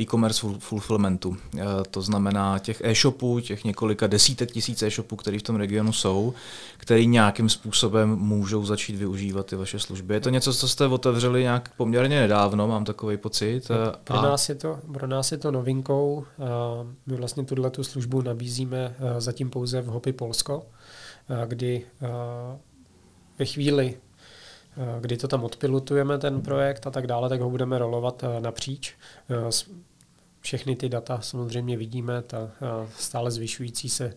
e-commerce 0.00 0.46
fulfillmentu? 0.58 1.36
Eh, 1.58 1.64
to 1.90 2.02
znamená 2.02 2.58
těch 2.58 2.80
e-shopů, 2.84 3.40
těch 3.40 3.64
několika 3.64 4.06
desítek 4.06 4.50
tisíc 4.50 4.82
e-shopů, 4.82 5.16
které 5.16 5.38
v 5.38 5.42
tom 5.42 5.56
regionu 5.56 5.92
jsou, 5.92 6.34
který 6.76 7.06
nějakým 7.06 7.48
způsobem 7.48 8.16
můžou 8.16 8.64
začít 8.64 8.96
využívat 8.96 9.46
ty 9.46 9.56
vaše 9.56 9.78
služby. 9.78 10.14
Je 10.14 10.20
to 10.20 10.30
něco, 10.30 10.54
co 10.54 10.68
jste 10.68 10.86
otevřeli 10.86 11.42
nějak 11.42 11.70
poměrně 11.76 12.20
nedávno, 12.20 12.68
mám 12.68 12.84
takový 12.84 13.16
pocit. 13.16 13.70
Eh, 13.70 13.92
pro, 14.04 14.18
a... 14.18 14.22
nás 14.22 14.48
je 14.48 14.54
to, 14.54 14.78
pro 14.92 15.06
nás 15.06 15.32
je 15.32 15.38
to 15.38 15.50
novinkou. 15.50 16.24
My 17.06 17.16
vlastně 17.16 17.44
tuhle 17.44 17.70
tu 17.70 17.84
službu 17.84 18.22
nabízíme 18.22 18.96
zatím 19.18 19.50
pouze 19.50 19.80
v 19.80 19.86
Hopy 19.86 20.12
Polsko, 20.12 20.66
kdy 21.46 21.86
ve 23.38 23.44
chvíli, 23.44 23.96
kdy 25.00 25.16
to 25.16 25.28
tam 25.28 25.44
odpilotujeme, 25.44 26.18
ten 26.18 26.40
projekt 26.40 26.86
a 26.86 26.90
tak 26.90 27.06
dále, 27.06 27.28
tak 27.28 27.40
ho 27.40 27.50
budeme 27.50 27.78
rolovat 27.78 28.24
eh, 28.24 28.40
napříč. 28.40 28.94
Eh, 29.30 29.50
všechny 30.40 30.76
ty 30.76 30.88
data 30.88 31.20
samozřejmě 31.20 31.76
vidíme, 31.76 32.22
ta 32.22 32.50
stále 32.98 33.30
zvyšující 33.30 33.88
se 33.88 34.14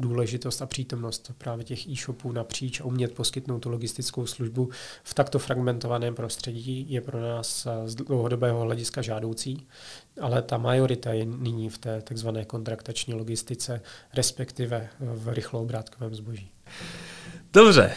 důležitost 0.00 0.62
a 0.62 0.66
přítomnost 0.66 1.32
právě 1.38 1.64
těch 1.64 1.88
e-shopů 1.88 2.32
napříč 2.32 2.80
a 2.80 2.84
umět 2.84 3.14
poskytnout 3.14 3.58
tu 3.58 3.70
logistickou 3.70 4.26
službu 4.26 4.70
v 5.02 5.14
takto 5.14 5.38
fragmentovaném 5.38 6.14
prostředí 6.14 6.86
je 6.88 7.00
pro 7.00 7.20
nás 7.20 7.66
z 7.84 7.94
dlouhodobého 7.94 8.60
hlediska 8.60 9.02
žádoucí, 9.02 9.66
ale 10.20 10.42
ta 10.42 10.58
majorita 10.58 11.12
je 11.12 11.24
nyní 11.26 11.68
v 11.68 11.78
té 11.78 12.02
takzvané 12.02 12.44
kontraktační 12.44 13.14
logistice, 13.14 13.80
respektive 14.14 14.88
v 15.00 15.28
rychlobrátkovém 15.28 16.14
zboží. 16.14 16.50
Dobře, 17.52 17.92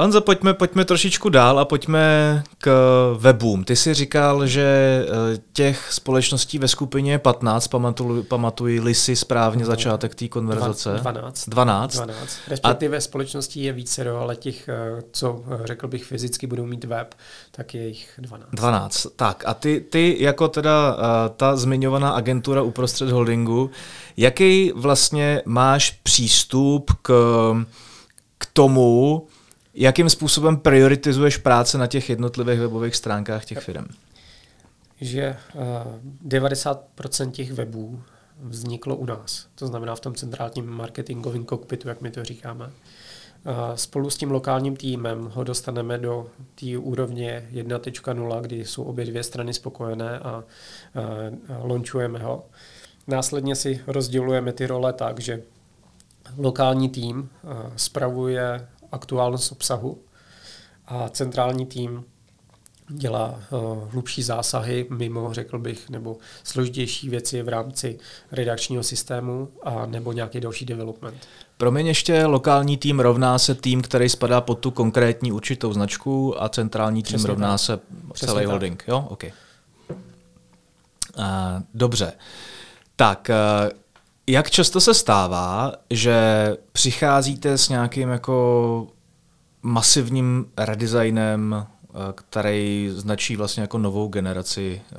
Honzo, 0.00 0.20
pojďme, 0.20 0.54
pojďme 0.54 0.84
trošičku 0.84 1.28
dál 1.28 1.58
a 1.58 1.64
pojďme 1.64 2.42
k 2.58 2.70
webům. 3.18 3.64
Ty 3.64 3.76
jsi 3.76 3.94
říkal, 3.94 4.46
že 4.46 4.64
eh, 5.06 5.38
těch 5.52 5.92
společností 5.92 6.58
ve 6.58 6.68
skupině 6.68 7.12
je 7.12 7.18
15, 7.18 7.68
pamatuji, 7.68 8.22
pamatuji 8.22 8.94
si 8.94 9.16
správně 9.16 9.64
začátek 9.64 10.14
té 10.14 10.28
konverzace. 10.28 10.98
12. 11.02 11.48
12. 11.48 11.94
12. 11.94 12.38
Respektive 12.48 12.96
a... 12.96 13.00
společností 13.00 13.62
je 13.62 13.72
více, 13.72 14.10
ale 14.10 14.36
těch, 14.36 14.68
eh, 14.68 15.02
co 15.12 15.44
eh, 15.46 15.66
řekl 15.66 15.88
bych 15.88 16.04
fyzicky 16.04 16.46
budou 16.46 16.66
mít 16.66 16.84
web, 16.84 17.14
tak 17.50 17.74
je 17.74 17.88
jich 17.88 18.10
12. 18.18 18.50
12. 18.50 19.06
Tak 19.16 19.42
a 19.46 19.54
ty, 19.54 19.80
ty 19.80 20.16
jako 20.20 20.48
teda 20.48 20.96
ta 21.36 21.56
zmiňovaná 21.56 22.10
agentura 22.10 22.62
uprostřed 22.62 23.10
holdingu, 23.10 23.70
jaký 24.16 24.72
vlastně 24.74 25.42
máš 25.44 25.90
přístup 26.02 26.90
k, 27.02 27.12
k 28.38 28.46
tomu, 28.52 29.26
jakým 29.80 30.10
způsobem 30.10 30.56
prioritizuješ 30.56 31.36
práce 31.36 31.78
na 31.78 31.86
těch 31.86 32.10
jednotlivých 32.10 32.60
webových 32.60 32.96
stránkách 32.96 33.44
těch 33.44 33.58
firm? 33.58 33.84
Že 35.00 35.36
uh, 35.54 36.28
90% 36.28 37.30
těch 37.30 37.52
webů 37.52 38.02
vzniklo 38.42 38.96
u 38.96 39.06
nás. 39.06 39.46
To 39.54 39.66
znamená 39.66 39.94
v 39.94 40.00
tom 40.00 40.14
centrálním 40.14 40.66
marketingovém 40.66 41.44
kokpitu, 41.44 41.88
jak 41.88 42.00
my 42.00 42.10
to 42.10 42.24
říkáme. 42.24 42.64
Uh, 42.64 42.72
spolu 43.74 44.10
s 44.10 44.16
tím 44.16 44.30
lokálním 44.30 44.76
týmem 44.76 45.30
ho 45.34 45.44
dostaneme 45.44 45.98
do 45.98 46.30
té 46.54 46.78
úrovně 46.78 47.48
1.0, 47.52 48.40
kdy 48.40 48.64
jsou 48.64 48.82
obě 48.82 49.04
dvě 49.04 49.22
strany 49.22 49.54
spokojené 49.54 50.18
a, 50.18 50.28
a 50.28 50.44
launchujeme 51.62 52.18
ho. 52.18 52.44
Následně 53.06 53.56
si 53.56 53.80
rozdělujeme 53.86 54.52
ty 54.52 54.66
role 54.66 54.92
tak, 54.92 55.20
že 55.20 55.42
lokální 56.36 56.88
tým 56.88 57.28
spravuje 57.76 58.66
aktuálnost 58.92 59.52
obsahu 59.52 59.98
a 60.86 61.08
centrální 61.08 61.66
tým 61.66 62.04
dělá 62.88 63.40
uh, 63.50 63.88
hlubší 63.92 64.22
zásahy 64.22 64.86
mimo, 64.90 65.34
řekl 65.34 65.58
bych, 65.58 65.90
nebo 65.90 66.16
složitější 66.44 67.08
věci 67.08 67.42
v 67.42 67.48
rámci 67.48 67.98
redakčního 68.32 68.82
systému 68.82 69.48
a 69.62 69.86
nebo 69.86 70.12
nějaký 70.12 70.40
další 70.40 70.64
development. 70.64 71.28
Promiň 71.56 71.86
ještě, 71.86 72.26
lokální 72.26 72.76
tým 72.76 73.00
rovná 73.00 73.38
se 73.38 73.54
tým, 73.54 73.82
který 73.82 74.08
spadá 74.08 74.40
pod 74.40 74.54
tu 74.54 74.70
konkrétní 74.70 75.32
určitou 75.32 75.72
značku 75.72 76.42
a 76.42 76.48
centrální 76.48 77.02
tým 77.02 77.14
Přesně 77.14 77.28
rovná 77.28 77.50
tak. 77.50 77.60
se 77.60 77.78
Přesně 78.12 78.26
celý 78.26 78.40
tak. 78.40 78.50
holding, 78.50 78.84
jo? 78.88 79.06
OK. 79.08 79.24
Uh, 79.24 79.32
dobře. 81.74 82.12
Tak, 82.96 83.30
uh, 83.30 83.70
jak 84.30 84.50
často 84.50 84.80
se 84.80 84.94
stává, 84.94 85.72
že 85.90 86.16
přicházíte 86.72 87.58
s 87.58 87.68
nějakým 87.68 88.08
jako 88.08 88.86
masivním 89.62 90.46
redesignem, 90.56 91.66
eh, 91.66 91.94
který 92.14 92.90
značí 92.92 93.36
vlastně 93.36 93.60
jako 93.60 93.78
novou 93.78 94.08
generaci 94.08 94.82
eh, 94.92 94.96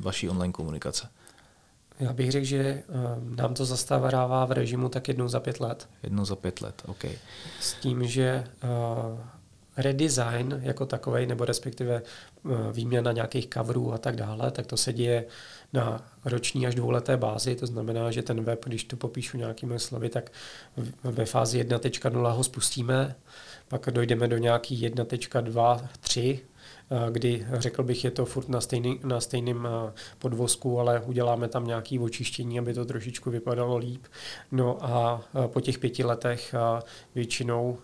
vaší 0.00 0.28
online 0.28 0.52
komunikace? 0.52 1.08
Já 2.00 2.12
bych 2.12 2.32
řekl, 2.32 2.46
že 2.46 2.58
eh, 2.58 2.84
nám 3.36 3.54
to 3.54 3.64
zastává 3.64 4.44
v 4.44 4.52
režimu 4.52 4.88
tak 4.88 5.08
jednou 5.08 5.28
za 5.28 5.40
pět 5.40 5.60
let. 5.60 5.88
Jednou 6.02 6.24
za 6.24 6.36
pět 6.36 6.60
let, 6.60 6.82
OK. 6.86 7.04
S 7.60 7.72
tím, 7.72 8.06
že 8.06 8.44
redesign 9.78 10.60
jako 10.62 10.86
takový, 10.86 11.26
nebo 11.26 11.44
respektive 11.44 12.02
výměna 12.72 13.12
nějakých 13.12 13.48
coverů 13.54 13.92
a 13.92 13.98
tak 13.98 14.16
dále, 14.16 14.50
tak 14.50 14.66
to 14.66 14.76
se 14.76 14.92
děje 14.92 15.24
na 15.72 16.08
roční 16.24 16.66
až 16.66 16.74
dvouleté 16.74 17.16
bázi, 17.16 17.56
to 17.56 17.66
znamená, 17.66 18.10
že 18.10 18.22
ten 18.22 18.44
web, 18.44 18.64
když 18.64 18.84
to 18.84 18.96
popíšu 18.96 19.36
nějakými 19.36 19.78
slovy, 19.78 20.08
tak 20.08 20.32
ve 21.04 21.24
fázi 21.24 21.64
1.0 21.64 22.36
ho 22.36 22.44
spustíme, 22.44 23.14
pak 23.68 23.88
dojdeme 23.90 24.28
do 24.28 24.38
nějaký 24.38 24.88
1.2, 24.88 25.88
3, 26.00 26.40
kdy 27.10 27.46
řekl 27.52 27.82
bych, 27.82 28.04
je 28.04 28.10
to 28.10 28.24
furt 28.24 28.48
na, 28.48 28.60
stejný, 28.60 29.00
na 29.04 29.20
stejném 29.20 29.68
podvozku, 30.18 30.80
ale 30.80 31.00
uděláme 31.00 31.48
tam 31.48 31.66
nějaké 31.66 32.00
očištění, 32.00 32.58
aby 32.58 32.74
to 32.74 32.84
trošičku 32.84 33.30
vypadalo 33.30 33.76
líp. 33.76 34.06
No 34.52 34.84
a 34.84 35.22
po 35.46 35.60
těch 35.60 35.78
pěti 35.78 36.04
letech 36.04 36.54
většinou 37.14 37.78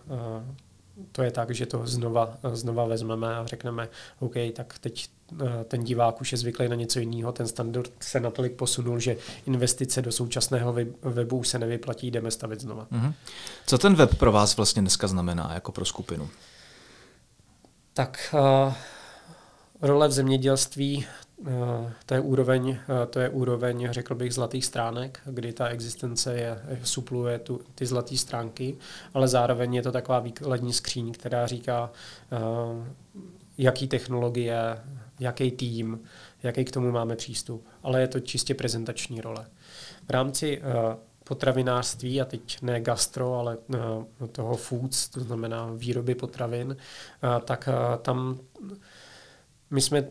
to 1.11 1.23
je 1.23 1.31
tak, 1.31 1.51
že 1.51 1.65
to 1.65 1.87
znova, 1.87 2.37
znova 2.53 2.85
vezmeme 2.85 3.35
a 3.35 3.45
řekneme, 3.45 3.89
OK, 4.19 4.33
tak 4.53 4.79
teď 4.79 5.09
eh, 5.41 5.63
ten 5.63 5.83
divák 5.83 6.21
už 6.21 6.31
je 6.31 6.37
zvyklý 6.37 6.69
na 6.69 6.75
něco 6.75 6.99
jiného, 6.99 7.31
ten 7.31 7.47
standard 7.47 7.91
se 7.99 8.19
natolik 8.19 8.53
posunul, 8.53 8.99
že 8.99 9.17
investice 9.45 10.01
do 10.01 10.11
současného 10.11 10.75
webu 11.01 11.43
se 11.43 11.59
nevyplatí, 11.59 12.11
jdeme 12.11 12.31
stavit 12.31 12.61
znova. 12.61 12.87
Mm-hmm. 12.91 13.13
Co 13.65 13.77
ten 13.77 13.95
web 13.95 14.15
pro 14.15 14.31
vás 14.31 14.57
vlastně 14.57 14.81
dneska 14.81 15.07
znamená 15.07 15.51
jako 15.53 15.71
pro 15.71 15.85
skupinu? 15.85 16.29
Tak 17.93 18.35
uh, 18.67 18.73
role 19.81 20.07
v 20.07 20.11
zemědělství 20.11 21.05
to 22.05 22.13
je 22.13 22.19
úroveň, 22.19 22.69
eh, 22.69 23.05
to 23.05 23.19
je 23.19 23.29
úroveň, 23.29 23.87
řekl 23.91 24.15
bych, 24.15 24.33
zlatých 24.33 24.65
stránek, 24.65 25.19
kdy 25.25 25.53
ta 25.53 25.67
existence 25.67 26.33
je, 26.33 26.61
supluje 26.83 27.39
tu, 27.39 27.61
ty 27.75 27.85
zlaté 27.85 28.17
stránky, 28.17 28.77
ale 29.13 29.27
zároveň 29.27 29.73
je 29.73 29.81
to 29.81 29.91
taková 29.91 30.19
výkladní 30.19 30.73
skříň, 30.73 31.11
která 31.11 31.47
říká, 31.47 31.91
eh, 32.31 32.37
jaký 33.57 33.87
technologie, 33.87 34.79
jaký 35.19 35.51
tým, 35.51 35.99
jaký 36.43 36.65
k 36.65 36.71
tomu 36.71 36.91
máme 36.91 37.15
přístup. 37.15 37.67
Ale 37.83 38.01
je 38.01 38.07
to 38.07 38.19
čistě 38.19 38.53
prezentační 38.53 39.21
role. 39.21 39.45
V 40.07 40.09
rámci 40.09 40.61
potravinářství, 41.23 42.21
a 42.21 42.25
teď 42.25 42.61
ne 42.61 42.81
gastro, 42.81 43.33
ale 43.33 43.57
toho 44.31 44.55
foods, 44.55 45.09
to 45.09 45.19
znamená 45.19 45.71
výroby 45.73 46.15
potravin, 46.15 46.77
tak 47.45 47.69
tam 48.01 48.39
my 49.71 49.81
jsme, 49.81 49.99
eh, 49.99 50.07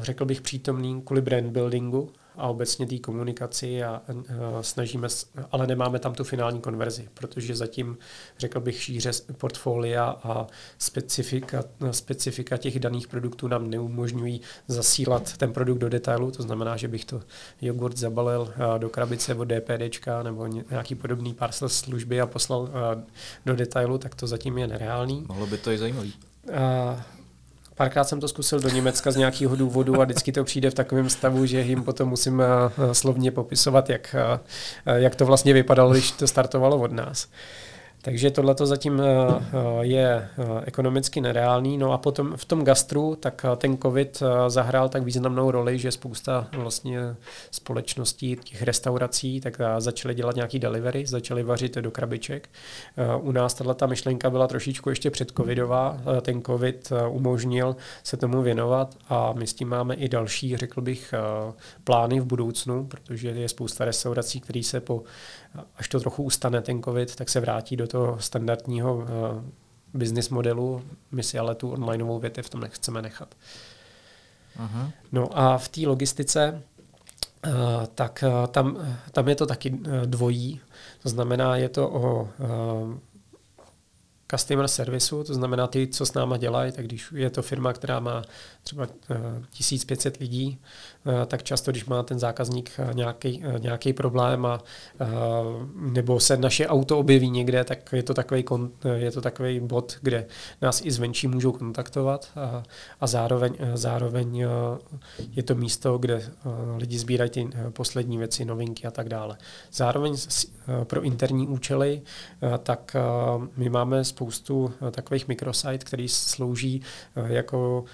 řekl 0.00 0.24
bych, 0.24 0.40
přítomní 0.40 1.02
kvůli 1.02 1.20
brand 1.20 1.46
buildingu 1.46 2.12
a 2.36 2.48
obecně 2.48 2.86
té 2.86 2.98
komunikaci 2.98 3.84
a 3.84 4.02
snažíme, 4.60 5.08
ale 5.52 5.66
nemáme 5.66 5.98
tam 5.98 6.14
tu 6.14 6.24
finální 6.24 6.60
konverzi, 6.60 7.08
protože 7.14 7.56
zatím, 7.56 7.98
řekl 8.38 8.60
bych, 8.60 8.82
šíře 8.82 9.10
portfolia 9.38 10.04
a 10.04 10.46
specifika, 10.78 11.64
specifika 11.90 12.56
těch 12.56 12.80
daných 12.80 13.08
produktů 13.08 13.48
nám 13.48 13.70
neumožňují 13.70 14.40
zasílat 14.68 15.36
ten 15.36 15.52
produkt 15.52 15.78
do 15.78 15.88
detailu, 15.88 16.30
to 16.30 16.42
znamená, 16.42 16.76
že 16.76 16.88
bych 16.88 17.04
to 17.04 17.20
jogurt 17.60 17.98
zabalil 17.98 18.54
eh, 18.54 18.78
do 18.78 18.88
krabice 18.88 19.34
od 19.34 19.44
DPDčka 19.44 20.22
nebo 20.22 20.46
nějaký 20.46 20.94
podobný 20.94 21.34
parcel 21.34 21.68
služby 21.68 22.20
a 22.20 22.26
poslal 22.26 22.68
eh, 22.68 23.02
do 23.46 23.56
detailu, 23.56 23.98
tak 23.98 24.14
to 24.14 24.26
zatím 24.26 24.58
je 24.58 24.66
nereálný. 24.66 25.24
Mohlo 25.28 25.46
by 25.46 25.58
to 25.58 25.70
i 25.70 25.78
zajímavý. 25.78 26.14
Párkrát 27.74 28.04
jsem 28.04 28.20
to 28.20 28.28
zkusil 28.28 28.60
do 28.60 28.68
Německa 28.68 29.10
z 29.10 29.16
nějakého 29.16 29.56
důvodu 29.56 30.00
a 30.00 30.04
vždycky 30.04 30.32
to 30.32 30.44
přijde 30.44 30.70
v 30.70 30.74
takovém 30.74 31.10
stavu, 31.10 31.46
že 31.46 31.60
jim 31.60 31.82
potom 31.82 32.08
musím 32.08 32.42
eh, 32.42 32.94
slovně 32.94 33.30
popisovat, 33.30 33.90
jak, 33.90 34.16
eh, 34.18 35.00
jak 35.00 35.14
to 35.14 35.26
vlastně 35.26 35.52
vypadalo, 35.52 35.92
když 35.92 36.10
to 36.10 36.26
startovalo 36.26 36.78
od 36.78 36.92
nás. 36.92 37.28
Takže 38.04 38.30
tohle 38.30 38.54
to 38.54 38.66
zatím 38.66 39.00
eh, 39.00 39.04
eh, 39.04 39.44
je 39.80 40.06
eh, 40.08 40.28
ekonomicky 40.64 41.20
nereálný. 41.20 41.78
No 41.78 41.92
a 41.92 41.98
potom 41.98 42.36
v 42.36 42.44
tom 42.44 42.64
gastru, 42.64 43.16
tak 43.16 43.46
ten 43.56 43.78
covid 43.78 44.22
zahrál 44.48 44.88
tak 44.88 45.02
významnou 45.02 45.50
roli, 45.50 45.78
že 45.78 45.92
spousta 45.92 46.48
vlastně 46.52 46.98
společností, 47.50 48.36
těch 48.44 48.62
restaurací, 48.62 49.40
tak 49.40 49.58
začaly 49.78 50.14
dělat 50.14 50.36
nějaký 50.36 50.58
delivery, 50.58 51.06
začaly 51.06 51.42
vařit 51.42 51.74
do 51.74 51.90
krabiček. 51.90 52.48
U 53.20 53.32
nás 53.32 53.54
tahle 53.54 53.74
ta 53.74 53.86
myšlenka 53.86 54.30
byla 54.30 54.48
trošičku 54.48 54.88
ještě 54.90 55.10
předcovidová. 55.10 55.98
Ten 56.22 56.42
covid 56.42 56.92
umožnil 57.08 57.76
se 58.02 58.16
tomu 58.16 58.42
věnovat 58.42 58.94
a 59.08 59.32
my 59.32 59.46
s 59.46 59.54
tím 59.54 59.68
máme 59.68 59.94
i 59.94 60.08
další, 60.08 60.56
řekl 60.56 60.80
bych, 60.80 61.14
plány 61.84 62.20
v 62.20 62.24
budoucnu, 62.24 62.86
protože 62.86 63.28
je 63.28 63.48
spousta 63.48 63.84
restaurací, 63.84 64.40
které 64.40 64.62
se 64.62 64.80
po 64.80 65.02
až 65.76 65.88
to 65.88 66.00
trochu 66.00 66.22
ustane 66.22 66.62
ten 66.62 66.82
covid, 66.82 67.16
tak 67.16 67.28
se 67.28 67.40
vrátí 67.40 67.76
do 67.76 67.86
toho 67.86 68.20
standardního 68.20 68.96
uh, 68.96 69.04
business 69.94 70.28
modelu. 70.28 70.82
My 71.10 71.22
si 71.22 71.38
ale 71.38 71.54
tu 71.54 71.70
onlineovou 71.70 72.18
větev 72.18 72.46
v 72.46 72.50
tom 72.50 72.60
nechceme 72.60 73.02
nechat. 73.02 73.34
Aha. 74.56 74.90
No 75.12 75.38
a 75.38 75.58
v 75.58 75.68
té 75.68 75.80
logistice, 75.86 76.62
uh, 77.46 77.52
tak 77.94 78.24
uh, 78.26 78.46
tam, 78.46 78.96
tam 79.12 79.28
je 79.28 79.34
to 79.34 79.46
taky 79.46 79.70
uh, 79.70 79.78
dvojí. 80.04 80.60
To 81.02 81.08
znamená, 81.08 81.56
je 81.56 81.68
to 81.68 81.90
o 81.90 82.28
customer 84.30 84.68
servisu, 84.68 85.24
to 85.24 85.34
znamená 85.34 85.66
ty, 85.66 85.86
co 85.86 86.06
s 86.06 86.14
náma 86.14 86.36
dělají, 86.36 86.72
tak 86.72 86.84
když 86.84 87.12
je 87.12 87.30
to 87.30 87.42
firma, 87.42 87.72
která 87.72 88.00
má 88.00 88.22
třeba 88.62 88.86
1500 89.50 90.16
eh, 90.16 90.18
lidí, 90.20 90.58
eh, 91.06 91.26
tak 91.26 91.42
často, 91.42 91.70
když 91.70 91.84
má 91.84 92.02
ten 92.02 92.18
zákazník 92.18 92.70
nějaký, 92.92 93.42
eh, 93.44 93.58
nějaký 93.58 93.92
problém 93.92 94.46
a, 94.46 94.60
nebo 95.74 96.20
se 96.20 96.36
naše 96.36 96.66
auto 96.66 96.98
objeví 96.98 97.30
někde, 97.30 97.64
tak 97.64 97.92
je 97.92 98.02
to 98.02 98.14
takový, 98.14 98.44
je 98.94 99.10
to 99.10 99.20
takový 99.20 99.60
bod, 99.60 99.96
kde 100.02 100.26
nás 100.62 100.84
i 100.84 100.90
zvenčí 100.90 101.28
můžou 101.28 101.52
kontaktovat 101.52 102.30
a, 102.36 102.62
a 103.00 103.06
zároveň, 103.06 103.56
zároveň 103.74 104.46
je 105.32 105.42
to 105.42 105.54
místo, 105.54 105.98
kde 105.98 106.22
lidi 106.76 106.98
sbírají 106.98 107.30
ty 107.30 107.48
poslední 107.70 108.18
věci, 108.18 108.44
novinky 108.44 108.86
a 108.86 108.90
tak 108.90 109.08
dále. 109.08 109.38
Zároveň 109.72 110.16
pro 110.84 111.02
interní 111.02 111.48
účely, 111.48 112.02
tak 112.62 112.96
my 113.56 113.68
máme 113.68 114.04
spoustu 114.04 114.32
spoustu 114.42 114.72
takových 114.90 115.28
mikrosite, 115.28 115.78
který 115.78 116.08
slouží 116.08 116.82
jako 117.26 117.84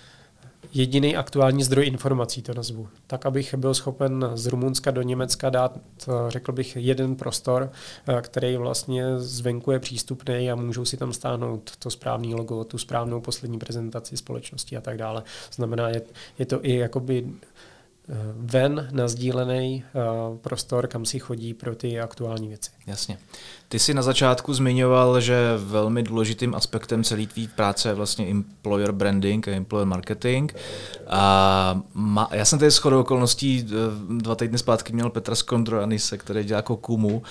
jediný 0.73 1.16
aktuální 1.16 1.62
zdroj 1.62 1.87
informací, 1.87 2.42
to 2.42 2.55
nazvu. 2.55 2.88
Tak, 3.07 3.27
abych 3.27 3.55
byl 3.55 3.75
schopen 3.75 4.31
z 4.35 4.47
Rumunska 4.47 4.90
do 4.90 5.03
Německa 5.03 5.51
dát, 5.51 5.79
řekl 6.29 6.53
bych, 6.53 6.77
jeden 6.77 7.16
prostor, 7.16 7.73
eh, 8.09 8.23
který 8.23 8.57
vlastně 8.57 9.18
zvenku 9.18 9.71
je 9.71 9.79
přístupný 9.79 10.51
a 10.51 10.55
můžou 10.55 10.85
si 10.85 10.97
tam 10.97 11.12
stáhnout 11.12 11.77
to 11.79 11.90
správné 11.90 12.35
logo, 12.35 12.64
tu 12.64 12.79
správnou 12.79 13.21
poslední 13.21 13.59
prezentaci 13.59 14.16
společnosti 14.16 14.77
a 14.77 14.81
tak 14.81 14.99
dále. 14.99 15.23
Znamená, 15.53 15.88
je, 15.88 16.03
je 16.38 16.47
to 16.47 16.64
i 16.64 16.77
jakoby 16.77 17.27
eh, 17.27 18.14
ven 18.37 18.88
na 18.90 19.09
sdílený 19.09 19.85
eh, 19.85 20.38
prostor, 20.38 20.87
kam 20.87 21.05
si 21.05 21.18
chodí 21.18 21.55
pro 21.55 21.75
ty 21.75 22.01
aktuální 22.01 22.49
věci. 22.49 22.71
Jasně. 22.87 23.18
Ty 23.71 23.79
jsi 23.79 23.95
na 23.95 24.03
začátku 24.03 24.55
zmiňoval, 24.55 25.21
že 25.21 25.55
velmi 25.59 26.03
důležitým 26.03 26.55
aspektem 26.55 27.05
celé 27.05 27.27
tvý 27.27 27.49
práce 27.49 27.89
je 27.89 27.95
vlastně 27.95 28.27
employer 28.27 28.93
branding 28.93 29.49
a 29.49 29.51
employer 29.51 29.87
marketing. 29.87 30.53
A 31.09 31.81
ma, 31.95 32.29
já 32.33 32.45
jsem 32.45 32.59
tady 32.59 32.71
shodou 32.71 33.01
okolností 33.01 33.67
eh, 33.69 33.75
dva 34.11 34.35
týdny 34.35 34.59
zpátky 34.59 34.93
měl 34.93 35.11
Petra 35.11 35.35
Skondroanise, 35.35 36.19
který 36.19 36.45
dělá 36.45 36.63
Kokumu 36.63 37.23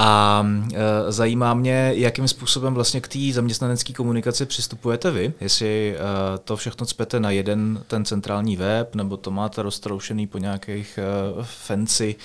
a 0.00 0.46
e, 0.74 1.12
zajímá 1.12 1.54
mě, 1.54 1.92
jakým 1.94 2.28
způsobem 2.28 2.74
vlastně 2.74 3.00
k 3.00 3.08
té 3.08 3.18
zaměstnanecké 3.32 3.92
komunikaci 3.92 4.46
přistupujete 4.46 5.10
vy, 5.10 5.32
jestli 5.40 5.96
e, 5.96 5.98
to 6.38 6.56
všechno 6.56 6.86
cpete 6.86 7.20
na 7.20 7.30
jeden 7.30 7.82
ten 7.86 8.04
centrální 8.04 8.56
web, 8.56 8.94
nebo 8.94 9.16
to 9.16 9.30
máte 9.30 9.62
roztroušený 9.62 10.26
po 10.26 10.38
nějakých 10.38 10.98
e, 10.98 11.02
fancy 11.42 12.16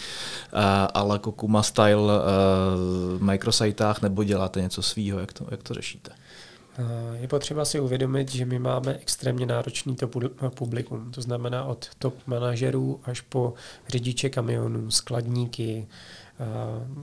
e, 0.53 0.87
ale 0.93 1.19
Kokuma 1.19 1.63
style 1.63 2.13
e, 2.13 3.23
Microsoft 3.23 3.52
mikrosajtách 3.53 4.01
nebo 4.01 4.23
děláte 4.23 4.61
něco 4.61 4.81
svýho? 4.81 5.19
Jak 5.19 5.33
to, 5.33 5.45
jak 5.51 5.63
to 5.63 5.73
řešíte? 5.73 6.11
Eh, 6.77 7.17
je 7.21 7.27
potřeba 7.27 7.65
si 7.65 7.79
uvědomit, 7.79 8.31
že 8.31 8.45
my 8.45 8.59
máme 8.59 8.97
extrémně 9.01 9.45
náročný 9.45 9.95
to 9.95 10.07
publikum. 10.49 11.11
To 11.11 11.21
znamená 11.21 11.63
od 11.63 11.89
top 11.99 12.15
manažerů 12.25 12.99
až 13.03 13.21
po 13.21 13.53
řidiče 13.87 14.29
kamionů, 14.29 14.91
skladníky, 14.91 15.87
eh, 15.87 16.45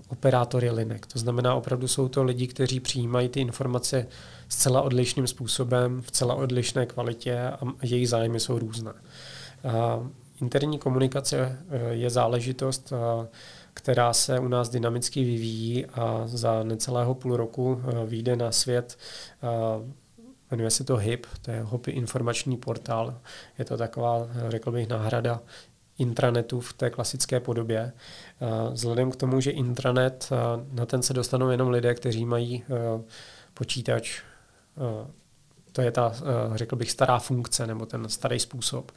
operátory 0.08 0.70
linek. 0.70 1.06
To 1.06 1.18
znamená, 1.18 1.54
opravdu 1.54 1.88
jsou 1.88 2.08
to 2.08 2.24
lidi, 2.24 2.46
kteří 2.46 2.80
přijímají 2.80 3.28
ty 3.28 3.40
informace 3.40 4.06
zcela 4.48 4.82
odlišným 4.82 5.26
způsobem, 5.26 6.02
v 6.02 6.10
celá 6.10 6.34
odlišné 6.34 6.86
kvalitě 6.86 7.40
a 7.40 7.58
jejich 7.82 8.08
zájmy 8.08 8.40
jsou 8.40 8.58
různé. 8.58 8.92
Interní 10.40 10.78
komunikace 10.78 11.38
eh, 11.38 11.94
je 11.94 12.10
záležitost, 12.10 12.92
která 13.74 14.12
se 14.12 14.38
u 14.38 14.48
nás 14.48 14.68
dynamicky 14.68 15.24
vyvíjí 15.24 15.86
a 15.86 16.22
za 16.26 16.62
necelého 16.62 17.14
půl 17.14 17.36
roku 17.36 17.82
eh, 17.84 18.06
vyjde 18.06 18.36
na 18.36 18.52
svět 18.52 18.98
eh, 19.42 20.00
Jmenuje 20.50 20.70
se 20.70 20.84
to 20.84 20.96
HIP, 20.96 21.26
to 21.42 21.50
je 21.50 21.62
HOPy 21.62 21.90
informační 21.90 22.56
portál. 22.56 23.20
Je 23.58 23.64
to 23.64 23.76
taková, 23.76 24.28
řekl 24.48 24.72
bych, 24.72 24.88
náhrada 24.88 25.40
intranetu 25.98 26.60
v 26.60 26.72
té 26.72 26.90
klasické 26.90 27.40
podobě. 27.40 27.92
Eh, 27.92 28.70
vzhledem 28.72 29.10
k 29.10 29.16
tomu, 29.16 29.40
že 29.40 29.50
intranet, 29.50 30.30
na 30.72 30.86
ten 30.86 31.02
se 31.02 31.14
dostanou 31.14 31.50
jenom 31.50 31.68
lidé, 31.68 31.94
kteří 31.94 32.24
mají 32.24 32.64
počítač 33.54 34.22
to 35.72 35.82
je 35.82 35.90
ta, 35.90 36.12
eh, 36.14 36.58
řekl 36.58 36.76
bych, 36.76 36.90
stará 36.90 37.18
funkce 37.18 37.66
nebo 37.66 37.86
ten 37.86 38.08
starý 38.08 38.38
způsob. 38.38 38.92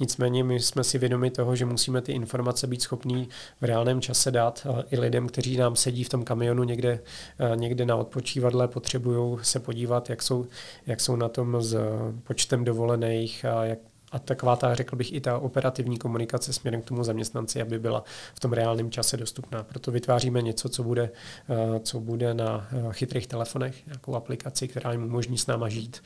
Nicméně 0.00 0.44
my 0.44 0.60
jsme 0.60 0.84
si 0.84 0.98
vědomi 0.98 1.30
toho, 1.30 1.56
že 1.56 1.64
musíme 1.64 2.00
ty 2.00 2.12
informace 2.12 2.66
být 2.66 2.82
schopní 2.82 3.28
v 3.60 3.64
reálném 3.64 4.00
čase 4.00 4.30
dát 4.30 4.66
i 4.90 4.98
lidem, 4.98 5.28
kteří 5.28 5.56
nám 5.56 5.76
sedí 5.76 6.04
v 6.04 6.08
tom 6.08 6.24
kamionu 6.24 6.64
někde, 6.64 7.00
eh, 7.38 7.56
někde 7.56 7.86
na 7.86 7.96
odpočívadle, 7.96 8.68
potřebují 8.68 9.38
se 9.42 9.60
podívat, 9.60 10.10
jak 10.10 10.22
jsou, 10.22 10.46
jak 10.86 11.00
jsou 11.00 11.16
na 11.16 11.28
tom 11.28 11.62
s 11.62 11.76
počtem 12.22 12.64
dovolených 12.64 13.44
a 13.44 13.64
jak, 13.64 13.78
a 14.12 14.18
taková 14.18 14.56
ta, 14.56 14.74
řekl 14.74 14.96
bych, 14.96 15.12
i 15.12 15.20
ta 15.20 15.38
operativní 15.38 15.98
komunikace 15.98 16.52
směrem 16.52 16.82
k 16.82 16.84
tomu 16.84 17.04
zaměstnanci, 17.04 17.62
aby 17.62 17.78
byla 17.78 18.04
v 18.34 18.40
tom 18.40 18.52
reálném 18.52 18.90
čase 18.90 19.16
dostupná. 19.16 19.62
Proto 19.62 19.90
vytváříme 19.90 20.42
něco, 20.42 20.68
co 20.68 20.82
bude, 20.82 21.10
eh, 21.48 21.80
co 21.80 22.00
bude 22.00 22.34
na 22.34 22.68
eh, 22.72 22.92
chytrých 22.92 23.26
telefonech, 23.26 23.86
nějakou 23.86 24.14
aplikaci, 24.14 24.68
která 24.68 24.92
jim 24.92 25.04
umožní 25.04 25.38
s 25.38 25.46
náma 25.46 25.68
žít. 25.68 26.02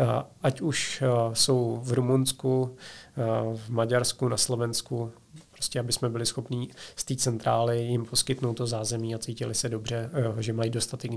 Eh, 0.00 0.04
ať 0.42 0.60
už 0.60 1.02
jsou 1.32 1.80
v 1.82 1.92
Rumunsku, 1.92 2.76
v 3.54 3.68
Maďarsku, 3.68 4.28
na 4.28 4.36
Slovensku, 4.36 5.12
prostě 5.52 5.80
aby 5.80 5.92
jsme 5.92 6.08
byli 6.08 6.26
schopni 6.26 6.68
z 6.96 7.04
té 7.04 7.16
centrály 7.16 7.82
jim 7.82 8.04
poskytnout 8.04 8.54
to 8.54 8.66
zázemí 8.66 9.14
a 9.14 9.18
cítili 9.18 9.54
se 9.54 9.68
dobře, 9.68 10.10
že 10.38 10.52
mají 10.52 10.70
dostatek 10.70 11.10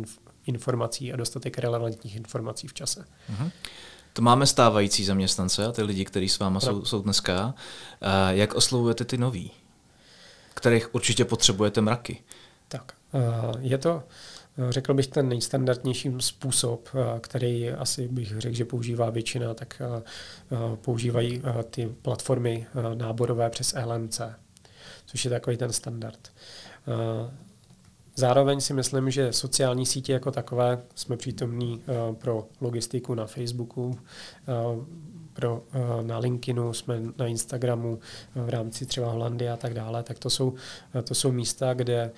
informací 0.46 1.14
a 1.14 1.16
dostatek 1.16 1.58
relevantních 1.58 2.16
informací 2.16 2.68
v 2.68 2.74
čase. 2.74 3.06
Uh-huh. 3.32 3.52
To 4.16 4.22
máme 4.22 4.48
stávající 4.48 5.06
zaměstnance 5.06 5.66
a 5.66 5.72
ty 5.72 5.84
lidi, 5.84 6.06
kteří 6.06 6.30
s 6.30 6.40
váma 6.40 6.60
jsou, 6.60 6.86
jsou 6.86 7.02
dneska. 7.02 7.54
Jak 8.30 8.54
oslovujete 8.54 9.06
ty 9.06 9.18
nový, 9.18 9.52
kterých 10.54 10.96
určitě 10.96 11.26
potřebujete 11.26 11.82
mraky? 11.82 12.24
Tak, 12.68 12.92
je 13.60 13.78
to, 13.78 14.04
řekl 14.70 14.94
bych, 14.94 15.08
ten 15.08 15.30
nejstandardnější 15.30 16.12
způsob, 16.20 16.90
který 17.22 17.72
asi 17.72 18.08
bych 18.08 18.40
řekl, 18.42 18.56
že 18.56 18.66
používá 18.66 19.10
většina, 19.10 19.54
tak 19.54 19.82
používají 20.82 21.42
ty 21.70 21.96
platformy 22.02 22.68
náborové 22.94 23.50
přes 23.50 23.76
LMC, 23.86 24.22
což 25.06 25.26
je 25.26 25.32
takový 25.32 25.58
ten 25.58 25.74
standard. 25.74 26.32
Zároveň 28.16 28.62
si 28.62 28.74
myslím, 28.74 29.12
že 29.12 29.34
sociální 29.34 29.86
sítě 29.86 30.14
jako 30.14 30.32
takové 30.32 30.82
jsme 30.96 31.18
přítomní 31.18 31.82
uh, 32.10 32.16
pro 32.16 32.48
logistiku 32.62 33.14
na 33.14 33.26
Facebooku, 33.26 33.86
uh, 33.86 33.96
pro, 35.34 35.64
uh, 35.76 36.06
na 36.06 36.18
LinkedInu, 36.18 36.74
jsme 36.74 37.02
na 37.18 37.28
Instagramu 37.28 38.00
v 38.36 38.50
rámci 38.50 38.86
třeba 38.86 39.12
Holandy 39.12 39.50
a 39.50 39.58
tak 39.58 39.74
dále, 39.74 40.04
tak 40.04 40.20
to 40.20 40.30
jsou, 40.30 40.54
to 41.04 41.16
jsou 41.16 41.32
místa, 41.32 41.74
kde 41.74 42.12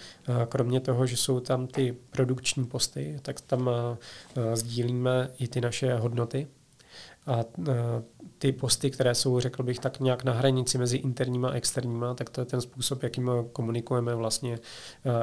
kromě 0.50 0.80
toho, 0.80 1.06
že 1.06 1.18
jsou 1.18 1.40
tam 1.40 1.68
ty 1.68 1.96
produkční 2.12 2.66
posty, 2.66 3.20
tak 3.22 3.42
tam 3.42 3.70
sdílíme 4.54 5.30
i 5.40 5.48
ty 5.48 5.62
naše 5.62 5.96
hodnoty, 5.96 6.48
a 7.28 7.46
ty 8.38 8.52
posty, 8.52 8.92
které 8.92 9.16
jsou, 9.16 9.40
řekl 9.40 9.64
bych, 9.64 9.80
tak 9.80 10.00
nějak 10.00 10.24
na 10.24 10.34
hranici 10.34 10.78
mezi 10.78 10.98
interníma 10.98 11.50
a 11.50 11.54
externíma, 11.54 12.14
tak 12.14 12.30
to 12.30 12.42
je 12.42 12.46
ten 12.46 12.62
způsob, 12.62 13.04
jakým 13.04 13.32
komunikujeme 13.52 14.16
vlastně 14.16 14.60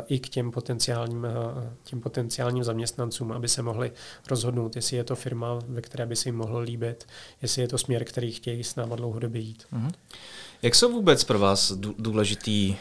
i 0.08 0.18
k 0.18 0.28
těm 0.28 0.50
potenciálním, 0.50 1.26
těm 1.82 2.00
potenciálním 2.00 2.64
zaměstnancům, 2.64 3.32
aby 3.32 3.48
se 3.48 3.62
mohli 3.62 3.92
rozhodnout, 4.30 4.76
jestli 4.76 4.96
je 4.96 5.04
to 5.04 5.16
firma, 5.16 5.58
ve 5.68 5.80
které 5.80 6.06
by 6.06 6.16
se 6.16 6.28
jim 6.28 6.36
mohlo 6.36 6.60
líbit, 6.60 7.06
jestli 7.42 7.62
je 7.62 7.68
to 7.68 7.78
směr, 7.78 8.04
který 8.04 8.32
chtějí 8.32 8.64
s 8.64 8.76
náma 8.76 8.96
dlouhodobě 8.96 9.40
jít. 9.40 9.64
Mm-hmm. 9.72 9.92
Jak 10.62 10.74
jsou 10.74 10.92
vůbec 10.92 11.24
pro 11.24 11.38
vás 11.38 11.72
důležitý 11.98 12.76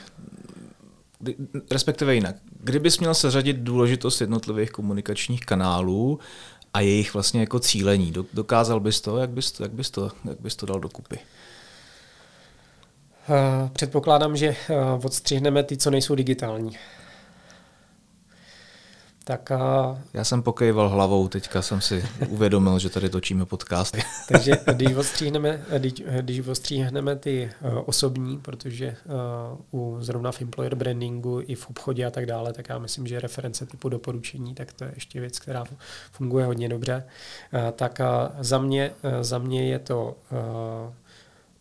respektive 1.71 2.15
jinak. 2.15 2.35
Kdybys 2.59 2.99
měl 2.99 3.13
seřadit 3.13 3.57
důležitost 3.57 4.21
jednotlivých 4.21 4.71
komunikačních 4.71 5.45
kanálů 5.45 6.19
a 6.73 6.79
jejich 6.79 7.13
vlastně 7.13 7.39
jako 7.39 7.59
cílení. 7.59 8.13
Dokázal 8.33 8.79
bys 8.79 9.01
to? 9.01 9.17
Jak 9.17 9.29
bys 9.29 9.51
to, 9.51 9.63
jak 9.63 9.71
bys 9.71 9.91
to, 9.91 10.11
jak 10.25 10.39
bys 10.39 10.55
to 10.55 10.65
dal 10.65 10.79
dokupy? 10.79 11.19
Uh, 13.29 13.69
předpokládám, 13.69 14.37
že 14.37 14.49
uh, 14.49 15.05
odstřihneme 15.05 15.63
ty, 15.63 15.77
co 15.77 15.91
nejsou 15.91 16.15
digitální. 16.15 16.77
Tak 19.25 19.51
a... 19.51 19.97
Já 20.13 20.23
jsem 20.23 20.43
pokejval 20.43 20.89
hlavou, 20.89 21.27
teďka 21.27 21.61
jsem 21.61 21.81
si 21.81 22.05
uvědomil, 22.29 22.79
že 22.79 22.89
tady 22.89 23.09
točíme 23.09 23.45
podcast. 23.45 23.97
Takže 24.31 24.51
když 24.73 24.95
ostříhneme, 24.95 25.65
když, 25.77 25.93
když 26.21 26.47
ostříhneme 26.47 27.15
ty 27.15 27.51
uh, 27.61 27.81
osobní, 27.85 28.37
protože 28.37 28.95
uh, 29.71 29.81
u 29.81 29.97
zrovna 30.01 30.31
v 30.31 30.41
employer 30.41 30.75
brandingu 30.75 31.41
i 31.47 31.55
v 31.55 31.69
obchodě 31.69 32.05
a 32.05 32.11
tak 32.11 32.25
dále, 32.25 32.53
tak 32.53 32.69
já 32.69 32.79
myslím, 32.79 33.07
že 33.07 33.19
reference 33.19 33.65
typu 33.65 33.89
doporučení, 33.89 34.53
tak 34.53 34.73
to 34.73 34.83
je 34.83 34.91
ještě 34.95 35.19
věc, 35.19 35.39
která 35.39 35.63
funguje 36.11 36.45
hodně 36.45 36.69
dobře. 36.69 37.03
Uh, 37.53 37.71
tak 37.71 37.99
uh, 37.99 38.43
za, 38.43 38.57
mě, 38.57 38.91
uh, 39.03 39.11
za 39.21 39.37
mě 39.37 39.67
je 39.67 39.79
to 39.79 40.17
uh, 40.31 40.93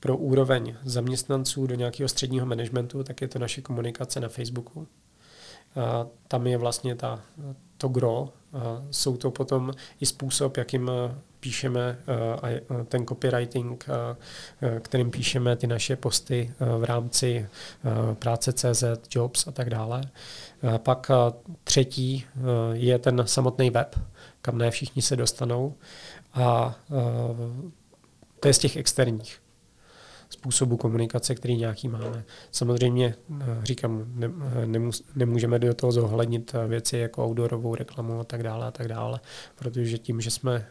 pro 0.00 0.16
úroveň 0.16 0.76
zaměstnanců 0.84 1.66
do 1.66 1.74
nějakého 1.74 2.08
středního 2.08 2.46
managementu, 2.46 3.04
tak 3.04 3.20
je 3.20 3.28
to 3.28 3.38
naše 3.38 3.60
komunikace 3.60 4.20
na 4.20 4.28
Facebooku 4.28 4.86
tam 6.28 6.46
je 6.46 6.58
vlastně 6.58 6.94
ta, 6.94 7.20
to 7.76 7.88
gro. 7.88 8.28
Jsou 8.90 9.16
to 9.16 9.30
potom 9.30 9.72
i 10.00 10.06
způsob, 10.06 10.56
jakým 10.56 10.90
píšeme 11.40 11.98
ten 12.88 13.06
copywriting, 13.06 13.86
kterým 14.80 15.10
píšeme 15.10 15.56
ty 15.56 15.66
naše 15.66 15.96
posty 15.96 16.54
v 16.78 16.84
rámci 16.84 17.48
práce 18.14 18.52
CZ, 18.52 18.84
Jobs 19.10 19.46
a 19.46 19.50
tak 19.50 19.70
dále. 19.70 20.02
Pak 20.78 21.10
třetí 21.64 22.24
je 22.72 22.98
ten 22.98 23.22
samotný 23.26 23.70
web, 23.70 23.98
kam 24.42 24.58
ne 24.58 24.70
všichni 24.70 25.02
se 25.02 25.16
dostanou. 25.16 25.74
A 26.34 26.74
to 28.40 28.48
je 28.48 28.54
z 28.54 28.58
těch 28.58 28.76
externích. 28.76 29.41
Způsobu 30.32 30.76
komunikace, 30.76 31.34
který 31.34 31.56
nějaký 31.56 31.88
máme. 31.88 32.24
Samozřejmě 32.50 33.14
říkám, 33.62 34.04
ne, 34.14 34.30
nemus, 34.66 35.04
nemůžeme 35.14 35.58
do 35.58 35.74
toho 35.74 35.92
zohlednit 35.92 36.54
věci 36.68 36.96
jako 36.96 37.24
outdoorovou 37.24 37.74
reklamu 37.74 38.20
a 38.20 38.24
tak 38.24 38.42
dále 38.42 38.66
a 38.66 38.70
tak 38.70 38.88
dále, 38.88 39.20
protože 39.54 39.98
tím, 39.98 40.20
že 40.20 40.30
jsme 40.30 40.66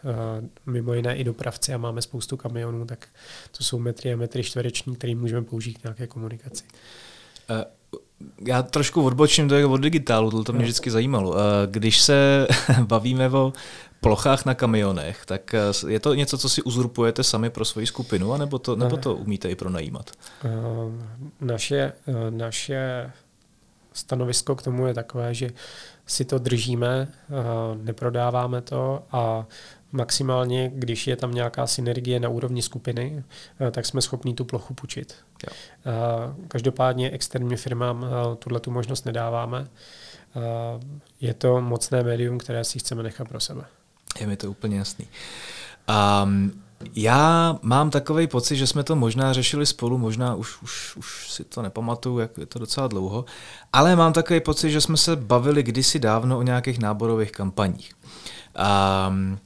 mimo 0.65 0.93
jiné 0.93 1.15
i 1.15 1.23
dopravci 1.23 1.73
a 1.73 1.77
máme 1.77 2.01
spoustu 2.01 2.37
kamionů, 2.37 2.85
tak 2.85 3.07
to 3.57 3.63
jsou 3.63 3.79
metry 3.79 4.13
a 4.13 4.17
metry 4.17 4.43
čtvereční, 4.43 4.95
které 4.95 5.15
můžeme 5.15 5.45
použít 5.45 5.77
k 5.77 5.83
nějaké 5.83 6.07
komunikaci. 6.07 6.63
Uh 7.49 7.81
já 8.47 8.63
trošku 8.63 9.03
odbočím 9.03 9.47
do 9.47 9.71
od 9.71 9.77
digitálu, 9.77 10.43
to 10.43 10.53
mě 10.53 10.63
vždycky 10.63 10.91
zajímalo. 10.91 11.35
Když 11.65 12.01
se 12.01 12.47
bavíme 12.81 13.29
o 13.29 13.53
plochách 14.01 14.45
na 14.45 14.55
kamionech, 14.55 15.25
tak 15.25 15.55
je 15.87 15.99
to 15.99 16.13
něco, 16.13 16.37
co 16.37 16.49
si 16.49 16.61
uzurpujete 16.61 17.23
sami 17.23 17.49
pro 17.49 17.65
svoji 17.65 17.87
skupinu, 17.87 18.33
anebo 18.33 18.59
to, 18.59 18.75
nebo 18.75 18.97
to 18.97 19.15
umíte 19.15 19.49
i 19.49 19.55
pronajímat? 19.55 20.11
Naše, 21.41 21.93
naše 22.29 23.11
stanovisko 23.93 24.55
k 24.55 24.61
tomu 24.61 24.87
je 24.87 24.93
takové, 24.93 25.33
že 25.33 25.49
si 26.05 26.25
to 26.25 26.39
držíme, 26.39 27.07
neprodáváme 27.81 28.61
to 28.61 29.03
a 29.11 29.45
maximálně, 29.91 30.71
když 30.73 31.07
je 31.07 31.15
tam 31.15 31.33
nějaká 31.33 31.67
synergie 31.67 32.19
na 32.19 32.29
úrovni 32.29 32.61
skupiny, 32.61 33.23
eh, 33.67 33.71
tak 33.71 33.85
jsme 33.85 34.01
schopni 34.01 34.33
tu 34.33 34.45
plochu 34.45 34.73
půjčit. 34.73 35.15
Jo. 35.47 35.53
Eh, 35.85 36.45
každopádně 36.47 37.11
externím 37.11 37.57
firmám 37.57 38.05
eh, 38.05 38.35
tuhle 38.35 38.59
tu 38.59 38.71
možnost 38.71 39.05
nedáváme. 39.05 39.67
Je 41.21 41.33
to 41.33 41.61
mocné 41.61 42.03
médium, 42.03 42.37
které 42.37 42.63
si 42.63 42.79
chceme 42.79 43.03
nechat 43.03 43.27
pro 43.27 43.39
sebe. 43.39 43.65
Je 44.19 44.27
mi 44.27 44.37
to 44.37 44.51
úplně 44.51 44.77
jasný. 44.77 45.07
Um, 46.23 46.61
já 46.95 47.55
mám 47.61 47.89
takový 47.89 48.27
pocit, 48.27 48.57
že 48.57 48.67
jsme 48.67 48.83
to 48.83 48.95
možná 48.95 49.33
řešili 49.33 49.65
spolu, 49.65 49.97
možná 49.97 50.35
už, 50.35 50.61
už, 50.61 50.95
už 50.95 51.31
si 51.31 51.43
to 51.43 51.61
nepamatuju, 51.61 52.19
jak 52.19 52.37
je 52.37 52.45
to 52.45 52.59
docela 52.59 52.87
dlouho, 52.87 53.25
ale 53.73 53.95
mám 53.95 54.13
takový 54.13 54.39
pocit, 54.39 54.71
že 54.71 54.81
jsme 54.81 54.97
se 54.97 55.15
bavili 55.15 55.63
kdysi 55.63 55.99
dávno 55.99 56.37
o 56.37 56.41
nějakých 56.41 56.79
náborových 56.79 57.31
kampaních. 57.31 57.91
Um, 59.09 59.39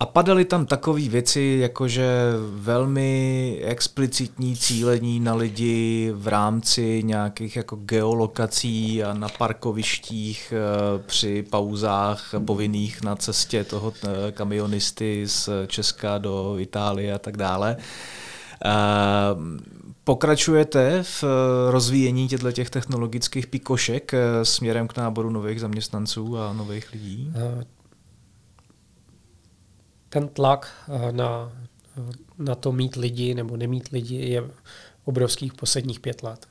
a 0.00 0.06
padaly 0.06 0.44
tam 0.44 0.66
takové 0.66 1.00
věci, 1.00 1.58
jakože 1.60 2.32
velmi 2.52 3.60
explicitní 3.64 4.56
cílení 4.56 5.20
na 5.20 5.34
lidi 5.34 6.12
v 6.14 6.28
rámci 6.28 7.02
nějakých 7.04 7.56
jako 7.56 7.76
geolokací 7.76 9.04
a 9.04 9.14
na 9.14 9.28
parkovištích 9.28 10.52
eh, 10.56 11.02
při 11.06 11.42
pauzách 11.50 12.34
povinných 12.44 13.02
na 13.02 13.16
cestě 13.16 13.64
toho 13.64 13.92
eh, 14.04 14.32
kamionisty 14.32 15.22
z 15.26 15.48
Česka 15.66 16.18
do 16.18 16.58
Itálie 16.58 17.14
a 17.14 17.18
tak 17.18 17.36
dále. 17.36 17.76
Eh, 18.64 18.70
pokračujete 20.04 21.02
v 21.02 21.24
rozvíjení 21.70 22.28
těchto 22.28 22.52
těch 22.52 22.70
technologických 22.70 23.46
pikošek 23.46 24.12
směrem 24.42 24.88
k 24.88 24.96
náboru 24.96 25.30
nových 25.30 25.60
zaměstnanců 25.60 26.38
a 26.38 26.52
nových 26.52 26.92
lidí? 26.92 27.32
Ten 30.10 30.28
tlak 30.28 30.72
eh, 30.88 31.12
na, 31.12 31.52
na 32.38 32.54
to 32.54 32.72
mít 32.72 32.96
lidi 32.96 33.34
nebo 33.34 33.56
nemít 33.56 33.88
lidi 33.88 34.16
je 34.16 34.50
obrovských 35.04 35.54
posledních 35.54 36.00
pět 36.00 36.22
let 36.22 36.46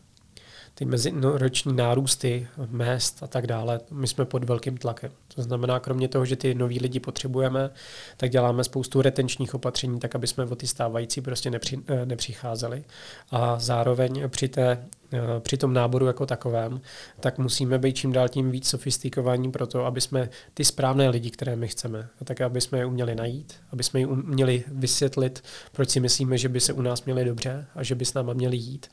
ty 0.80 0.86
mezinoční 0.86 1.74
nárůsty 1.74 2.48
mest 2.69 3.24
a 3.24 3.28
tak 3.28 3.48
dále, 3.48 3.80
my 3.91 4.08
jsme 4.08 4.26
pod 4.26 4.43
velkým 4.43 4.78
tlakem. 4.78 5.12
To 5.36 5.41
znamená, 5.41 5.80
kromě 5.80 6.08
toho, 6.08 6.26
že 6.26 6.36
ty 6.36 6.56
noví 6.56 6.80
lidi 6.80 7.00
potřebujeme, 7.00 7.69
tak 8.17 8.30
děláme 8.30 8.63
spoustu 8.63 9.02
retenčních 9.02 9.56
opatření, 9.56 10.00
tak 10.00 10.15
aby 10.15 10.28
jsme 10.28 10.45
o 10.45 10.56
ty 10.56 10.67
stávající 10.67 11.22
prostě 11.22 11.50
nepři, 11.50 11.80
eh, 11.88 12.06
nepřicházeli. 12.06 12.84
A 13.32 13.60
zároveň 13.60 14.30
při, 14.30 14.48
té, 14.48 14.86
při 15.39 15.58
tom 15.58 15.74
náboru 15.74 16.06
jako 16.06 16.26
takovém, 16.26 16.82
tak 17.19 17.38
musíme 17.38 17.78
být 17.80 17.93
čím 17.93 18.12
dál 18.12 18.30
tím 18.30 18.52
víc 18.52 18.67
sofistikovaní 18.67 19.52
pro 19.52 19.67
to, 19.67 19.86
aby 19.86 20.02
jsme 20.02 20.30
ty 20.54 20.65
správné 20.65 21.10
lidi, 21.10 21.30
které 21.30 21.56
my 21.56 21.67
chceme, 21.67 22.08
tak 22.24 22.41
aby 22.41 22.62
jsme 22.62 22.78
je 22.78 22.86
uměli 22.86 23.15
najít, 23.15 23.54
aby 23.72 23.84
jsme 23.84 24.00
je 24.00 24.08
uměli 24.08 24.63
vysvětlit, 24.67 25.43
proč 25.72 25.89
si 25.89 26.00
myslíme, 26.00 26.38
že 26.38 26.50
by 26.50 26.60
se 26.60 26.74
u 26.74 26.82
nás 26.82 27.06
měli 27.06 27.26
dobře 27.26 27.65
a 27.76 27.84
že 27.84 27.95
by 27.95 28.06
s 28.06 28.13
náma 28.13 28.34
měli 28.34 28.58
jít. 28.58 28.88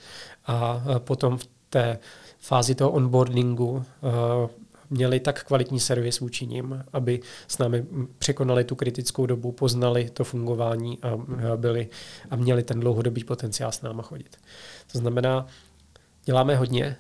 A 0.47 0.85
potom 0.99 1.39
v 1.39 1.49
té 1.71 1.99
fázi 2.39 2.75
toho 2.75 2.91
onboardingu 2.91 3.71
uh, 3.71 3.83
měli 4.91 5.21
tak 5.21 5.45
kvalitní 5.45 5.81
servis 5.81 6.21
vůči 6.21 6.47
nim, 6.47 6.85
aby 6.93 7.21
s 7.49 7.59
námi 7.59 7.87
překonali 8.19 8.65
tu 8.65 8.75
kritickou 8.75 9.27
dobu, 9.27 9.53
poznali 9.53 10.11
to 10.11 10.25
fungování 10.25 10.99
a, 11.03 11.17
byli, 11.57 11.89
a 12.31 12.37
měli 12.37 12.63
ten 12.63 12.81
dlouhodobý 12.81 13.25
potenciál 13.25 13.73
s 13.73 13.83
náma 13.83 14.03
chodit. 14.03 14.37
To 14.93 14.99
znamená, 14.99 15.47
děláme 16.27 16.57
hodně, 16.57 16.97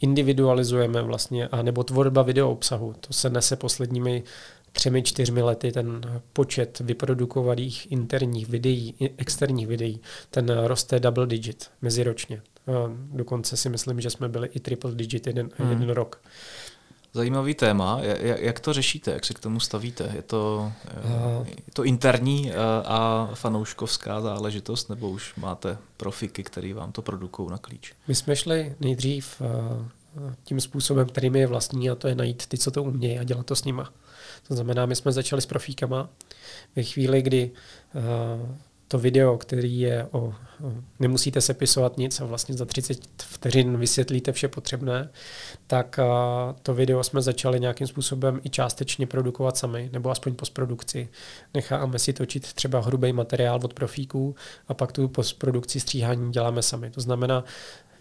individualizujeme 0.00 1.02
vlastně, 1.02 1.48
a 1.48 1.62
nebo 1.62 1.84
tvorba 1.84 2.22
video 2.22 2.50
obsahu. 2.50 2.94
To 3.00 3.12
se 3.12 3.30
nese 3.30 3.56
posledními 3.56 4.22
třemi, 4.72 5.02
čtyřmi 5.02 5.42
lety 5.42 5.72
ten 5.72 6.00
počet 6.32 6.80
vyprodukovaných 6.80 7.92
interních 7.92 8.48
videí, 8.48 8.94
externích 9.16 9.66
videí, 9.66 10.00
ten 10.30 10.58
roste 10.64 11.00
double 11.00 11.26
digit 11.26 11.70
meziročně. 11.82 12.42
Dokonce 13.12 13.56
si 13.56 13.68
myslím, 13.68 14.00
že 14.00 14.10
jsme 14.10 14.28
byli 14.28 14.48
i 14.48 14.60
triple 14.60 14.94
digit 14.94 15.26
jeden, 15.26 15.50
hmm. 15.56 15.70
jeden 15.70 15.90
rok. 15.90 16.20
Zajímavý 17.16 17.54
téma. 17.54 18.00
Jak 18.20 18.60
to 18.60 18.72
řešíte? 18.72 19.10
Jak 19.10 19.24
se 19.24 19.34
k 19.34 19.38
tomu 19.38 19.60
stavíte? 19.60 20.12
Je 20.14 20.22
to, 20.22 20.72
je 21.44 21.72
to 21.72 21.84
interní 21.84 22.52
a 22.84 23.30
fanouškovská 23.34 24.20
záležitost, 24.20 24.88
nebo 24.88 25.10
už 25.10 25.34
máte 25.36 25.78
profiky, 25.96 26.42
který 26.42 26.72
vám 26.72 26.92
to 26.92 27.02
produkují 27.02 27.50
na 27.50 27.58
klíč? 27.58 27.92
My 28.08 28.14
jsme 28.14 28.36
šli 28.36 28.74
nejdřív 28.80 29.42
tím 30.44 30.60
způsobem, 30.60 31.06
který 31.08 31.30
mi 31.30 31.38
je 31.38 31.46
vlastní, 31.46 31.90
a 31.90 31.94
to 31.94 32.08
je 32.08 32.14
najít 32.14 32.46
ty, 32.46 32.58
co 32.58 32.70
to 32.70 32.82
umějí 32.82 33.18
a 33.18 33.24
dělat 33.24 33.46
to 33.46 33.56
s 33.56 33.64
nima. 33.64 33.92
To 34.48 34.54
znamená, 34.54 34.86
my 34.86 34.96
jsme 34.96 35.12
začali 35.12 35.42
s 35.42 35.46
profíkama. 35.46 36.08
Ve 36.76 36.82
chvíli, 36.82 37.22
kdy 37.22 37.50
to 38.88 38.98
video, 38.98 39.38
který 39.38 39.80
je 39.80 40.08
o, 40.10 40.34
nemusíte 41.00 41.40
sepisovat 41.40 41.98
nic 41.98 42.20
a 42.20 42.24
vlastně 42.24 42.54
za 42.54 42.64
30 42.64 42.98
vteřin 43.22 43.76
vysvětlíte 43.76 44.32
vše 44.32 44.48
potřebné, 44.48 45.10
tak 45.66 46.00
to 46.62 46.74
video 46.74 47.04
jsme 47.04 47.22
začali 47.22 47.60
nějakým 47.60 47.86
způsobem 47.86 48.40
i 48.44 48.50
částečně 48.50 49.06
produkovat 49.06 49.56
sami, 49.56 49.90
nebo 49.92 50.10
aspoň 50.10 50.34
postprodukci. 50.34 51.08
Necháme 51.54 51.98
si 51.98 52.12
točit 52.12 52.52
třeba 52.52 52.80
hrubý 52.80 53.12
materiál 53.12 53.60
od 53.64 53.74
profíků 53.74 54.34
a 54.68 54.74
pak 54.74 54.92
tu 54.92 55.08
postprodukci 55.08 55.80
stříhání 55.80 56.32
děláme 56.32 56.62
sami. 56.62 56.90
To 56.90 57.00
znamená, 57.00 57.44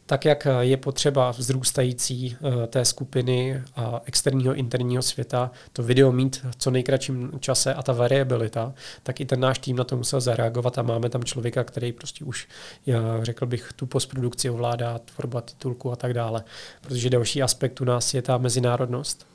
tak 0.05 0.25
jak 0.25 0.47
je 0.59 0.77
potřeba 0.77 1.31
vzrůstající 1.31 2.37
eh, 2.63 2.67
té 2.67 2.85
skupiny 2.85 3.61
a 3.75 4.01
externího 4.05 4.53
interního 4.53 5.03
světa 5.03 5.51
to 5.73 5.83
video 5.83 6.11
mít 6.11 6.45
v 6.51 6.55
co 6.55 6.71
nejkratším 6.71 7.31
čase 7.39 7.73
a 7.73 7.83
ta 7.83 7.93
variabilita, 7.93 8.73
tak 9.03 9.21
i 9.21 9.25
ten 9.25 9.39
náš 9.39 9.59
tým 9.59 9.75
na 9.75 9.83
to 9.83 9.97
musel 9.97 10.21
zareagovat 10.21 10.77
a 10.77 10.81
máme 10.81 11.09
tam 11.09 11.23
člověka, 11.23 11.63
který 11.63 11.91
prostě 11.91 12.25
už, 12.25 12.47
já 12.85 13.23
řekl 13.23 13.45
bych, 13.45 13.69
tu 13.75 13.85
postprodukci 13.85 14.49
ovládá, 14.49 14.99
tvorba 14.99 15.41
titulku 15.41 15.91
a 15.91 15.95
tak 15.95 16.13
dále. 16.13 16.43
Protože 16.81 17.09
další 17.09 17.43
aspekt 17.43 17.81
u 17.81 17.85
nás 17.85 18.13
je 18.13 18.21
ta 18.21 18.37
mezinárodnost, 18.37 19.27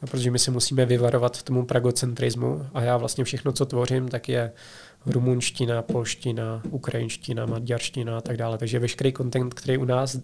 protože 0.00 0.30
my 0.30 0.38
se 0.38 0.50
musíme 0.50 0.86
vyvarovat 0.86 1.42
tomu 1.42 1.66
pragocentrismu 1.66 2.66
a 2.74 2.82
já 2.82 2.96
vlastně 2.96 3.24
všechno, 3.24 3.52
co 3.52 3.66
tvořím, 3.66 4.08
tak 4.08 4.28
je 4.28 4.52
rumunština, 5.06 5.82
polština, 5.82 6.62
ukrajinština, 6.70 7.46
maďarština 7.46 8.18
a 8.18 8.20
tak 8.20 8.36
dále. 8.36 8.58
Takže 8.58 8.78
veškerý 8.78 9.12
content, 9.12 9.54
který 9.54 9.78
u 9.78 9.84
nás 9.84 10.18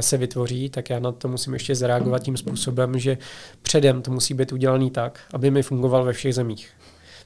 se 0.00 0.16
vytvoří, 0.16 0.70
tak 0.70 0.90
já 0.90 0.98
na 0.98 1.12
to 1.12 1.28
musím 1.28 1.52
ještě 1.52 1.74
zareagovat 1.74 2.22
tím 2.22 2.36
způsobem, 2.36 2.98
že 2.98 3.18
předem 3.62 4.02
to 4.02 4.10
musí 4.10 4.34
být 4.34 4.52
udělaný 4.52 4.90
tak, 4.90 5.20
aby 5.32 5.50
mi 5.50 5.62
fungoval 5.62 6.04
ve 6.04 6.12
všech 6.12 6.34
zemích. 6.34 6.70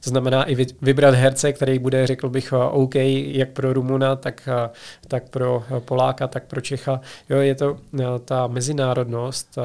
To 0.04 0.10
znamená 0.10 0.44
i 0.50 0.66
vybrat 0.82 1.14
herce, 1.14 1.52
který 1.52 1.78
bude, 1.78 2.06
řekl 2.06 2.28
bych, 2.28 2.52
eh, 2.52 2.56
OK, 2.56 2.94
jak 2.94 3.50
pro 3.50 3.72
Rumuna, 3.72 4.16
tak, 4.16 4.48
eh, 4.48 4.70
tak 5.08 5.28
pro 5.28 5.64
Poláka, 5.78 6.28
tak 6.28 6.44
pro 6.46 6.60
Čecha. 6.60 7.00
Jo, 7.30 7.38
je 7.38 7.54
to 7.54 7.78
ta 8.24 8.46
mezinárodnost, 8.46 9.58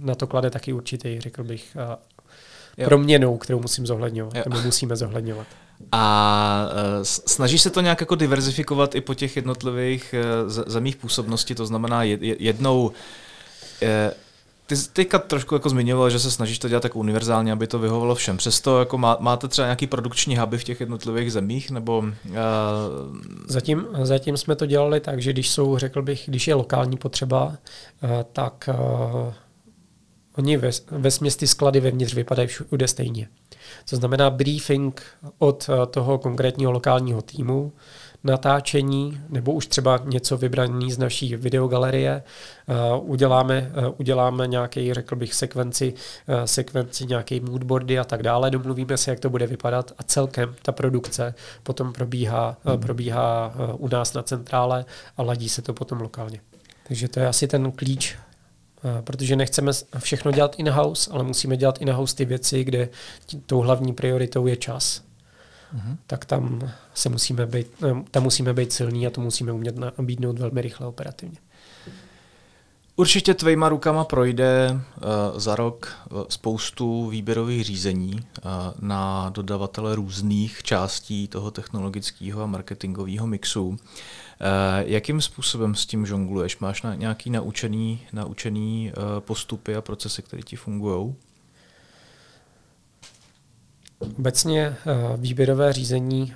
na 0.00 0.14
to 0.14 0.26
klade 0.26 0.50
taky 0.50 0.72
určitý, 0.72 1.20
řekl 1.20 1.44
bych, 1.44 1.76
proměnou, 2.84 3.36
kterou 3.36 3.60
musím 3.60 3.86
zohledňovat, 3.86 4.34
nebo 4.34 4.60
musíme 4.62 4.96
zohledňovat. 4.96 5.46
A 5.92 6.68
uh, 6.72 7.02
snaží 7.02 7.58
se 7.58 7.70
to 7.70 7.80
nějak 7.80 8.00
jako 8.00 8.14
diverzifikovat 8.14 8.94
i 8.94 9.00
po 9.00 9.14
těch 9.14 9.36
jednotlivých 9.36 10.14
zemích 10.46 10.96
působnosti, 10.96 11.54
to 11.54 11.66
znamená 11.66 12.02
jednou 12.20 12.92
ty 14.66 14.74
teďka 14.92 15.18
trošku 15.18 15.54
jako 15.54 15.68
zmiňoval, 15.68 16.10
že 16.10 16.18
se 16.18 16.30
snažíš 16.30 16.58
to 16.58 16.68
dělat 16.68 16.80
tak 16.82 16.96
univerzálně, 16.96 17.52
aby 17.52 17.66
to 17.66 17.78
vyhovovalo 17.78 18.14
všem. 18.14 18.36
Přesto 18.36 18.78
jako 18.78 18.98
má, 18.98 19.16
máte 19.20 19.48
třeba 19.48 19.66
nějaký 19.66 19.86
produkční 19.86 20.36
huby 20.36 20.58
v 20.58 20.64
těch 20.64 20.80
jednotlivých 20.80 21.32
zemích? 21.32 21.70
Nebo, 21.70 21.98
uh... 21.98 22.34
zatím, 23.46 23.86
zatím 24.02 24.36
jsme 24.36 24.56
to 24.56 24.66
dělali 24.66 25.00
tak, 25.00 25.22
že 25.22 25.32
když 25.32 25.50
jsou, 25.50 25.78
řekl 25.78 26.02
bych, 26.02 26.22
když 26.26 26.48
je 26.48 26.54
lokální 26.54 26.96
potřeba, 26.96 27.44
uh, 27.46 28.10
tak 28.32 28.68
uh, 28.68 29.34
oni 30.36 30.56
ve, 30.56 30.70
ve 30.90 31.10
ty 31.10 31.46
sklady 31.46 31.80
vevnitř 31.80 32.14
vypadají 32.14 32.48
všude 32.48 32.88
stejně. 32.88 33.28
To 33.90 33.96
znamená 33.96 34.30
briefing 34.30 35.02
od 35.38 35.70
toho 35.90 36.18
konkrétního 36.18 36.72
lokálního 36.72 37.22
týmu 37.22 37.72
natáčení 38.26 39.20
nebo 39.28 39.52
už 39.52 39.66
třeba 39.66 40.00
něco 40.04 40.36
vybraný 40.36 40.92
z 40.92 40.98
naší 40.98 41.36
videogalerie. 41.36 42.22
Uh, 42.98 43.10
uděláme, 43.10 43.72
uh, 43.86 43.94
uděláme 43.98 44.46
nějaký, 44.46 44.94
řekl 44.94 45.16
bych, 45.16 45.34
sekvenci, 45.34 45.94
uh, 46.28 46.34
sekvenci 46.44 47.06
nějaký 47.06 47.40
moodboardy 47.40 47.98
a 47.98 48.04
tak 48.04 48.22
dále. 48.22 48.50
Domluvíme 48.50 48.96
se, 48.96 49.10
jak 49.10 49.20
to 49.20 49.30
bude 49.30 49.46
vypadat 49.46 49.92
a 49.98 50.02
celkem 50.02 50.54
ta 50.62 50.72
produkce 50.72 51.34
potom 51.62 51.92
probíhá, 51.92 52.56
uh, 52.64 52.76
probíhá 52.76 53.54
u 53.72 53.88
nás 53.88 54.14
na 54.14 54.22
centrále 54.22 54.84
a 55.16 55.22
ladí 55.22 55.48
se 55.48 55.62
to 55.62 55.74
potom 55.74 56.00
lokálně. 56.00 56.40
Takže 56.88 57.08
to 57.08 57.20
je 57.20 57.28
asi 57.28 57.48
ten 57.48 57.72
klíč 57.72 58.16
protože 59.04 59.36
nechceme 59.36 59.72
všechno 59.98 60.32
dělat 60.32 60.54
in-house, 60.58 61.10
ale 61.10 61.24
musíme 61.24 61.56
dělat 61.56 61.82
in-house 61.82 62.16
ty 62.16 62.24
věci, 62.24 62.64
kde 62.64 62.88
tou 63.46 63.60
hlavní 63.60 63.92
prioritou 63.92 64.46
je 64.46 64.56
čas. 64.56 65.05
Mm-hmm. 65.74 65.96
Tak 66.06 66.24
tam 66.24 66.70
se 66.94 67.08
musíme 67.08 67.46
být, 67.46 67.66
eh, 67.84 67.94
tam 68.10 68.22
musíme 68.22 68.54
být 68.54 68.72
silní 68.72 69.06
a 69.06 69.10
to 69.10 69.20
musíme 69.20 69.52
umět 69.52 69.76
nabídnout 69.98 70.38
velmi 70.38 70.62
rychle 70.62 70.86
operativně. 70.86 71.38
Určitě 72.98 73.34
tvýma 73.34 73.68
rukama 73.68 74.04
projde 74.04 74.70
uh, 74.70 75.38
za 75.38 75.56
rok 75.56 75.96
uh, 76.10 76.24
spoustu 76.28 77.06
výběrových 77.06 77.64
řízení 77.64 78.12
uh, 78.14 78.50
na 78.80 79.28
dodavatele 79.28 79.94
různých 79.94 80.62
částí 80.62 81.28
toho 81.28 81.50
technologického 81.50 82.42
a 82.42 82.46
marketingového 82.46 83.26
mixu. 83.26 83.78
Eh, 84.40 84.84
jakým 84.86 85.20
způsobem 85.20 85.74
s 85.74 85.86
tím 85.86 86.06
žongluješ? 86.06 86.58
Máš 86.58 86.82
na 86.82 86.94
nějaký 86.94 87.30
naučený, 87.30 88.00
naučený 88.12 88.92
eh, 88.92 89.20
postupy 89.20 89.76
a 89.76 89.80
procesy, 89.80 90.22
které 90.22 90.42
ti 90.42 90.56
fungují? 90.56 91.14
Obecně 93.98 94.66
eh, 94.66 94.76
výběrové 95.16 95.72
řízení, 95.72 96.34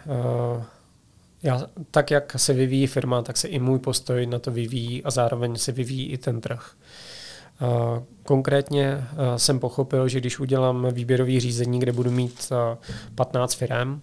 já, 1.43 1.67
tak 1.91 2.11
jak 2.11 2.33
se 2.37 2.53
vyvíjí 2.53 2.87
firma, 2.87 3.23
tak 3.23 3.37
se 3.37 3.49
i 3.49 3.59
můj 3.59 3.79
postoj 3.79 4.27
na 4.27 4.39
to 4.39 4.51
vyvíjí 4.51 5.05
a 5.05 5.11
zároveň 5.11 5.57
se 5.57 5.73
vyvíjí 5.73 6.07
i 6.07 6.19
ten 6.19 6.41
trh. 6.41 6.73
Konkrétně 8.23 9.05
jsem 9.37 9.59
pochopil, 9.59 10.09
že 10.09 10.21
když 10.21 10.39
udělám 10.39 10.87
výběrový 10.93 11.41
řízení, 11.41 11.81
kde 11.81 11.93
budu 11.93 12.11
mít 12.11 12.53
15 13.15 13.55
firm, 13.55 14.01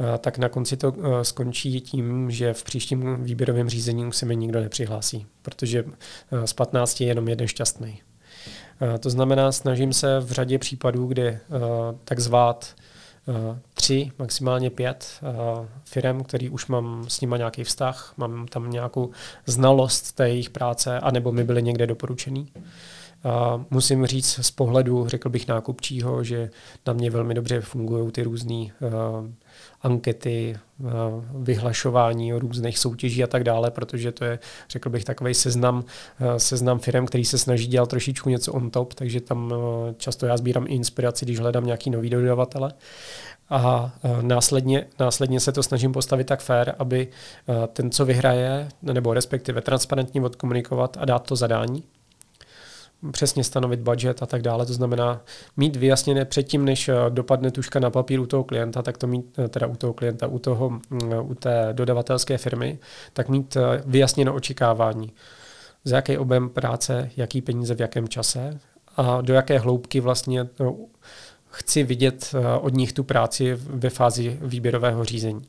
Eh, 0.00 0.18
tak 0.18 0.38
na 0.38 0.48
konci 0.48 0.76
to 0.76 0.92
eh, 0.96 1.24
skončí 1.24 1.80
tím, 1.80 2.30
že 2.30 2.52
v 2.52 2.64
příštím 2.64 3.24
výběrovém 3.24 3.68
řízení 3.68 4.12
se 4.12 4.26
mi 4.26 4.36
nikdo 4.36 4.60
nepřihlásí, 4.60 5.26
protože 5.42 5.84
eh, 6.32 6.46
z 6.46 6.52
15 6.52 7.00
je 7.00 7.06
jenom 7.06 7.28
jeden 7.28 7.48
šťastný. 7.48 8.02
To 9.00 9.10
znamená, 9.10 9.52
snažím 9.52 9.92
se 9.92 10.20
v 10.20 10.32
řadě 10.32 10.58
případů, 10.58 11.06
kdy 11.06 11.38
tak 12.04 12.20
zvát 12.20 12.74
tři, 13.74 14.10
maximálně 14.18 14.70
pět 14.70 15.20
firm, 15.84 16.22
který 16.24 16.48
už 16.48 16.66
mám 16.66 17.04
s 17.08 17.20
nimi 17.20 17.34
nějaký 17.38 17.64
vztah, 17.64 18.14
mám 18.16 18.46
tam 18.46 18.70
nějakou 18.70 19.10
znalost 19.46 20.12
té 20.12 20.28
jejich 20.28 20.50
práce, 20.50 21.00
anebo 21.00 21.32
mi 21.32 21.44
byly 21.44 21.62
někde 21.62 21.86
doporučený. 21.86 22.52
A 23.24 23.64
musím 23.70 24.06
říct 24.06 24.40
z 24.42 24.50
pohledu, 24.50 25.08
řekl 25.08 25.28
bych 25.28 25.48
nákupčího, 25.48 26.24
že 26.24 26.50
na 26.86 26.92
mě 26.92 27.10
velmi 27.10 27.34
dobře 27.34 27.60
fungují 27.60 28.12
ty 28.12 28.22
různé 28.22 28.66
ankety, 29.82 30.56
eh, 30.56 30.88
vyhlašování 31.34 32.32
různých 32.32 32.78
soutěží 32.78 33.24
a 33.24 33.26
tak 33.26 33.44
dále, 33.44 33.70
protože 33.70 34.12
to 34.12 34.24
je, 34.24 34.38
řekl 34.68 34.90
bych, 34.90 35.04
takový 35.04 35.34
seznam, 35.34 35.84
eh, 36.20 36.40
seznam 36.40 36.78
firm, 36.78 37.06
který 37.06 37.24
se 37.24 37.38
snaží 37.38 37.66
dělat 37.66 37.88
trošičku 37.88 38.30
něco 38.30 38.52
on 38.52 38.70
top, 38.70 38.94
takže 38.94 39.20
tam 39.20 39.54
eh, 39.54 39.94
často 39.98 40.26
já 40.26 40.36
sbírám 40.36 40.66
i 40.66 40.74
inspiraci, 40.74 41.24
když 41.24 41.38
hledám 41.38 41.66
nějaký 41.66 41.90
nový 41.90 42.10
dodavatele. 42.10 42.72
A 43.50 43.92
následně, 44.20 44.86
následně 44.98 45.40
se 45.40 45.52
to 45.52 45.62
snažím 45.62 45.92
postavit 45.92 46.26
tak 46.26 46.40
fér, 46.40 46.74
aby 46.78 47.08
ten, 47.72 47.90
co 47.90 48.04
vyhraje, 48.04 48.68
nebo 48.82 49.14
respektive 49.14 49.60
transparentně 49.60 50.22
odkomunikovat 50.22 50.96
a 51.00 51.04
dát 51.04 51.26
to 51.26 51.36
zadání, 51.36 51.84
přesně 53.10 53.44
stanovit 53.44 53.80
budget 53.80 54.22
a 54.22 54.26
tak 54.26 54.42
dále. 54.42 54.66
To 54.66 54.72
znamená 54.72 55.20
mít 55.56 55.76
vyjasněné 55.76 56.24
předtím, 56.24 56.64
než 56.64 56.88
eh, 56.88 56.94
dopadne 57.08 57.50
tuška 57.50 57.80
na 57.80 57.90
papír 57.90 58.20
u 58.20 58.26
toho 58.26 58.44
klienta, 58.44 58.82
tak 58.82 58.98
to 58.98 59.06
mít, 59.06 59.38
eh, 59.38 59.48
teda 59.48 59.66
u 59.66 59.76
toho 59.76 59.92
klienta, 59.92 60.26
u, 60.26 60.38
toho, 60.38 60.70
mm, 60.70 60.80
u 61.22 61.34
té 61.34 61.68
dodavatelské 61.72 62.38
firmy, 62.38 62.78
tak 63.12 63.28
mít 63.28 63.56
eh, 63.56 63.82
vyjasněné 63.86 64.30
očekávání. 64.30 65.12
Za 65.84 65.96
jaký 65.96 66.18
objem 66.18 66.48
práce, 66.48 67.10
jaký 67.16 67.42
peníze 67.42 67.74
v 67.74 67.80
jakém 67.80 68.08
čase 68.08 68.58
a 68.96 69.20
do 69.20 69.34
jaké 69.34 69.58
hloubky 69.58 70.00
vlastně 70.00 70.48
chci 71.50 71.82
vidět 71.82 72.34
od 72.60 72.74
nich 72.74 72.92
tu 72.92 73.04
práci 73.04 73.54
ve 73.54 73.90
fázi 73.90 74.38
výběrového 74.42 75.04
řízení. 75.04 75.42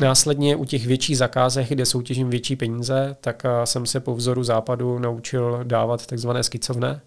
Následně 0.00 0.56
u 0.56 0.64
těch 0.64 0.86
větších 0.86 1.18
zakázek, 1.18 1.68
kde 1.68 1.86
soutěžím 1.86 2.30
větší 2.30 2.56
peníze, 2.56 3.16
tak 3.20 3.42
eh, 3.44 3.66
jsem 3.66 3.86
se 3.86 4.00
po 4.00 4.14
vzoru 4.14 4.44
západu 4.44 4.98
naučil 4.98 5.60
dávat 5.62 6.06
takzvané 6.06 6.42
skicovné, 6.42 7.00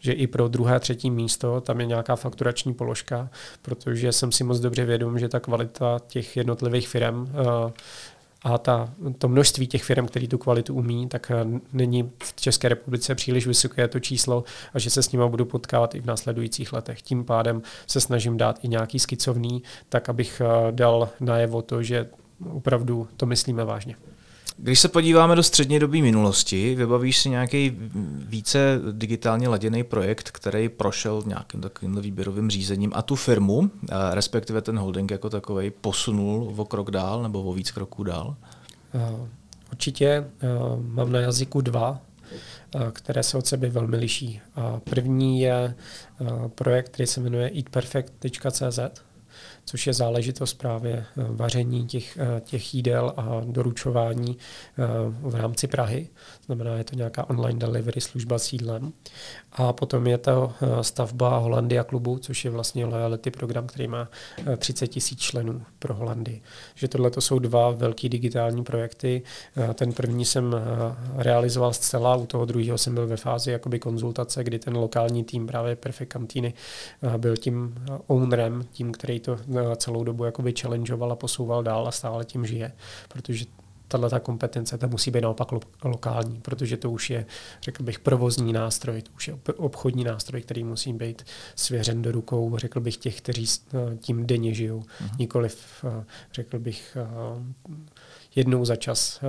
že 0.00 0.12
i 0.12 0.26
pro 0.26 0.48
druhé, 0.48 0.80
třetí 0.80 1.10
místo 1.10 1.60
tam 1.60 1.80
je 1.80 1.86
nějaká 1.86 2.16
fakturační 2.16 2.74
položka, 2.74 3.30
protože 3.62 4.12
jsem 4.12 4.32
si 4.32 4.44
moc 4.44 4.60
dobře 4.60 4.84
vědom, 4.84 5.18
že 5.18 5.28
ta 5.28 5.40
kvalita 5.40 5.98
těch 6.06 6.36
jednotlivých 6.36 6.88
firm 6.88 7.28
eh, 7.28 7.72
a 8.42 8.58
ta, 8.58 8.90
to 9.18 9.28
množství 9.28 9.66
těch 9.66 9.84
firm, 9.84 10.06
které 10.06 10.28
tu 10.28 10.38
kvalitu 10.38 10.74
umí, 10.74 11.08
tak 11.08 11.30
eh, 11.30 11.60
není 11.72 12.10
v 12.18 12.34
České 12.34 12.68
republice 12.68 13.14
příliš 13.14 13.46
vysoké 13.46 13.88
to 13.88 14.00
číslo 14.00 14.44
a 14.74 14.78
že 14.78 14.90
se 14.90 15.02
s 15.02 15.12
nimi 15.12 15.24
budu 15.28 15.44
potkávat 15.44 15.94
i 15.94 16.00
v 16.00 16.06
následujících 16.06 16.72
letech. 16.72 17.02
Tím 17.02 17.24
pádem 17.24 17.62
se 17.86 18.00
snažím 18.00 18.36
dát 18.36 18.64
i 18.64 18.68
nějaký 18.68 18.98
skicovný, 18.98 19.62
tak 19.88 20.08
abych 20.08 20.42
dal 20.70 21.08
najevo 21.20 21.62
to, 21.62 21.82
že 21.82 22.06
opravdu 22.52 23.08
to 23.16 23.26
myslíme 23.26 23.64
vážně. 23.64 23.96
Když 24.56 24.80
se 24.80 24.88
podíváme 24.88 25.36
do 25.36 25.42
střední 25.42 25.78
doby 25.78 26.02
minulosti, 26.02 26.74
vybavíš 26.74 27.18
si 27.18 27.30
nějaký 27.30 27.72
více 28.28 28.80
digitálně 28.92 29.48
laděný 29.48 29.84
projekt, 29.84 30.30
který 30.30 30.68
prošel 30.68 31.22
nějakým 31.26 31.60
takovým 31.60 32.00
výběrovým 32.00 32.50
řízením 32.50 32.92
a 32.94 33.02
tu 33.02 33.16
firmu, 33.16 33.70
eh, 33.90 33.94
respektive 34.10 34.62
ten 34.62 34.78
holding 34.78 35.10
jako 35.10 35.30
takový, 35.30 35.70
posunul 35.70 36.54
o 36.56 36.64
krok 36.64 36.90
dál 36.90 37.22
nebo 37.22 37.42
o 37.42 37.52
víc 37.52 37.70
kroků 37.70 38.04
dál? 38.04 38.36
Eh, 38.94 39.28
určitě 39.72 40.06
eh, 40.06 40.48
mám 40.80 41.12
na 41.12 41.20
jazyku 41.20 41.60
dva, 41.60 42.00
které 42.92 43.22
se 43.22 43.38
od 43.38 43.46
sebe 43.46 43.68
velmi 43.68 43.96
liší. 43.96 44.40
První 44.84 45.40
je 45.40 45.74
projekt, 46.54 46.88
který 46.88 47.06
se 47.06 47.20
jmenuje 47.20 47.50
eatperfect.cz, 47.56 48.78
což 49.64 49.86
je 49.86 49.92
záležitost 49.92 50.54
právě 50.54 50.92
eh, 50.92 51.04
vaření 51.16 51.86
těch, 51.86 52.18
eh, 52.20 52.40
těch 52.40 52.74
jídel 52.74 53.12
a 53.16 53.42
doručování 53.44 54.36
eh, 54.36 54.82
v 55.08 55.34
rámci 55.34 55.66
Prahy. 55.66 56.08
Znamená, 56.46 56.76
je 56.76 56.84
to 56.84 56.96
nějaká 56.96 57.30
online 57.30 57.58
delivery 57.58 58.00
služba 58.00 58.38
s 58.38 58.52
jídlem. 58.52 58.92
A 59.52 59.72
potom 59.72 60.06
je 60.06 60.18
to 60.18 60.52
stavba 60.80 61.38
Holandia 61.38 61.84
klubu, 61.84 62.18
což 62.18 62.44
je 62.44 62.50
vlastně 62.50 62.84
loyalty 62.84 63.30
program, 63.30 63.66
který 63.66 63.88
má 63.88 64.08
30 64.56 64.86
tisíc 64.86 65.18
členů 65.20 65.62
pro 65.78 65.94
Holandii. 65.94 66.42
Že 66.74 66.88
tohle 66.88 67.10
to 67.10 67.20
jsou 67.20 67.38
dva 67.38 67.70
velký 67.70 68.08
digitální 68.08 68.64
projekty. 68.64 69.22
Ten 69.74 69.92
první 69.92 70.24
jsem 70.24 70.56
realizoval 71.16 71.72
zcela, 71.72 72.16
u 72.16 72.26
toho 72.26 72.44
druhého 72.44 72.78
jsem 72.78 72.94
byl 72.94 73.06
ve 73.06 73.16
fázi 73.16 73.50
jakoby 73.50 73.78
konzultace, 73.78 74.44
kdy 74.44 74.58
ten 74.58 74.76
lokální 74.76 75.24
tým 75.24 75.46
právě 75.46 75.76
Perfect 75.76 76.12
Cantiny 76.12 76.54
byl 77.16 77.36
tím 77.36 77.74
ownerem, 78.06 78.64
tím, 78.70 78.92
který 78.92 79.20
to 79.24 79.36
celou 79.76 80.04
dobu 80.04 80.24
jakoby 80.24 80.54
challengeoval 80.60 81.12
a 81.12 81.16
posouval 81.16 81.62
dál 81.62 81.88
a 81.88 81.90
stále 81.90 82.24
tím 82.24 82.46
žije, 82.46 82.72
protože 83.08 83.44
tahle 83.88 84.10
ta 84.10 84.20
kompetence 84.20 84.78
ta 84.78 84.86
musí 84.86 85.10
být 85.10 85.20
naopak 85.20 85.52
lo- 85.52 85.60
lokální, 85.84 86.40
protože 86.40 86.76
to 86.76 86.90
už 86.90 87.10
je, 87.10 87.26
řekl 87.62 87.82
bych, 87.82 87.98
provozní 87.98 88.52
nástroj, 88.52 89.02
to 89.02 89.10
už 89.16 89.28
je 89.28 89.38
obchodní 89.56 90.04
nástroj, 90.04 90.42
který 90.42 90.64
musí 90.64 90.92
být 90.92 91.22
svěřen 91.56 92.02
do 92.02 92.12
rukou, 92.12 92.58
řekl 92.58 92.80
bych, 92.80 92.96
těch, 92.96 93.20
kteří 93.20 93.46
eh, 93.46 93.96
tím 93.96 94.26
denně 94.26 94.54
žijou. 94.54 94.80
Uh-huh. 94.80 95.10
Nikoliv, 95.18 95.84
eh, 95.84 96.04
řekl 96.32 96.58
bych, 96.58 96.96
eh, 97.00 97.76
jednou 98.34 98.64
za 98.64 98.76
čas, 98.76 99.20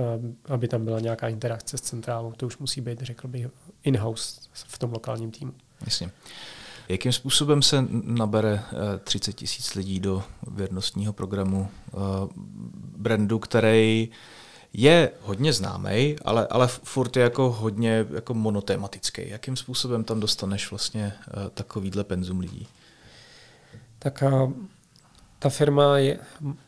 aby 0.48 0.68
tam 0.68 0.84
byla 0.84 1.00
nějaká 1.00 1.28
interakce 1.28 1.78
s 1.78 1.80
centrálou. 1.80 2.32
To 2.32 2.46
už 2.46 2.58
musí 2.58 2.80
být, 2.80 3.02
řekl 3.02 3.28
bych, 3.28 3.46
in-house 3.82 4.40
v 4.52 4.78
tom 4.78 4.92
lokálním 4.92 5.30
týmu. 5.30 5.52
Jasně. 5.84 6.10
Jakým 6.88 7.12
způsobem 7.12 7.62
se 7.62 7.84
nabere 7.90 8.62
30 9.04 9.30
eh, 9.30 9.32
tisíc 9.32 9.74
lidí 9.74 10.00
do 10.00 10.22
věrnostního 10.46 11.12
programu 11.12 11.68
eh, 11.88 11.96
brandu, 12.96 13.38
který 13.38 14.10
je 14.72 15.10
hodně 15.22 15.52
známý, 15.52 16.16
ale, 16.24 16.46
ale 16.46 16.68
furt 16.68 17.16
je 17.16 17.22
jako 17.22 17.52
hodně 17.52 18.06
jako 18.14 18.34
monotematický. 18.34 19.22
Jakým 19.28 19.56
způsobem 19.56 20.04
tam 20.04 20.20
dostaneš 20.20 20.70
vlastně 20.70 21.12
eh, 21.28 21.50
takovýhle 21.54 22.04
penzum 22.04 22.40
lidí? 22.40 22.68
Tak 23.98 24.22
ta 25.38 25.48
firma 25.48 25.98
je, 25.98 26.18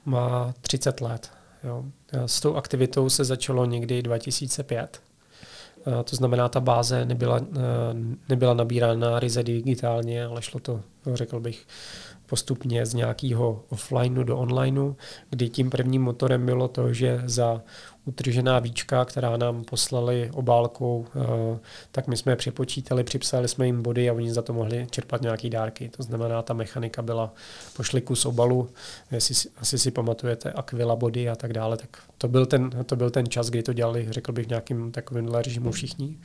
má 0.04 0.54
30 0.60 1.00
let. 1.00 1.30
Jo. 1.64 1.84
S 2.12 2.40
tou 2.40 2.54
aktivitou 2.54 3.08
se 3.08 3.24
začalo 3.24 3.64
někdy 3.64 4.02
2005 4.02 5.00
Eh, 5.02 5.07
to 6.04 6.16
znamená, 6.16 6.48
ta 6.48 6.60
báze 6.60 7.04
nebyla, 7.04 7.40
eh, 7.40 7.60
nebyla 8.28 8.54
nabírána 8.54 9.20
ryze 9.20 9.42
digitálně, 9.42 10.24
ale 10.24 10.42
šlo 10.42 10.60
to, 10.60 10.80
řekl 11.14 11.40
bych, 11.40 11.66
postupně 12.28 12.86
z 12.86 12.94
nějakého 12.94 13.64
offlineu 13.68 14.22
do 14.22 14.38
onlineu, 14.38 14.96
kdy 15.30 15.48
tím 15.48 15.70
prvním 15.70 16.02
motorem 16.02 16.46
bylo 16.46 16.68
to, 16.68 16.92
že 16.92 17.22
za 17.24 17.62
utržená 18.08 18.58
víčka, 18.58 19.04
která 19.04 19.36
nám 19.36 19.64
poslali 19.64 20.30
obálkou, 20.34 21.06
eh, 21.16 21.58
tak 21.92 22.06
my 22.06 22.16
jsme 22.16 22.32
je 22.32 22.36
přepočítali, 22.36 23.04
připsali 23.04 23.48
jsme 23.48 23.66
jim 23.66 23.82
body 23.82 24.10
a 24.10 24.12
oni 24.12 24.32
za 24.32 24.42
to 24.42 24.52
mohli 24.52 24.86
čerpat 24.90 25.22
nějaký 25.22 25.50
dárky. 25.50 25.90
To 25.96 26.02
znamená, 26.02 26.42
ta 26.42 26.54
mechanika 26.54 27.02
byla, 27.02 27.32
pošli 27.76 28.00
kus 28.00 28.24
obalu, 28.26 28.68
jestli 29.10 29.50
asi 29.56 29.78
si 29.78 29.90
pamatujete, 29.90 30.52
akvila 30.52 30.96
body 30.96 31.28
a 31.28 31.36
tak 31.36 31.52
dále, 31.52 31.76
tak 31.76 32.02
to 32.18 32.28
byl, 32.28 32.46
ten, 32.46 32.70
to 32.86 32.96
byl 32.96 33.10
ten 33.10 33.26
čas, 33.26 33.50
kdy 33.50 33.62
to 33.62 33.72
dělali, 33.72 34.06
řekl 34.10 34.32
bych, 34.32 34.46
v 34.46 34.48
nějakým 34.48 34.92
takovým 34.92 35.28
režimu 35.28 35.70
všichni. 35.70 36.18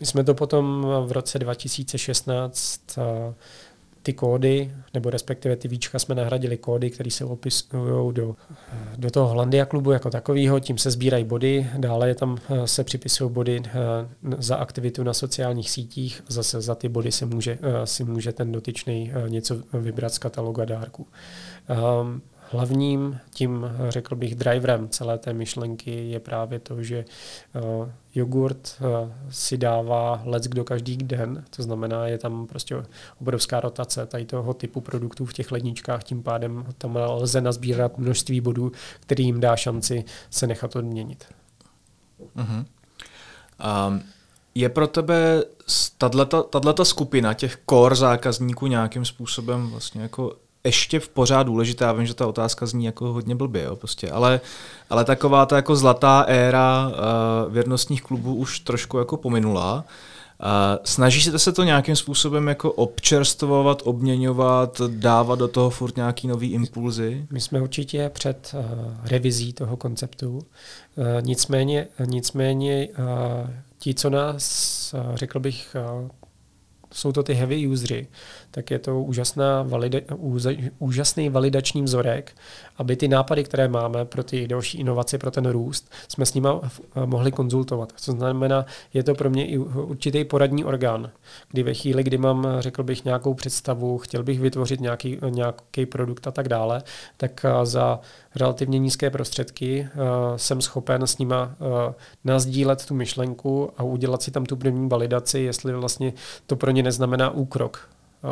My 0.00 0.06
jsme 0.06 0.24
to 0.24 0.34
potom 0.34 0.86
v 1.06 1.12
roce 1.12 1.38
2016 1.38 2.80
ty 4.08 4.12
kódy, 4.12 4.72
nebo 4.94 5.10
respektive 5.10 5.56
ty 5.56 5.68
víčka 5.68 5.98
jsme 5.98 6.14
nahradili 6.14 6.56
kódy, 6.56 6.90
které 6.90 7.10
se 7.10 7.24
opisují 7.24 8.14
do, 8.14 8.36
do 8.96 9.10
toho 9.10 9.28
Holandia 9.28 9.64
klubu 9.64 9.90
jako 9.90 10.10
takového, 10.10 10.60
tím 10.60 10.78
se 10.78 10.90
sbírají 10.90 11.24
body, 11.24 11.70
dále 11.78 12.08
je 12.08 12.14
tam 12.14 12.38
eh, 12.50 12.66
se 12.66 12.84
připisují 12.84 13.30
body 13.30 13.62
eh, 13.66 13.70
za 14.38 14.56
aktivitu 14.56 15.02
na 15.02 15.14
sociálních 15.14 15.70
sítích, 15.70 16.24
zase 16.28 16.60
za 16.60 16.74
ty 16.74 16.88
body 16.88 17.12
se 17.12 17.26
může, 17.26 17.58
eh, 17.62 17.86
si 17.86 18.04
může 18.04 18.32
ten 18.32 18.52
dotyčný 18.52 19.12
něco 19.28 19.56
vybrat 19.72 20.14
z 20.14 20.18
katalogu 20.18 20.64
dárků. 20.64 21.06
Um, 22.00 22.22
hlavním 22.50 23.18
tím, 23.30 23.70
řekl 23.88 24.16
bych, 24.16 24.34
driverem 24.34 24.88
celé 24.88 25.18
té 25.18 25.32
myšlenky 25.32 26.10
je 26.10 26.20
právě 26.20 26.58
to, 26.58 26.82
že 26.82 27.04
jogurt 28.18 28.76
uh, 28.80 29.12
si 29.30 29.56
dává 29.56 30.22
lec 30.24 30.44
kdo 30.44 30.64
každý 30.64 30.96
den, 30.96 31.44
to 31.56 31.62
znamená, 31.62 32.06
je 32.06 32.18
tam 32.18 32.46
prostě 32.46 32.82
obrovská 33.20 33.60
rotace 33.60 34.06
tady 34.06 34.26
toho 34.26 34.54
typu 34.54 34.80
produktů 34.80 35.26
v 35.26 35.32
těch 35.32 35.52
ledničkách, 35.52 36.04
tím 36.04 36.22
pádem 36.22 36.64
tam 36.78 36.96
lze 36.96 37.40
nazbírat 37.40 37.98
množství 37.98 38.40
bodů, 38.40 38.72
který 39.00 39.24
jim 39.24 39.40
dá 39.40 39.56
šanci 39.56 40.04
se 40.30 40.46
nechat 40.46 40.76
odměnit. 40.76 41.24
Uh-huh. 42.36 42.64
Um, 43.88 44.02
je 44.54 44.68
pro 44.68 44.86
tebe 44.86 45.44
tato 46.50 46.84
skupina 46.84 47.34
těch 47.34 47.58
core 47.70 47.96
zákazníků 47.96 48.66
nějakým 48.66 49.04
způsobem 49.04 49.70
vlastně 49.70 50.02
jako 50.02 50.36
ještě 50.68 51.00
v 51.00 51.08
pořád 51.08 51.42
důležité, 51.42 51.84
já 51.84 51.92
vím, 51.92 52.06
že 52.06 52.14
ta 52.14 52.26
otázka 52.26 52.66
zní 52.66 52.84
jako 52.84 53.12
hodně 53.12 53.34
blbě, 53.34 53.62
jo, 53.62 53.76
prostě, 53.76 54.10
ale, 54.10 54.40
ale 54.90 55.04
taková 55.04 55.46
ta 55.46 55.56
jako 55.56 55.76
zlatá 55.76 56.24
éra 56.28 56.88
uh, 56.88 57.52
věrnostních 57.52 58.02
klubů 58.02 58.34
už 58.34 58.60
trošku 58.60 58.98
jako 58.98 59.16
pominula. 59.16 59.84
Uh, 60.42 60.84
snažíte 60.84 61.38
se 61.38 61.52
to 61.52 61.64
nějakým 61.64 61.96
způsobem 61.96 62.48
jako 62.48 62.72
občerstvovat, 62.72 63.82
obměňovat, 63.84 64.80
dávat 64.86 65.38
do 65.38 65.48
toho 65.48 65.70
furt 65.70 65.96
nějaký 65.96 66.28
nový 66.28 66.52
impulzy? 66.52 67.26
My 67.30 67.40
jsme 67.40 67.60
určitě 67.60 68.10
před 68.14 68.54
uh, 68.54 68.60
revizí 69.04 69.52
toho 69.52 69.76
konceptu. 69.76 70.28
Uh, 70.38 70.42
nicméně, 71.20 71.86
nicméně 72.06 72.88
uh, 72.88 73.50
ti, 73.78 73.94
co 73.94 74.10
nás, 74.10 74.94
uh, 74.94 75.16
řekl 75.16 75.40
bych, 75.40 75.76
uh, 76.02 76.08
jsou 76.92 77.12
to 77.12 77.22
ty 77.22 77.34
heavy 77.34 77.66
usery, 77.66 78.06
tak 78.50 78.70
je 78.70 78.78
to 78.78 79.02
úžasná 79.02 79.62
valida, 79.62 79.98
úžasný 80.78 81.28
validační 81.28 81.82
vzorek, 81.82 82.36
aby 82.78 82.96
ty 82.96 83.08
nápady, 83.08 83.44
které 83.44 83.68
máme 83.68 84.04
pro 84.04 84.24
ty 84.24 84.48
další 84.48 84.78
inovace, 84.78 85.18
pro 85.18 85.30
ten 85.30 85.46
růst, 85.46 85.90
jsme 86.08 86.26
s 86.26 86.34
nimi 86.34 86.48
mohli 87.04 87.32
konzultovat. 87.32 87.92
Co 87.96 88.12
znamená, 88.12 88.66
je 88.94 89.02
to 89.02 89.14
pro 89.14 89.30
mě 89.30 89.46
i 89.46 89.58
určitý 89.58 90.24
poradní 90.24 90.64
orgán, 90.64 91.10
kdy 91.50 91.62
ve 91.62 91.74
chvíli, 91.74 92.02
kdy 92.02 92.18
mám, 92.18 92.46
řekl 92.58 92.82
bych, 92.82 93.04
nějakou 93.04 93.34
představu, 93.34 93.98
chtěl 93.98 94.22
bych 94.22 94.40
vytvořit 94.40 94.80
nějaký, 94.80 95.18
nějaký 95.28 95.86
produkt 95.86 96.26
a 96.26 96.30
tak 96.30 96.48
dále, 96.48 96.82
tak 97.16 97.46
za 97.64 98.00
relativně 98.34 98.78
nízké 98.78 99.10
prostředky 99.10 99.88
jsem 100.36 100.60
schopen 100.60 101.02
s 101.02 101.18
nima 101.18 101.56
nazdílet 102.24 102.86
tu 102.86 102.94
myšlenku 102.94 103.70
a 103.76 103.82
udělat 103.82 104.22
si 104.22 104.30
tam 104.30 104.46
tu 104.46 104.56
první 104.56 104.88
validaci, 104.88 105.38
jestli 105.38 105.72
vlastně 105.72 106.12
to 106.46 106.56
pro 106.56 106.70
ně 106.70 106.82
neznamená 106.82 107.30
úkrok 107.30 107.88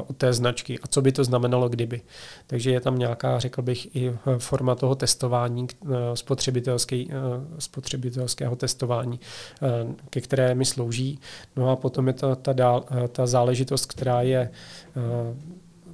u 0.08 0.12
té 0.12 0.32
značky 0.32 0.78
a 0.78 0.86
co 0.86 1.02
by 1.02 1.12
to 1.12 1.24
znamenalo 1.24 1.68
kdyby. 1.68 2.00
Takže 2.46 2.70
je 2.70 2.80
tam 2.80 2.98
nějaká, 2.98 3.38
řekl 3.38 3.62
bych, 3.62 3.96
i 3.96 4.12
forma 4.38 4.74
toho 4.74 4.94
testování, 4.94 5.66
spotřebitelský, 6.14 7.10
spotřebitelského 7.58 8.56
testování, 8.56 9.20
ke 10.10 10.20
které 10.20 10.54
mi 10.54 10.64
slouží. 10.64 11.20
No 11.56 11.70
a 11.70 11.76
potom 11.76 12.06
je 12.06 12.12
ta, 12.12 12.34
ta, 12.34 12.54
ta 13.08 13.26
záležitost, 13.26 13.86
která 13.86 14.22
je 14.22 14.50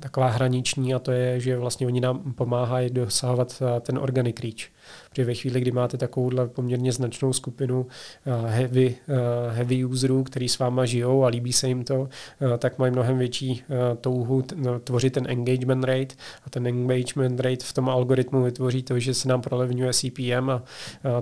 taková 0.01 0.29
hraniční 0.29 0.95
a 0.95 0.99
to 0.99 1.13
je, 1.13 1.41
že 1.41 1.59
vlastně 1.59 1.87
oni 1.87 2.01
nám 2.01 2.33
pomáhají 2.35 2.91
dosahovat 2.91 3.63
ten 3.81 3.99
organic 3.99 4.41
reach. 4.41 4.71
Protože 5.13 5.25
ve 5.25 5.35
chvíli, 5.35 5.61
kdy 5.61 5.71
máte 5.71 5.97
takovouhle 5.97 6.49
poměrně 6.49 6.93
značnou 6.93 7.33
skupinu 7.33 7.87
eh, 8.27 8.51
heavy, 8.51 8.97
eh, 9.09 9.53
heavy 9.53 9.85
userů, 9.85 10.25
který 10.25 10.49
s 10.49 10.59
váma 10.59 10.85
žijou 10.85 11.25
a 11.25 11.29
líbí 11.29 11.53
se 11.53 11.69
jim 11.69 11.85
to, 11.85 12.09
eh, 12.55 12.59
tak 12.59 12.79
mají 12.79 12.93
mnohem 12.93 13.19
větší 13.19 13.63
touhu 14.01 14.45
no, 14.55 14.79
tvořit 14.79 15.13
ten 15.13 15.25
engagement 15.29 15.85
rate 15.85 16.15
a 16.47 16.51
ten 16.51 16.67
engagement 16.67 17.41
rate 17.41 17.65
v 17.65 17.73
tom 17.73 17.89
algoritmu 17.89 18.43
vytvoří 18.43 18.83
to, 18.83 18.99
že 18.99 19.15
se 19.15 19.29
nám 19.29 19.41
prolevňuje 19.41 19.93
CPM 19.93 20.51
a 20.51 20.63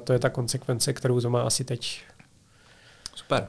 to 0.04 0.12
je 0.12 0.18
ta 0.18 0.30
konsekvence, 0.30 0.92
kterou 0.92 1.20
to 1.20 1.30
má 1.30 1.42
asi 1.42 1.64
teď. 1.64 2.02
Super. 3.14 3.48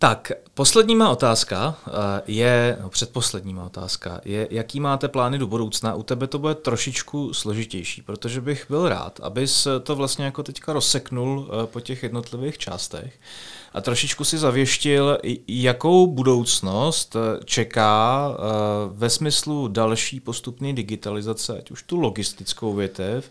Tak, 0.00 0.32
poslední 0.54 0.96
má 0.96 1.10
otázka 1.10 1.76
eh, 1.86 1.90
je, 2.26 2.78
no 2.82 2.88
předposlední 2.88 3.54
má 3.54 3.64
otázka, 3.64 4.20
je, 4.24 4.48
jaký 4.50 4.80
máte 4.80 5.08
plány 5.08 5.38
do 5.38 5.46
budoucna. 5.46 5.94
U 5.94 6.02
tebe 6.02 6.26
to 6.26 6.38
bude 6.38 6.54
trošičku 6.54 7.34
složitější, 7.34 8.02
protože 8.02 8.40
bych 8.40 8.66
byl 8.68 8.88
rád, 8.88 9.20
abys 9.22 9.68
to 9.82 9.96
vlastně 9.96 10.24
jako 10.24 10.42
teďka 10.42 10.72
rozseknul 10.72 11.48
eh, 11.50 11.66
po 11.66 11.80
těch 11.80 12.02
jednotlivých 12.02 12.58
částech 12.58 13.12
a 13.72 13.80
trošičku 13.80 14.24
si 14.24 14.38
zavěštil, 14.38 15.18
jakou 15.48 16.06
budoucnost 16.06 17.16
eh, 17.16 17.44
čeká 17.44 18.28
ve 18.88 19.10
smyslu 19.10 19.68
další 19.68 20.20
postupné 20.20 20.72
digitalizace, 20.72 21.58
ať 21.58 21.70
už 21.70 21.82
tu 21.82 22.00
logistickou 22.00 22.74
větev, 22.74 23.30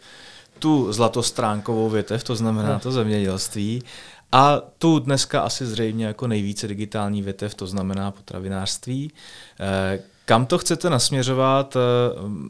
tu 0.59 0.93
zlatostránkovou 0.93 1.89
větev, 1.89 2.23
to 2.23 2.35
znamená 2.35 2.79
to 2.79 2.91
zemědělství, 2.91 3.83
a 4.31 4.61
tu 4.77 4.99
dneska 4.99 5.41
asi 5.41 5.65
zřejmě 5.65 6.05
jako 6.05 6.27
nejvíce 6.27 6.67
digitální 6.67 7.21
větev, 7.21 7.55
to 7.55 7.67
znamená 7.67 8.11
potravinářství. 8.11 9.11
Eh, 9.59 9.99
kam 10.25 10.45
to 10.45 10.57
chcete 10.57 10.89
nasměřovat? 10.89 11.75
Eh, 11.75 11.79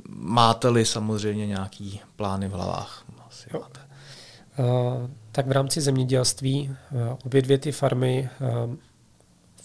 máte-li 0.09 0.85
samozřejmě 0.85 1.47
nějaký 1.47 2.01
plány 2.15 2.47
v 2.47 2.51
hlavách? 2.51 3.03
Asi 3.27 3.49
máte. 3.53 3.79
Uh, 4.59 5.09
tak 5.31 5.47
v 5.47 5.51
rámci 5.51 5.81
zemědělství 5.81 6.75
obě 7.25 7.41
dvě 7.41 7.57
ty 7.57 7.71
farmy 7.71 8.29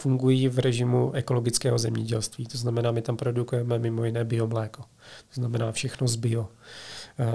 fungují 0.02 0.48
v 0.48 0.58
režimu 0.58 1.12
ekologického 1.12 1.78
zemědělství. 1.78 2.46
To 2.46 2.58
znamená, 2.58 2.90
my 2.90 3.02
tam 3.02 3.16
produkujeme 3.16 3.78
mimo 3.78 4.04
jiné 4.04 4.24
biomléko. 4.24 4.82
To 5.28 5.34
znamená 5.40 5.72
všechno 5.72 6.08
z 6.08 6.16
bio. 6.16 6.48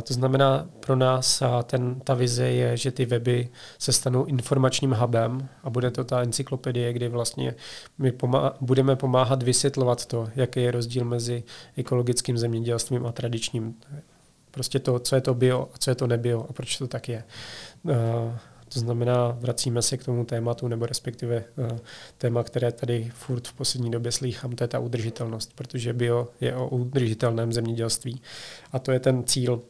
To 0.03 0.13
znamená, 0.13 0.69
pro 0.79 0.95
nás 0.95 1.43
ten, 1.63 1.99
ta 1.99 2.13
vize 2.13 2.49
je, 2.49 2.77
že 2.77 2.91
ty 2.91 3.05
weby 3.05 3.49
se 3.79 3.93
stanou 3.93 4.25
informačním 4.25 4.91
hubem 4.91 5.49
a 5.63 5.69
bude 5.69 5.91
to 5.91 6.03
ta 6.03 6.21
encyklopedie, 6.21 6.93
kdy 6.93 7.07
vlastně 7.07 7.55
my 7.97 8.11
pomá- 8.11 8.53
budeme 8.61 8.95
pomáhat 8.95 9.43
vysvětlovat 9.43 10.05
to, 10.05 10.29
jaký 10.35 10.61
je 10.61 10.71
rozdíl 10.71 11.05
mezi 11.05 11.43
ekologickým 11.77 12.37
zemědělstvím 12.37 13.05
a 13.05 13.11
tradičním. 13.11 13.75
Prostě 14.51 14.79
to, 14.79 14.99
co 14.99 15.15
je 15.15 15.21
to 15.21 15.33
bio 15.33 15.69
a 15.73 15.77
co 15.77 15.91
je 15.91 15.95
to 15.95 16.07
nebio 16.07 16.45
a 16.49 16.53
proč 16.53 16.77
to 16.77 16.87
tak 16.87 17.09
je. 17.09 17.23
To 18.73 18.79
znamená, 18.79 19.37
vracíme 19.39 19.81
se 19.81 19.97
k 19.97 20.03
tomu 20.03 20.25
tématu, 20.25 20.67
nebo 20.67 20.85
respektive 20.85 21.43
uh, 21.57 21.77
téma, 22.17 22.43
které 22.43 22.71
tady 22.71 23.11
furt 23.15 23.47
v 23.47 23.53
poslední 23.53 23.91
době 23.91 24.11
slýchám, 24.11 24.51
to 24.51 24.63
je 24.63 24.67
ta 24.67 24.79
udržitelnost, 24.79 25.51
protože 25.55 25.93
bio 25.93 26.27
je 26.41 26.55
o 26.55 26.67
udržitelném 26.67 27.53
zemědělství. 27.53 28.21
A 28.71 28.79
to 28.79 28.91
je 28.91 28.99
ten 28.99 29.23
cíl 29.23 29.61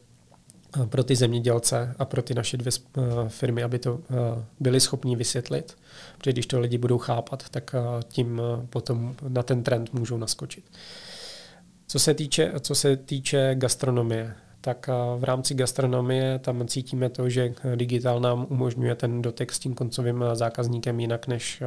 pro 0.86 1.04
ty 1.04 1.16
zemědělce 1.16 1.94
a 1.98 2.04
pro 2.04 2.22
ty 2.22 2.34
naše 2.34 2.56
dvě 2.56 2.72
uh, 2.96 3.04
firmy, 3.28 3.62
aby 3.62 3.78
to 3.78 4.00
byli 4.60 4.80
schopni 4.80 5.16
vysvětlit. 5.16 5.76
Protože 6.18 6.32
když 6.32 6.46
to 6.46 6.60
lidi 6.60 6.78
budou 6.78 6.98
chápat, 6.98 7.48
tak 7.48 7.74
tím 8.08 8.42
potom 8.70 9.14
na 9.28 9.42
ten 9.42 9.62
trend 9.62 9.92
můžou 9.92 10.16
naskočit. 10.16 10.64
Co 11.86 11.98
se 11.98 12.14
týče, 12.14 12.52
co 12.60 12.74
se 12.74 12.96
týče 12.96 13.54
gastronomie, 13.54 14.34
tak 14.60 14.88
v 15.18 15.24
rámci 15.24 15.54
gastronomie 15.54 16.38
tam 16.38 16.68
cítíme 16.68 17.08
to, 17.08 17.28
že 17.28 17.54
digitál 17.74 18.20
nám 18.20 18.46
umožňuje 18.48 18.94
ten 18.94 19.22
dotek 19.22 19.52
s 19.52 19.58
tím 19.58 19.74
koncovým 19.74 20.24
zákazníkem 20.34 21.00
jinak 21.00 21.26
než 21.26 21.62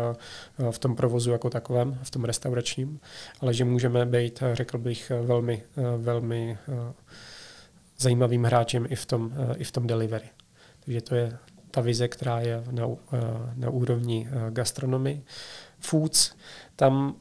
v 0.72 0.80
tom 0.80 0.96
provozu 0.96 1.32
jako 1.32 1.50
takovém, 1.50 2.00
v 2.04 2.12
tom 2.12 2.24
restauračním, 2.24 3.00
ale 3.40 3.54
že 3.54 3.66
můžeme 3.66 4.06
být, 4.06 4.44
řekl 4.54 4.78
bych, 4.78 5.12
velmi, 5.22 5.64
velmi 5.98 6.58
zajímavým 8.02 8.44
hráčem 8.44 8.86
i 8.90 8.96
v 8.96 9.06
tom, 9.06 9.34
i 9.58 9.64
v 9.64 9.72
tom 9.72 9.88
delivery. 9.88 10.30
Takže 10.86 11.02
to 11.02 11.16
je 11.16 11.38
ta 11.72 11.82
vize, 11.82 12.08
která 12.08 12.40
je 12.40 12.64
na, 12.72 12.88
na 13.56 13.70
úrovni 13.70 14.28
gastronomii. 14.50 15.24
Foods, 15.80 16.36
tam 16.76 17.16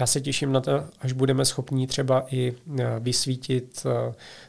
já 0.00 0.06
se 0.06 0.20
těším 0.20 0.52
na 0.52 0.60
to, 0.60 0.84
až 1.00 1.12
budeme 1.12 1.44
schopni 1.44 1.86
třeba 1.86 2.26
i 2.30 2.54
vysvítit 3.00 3.86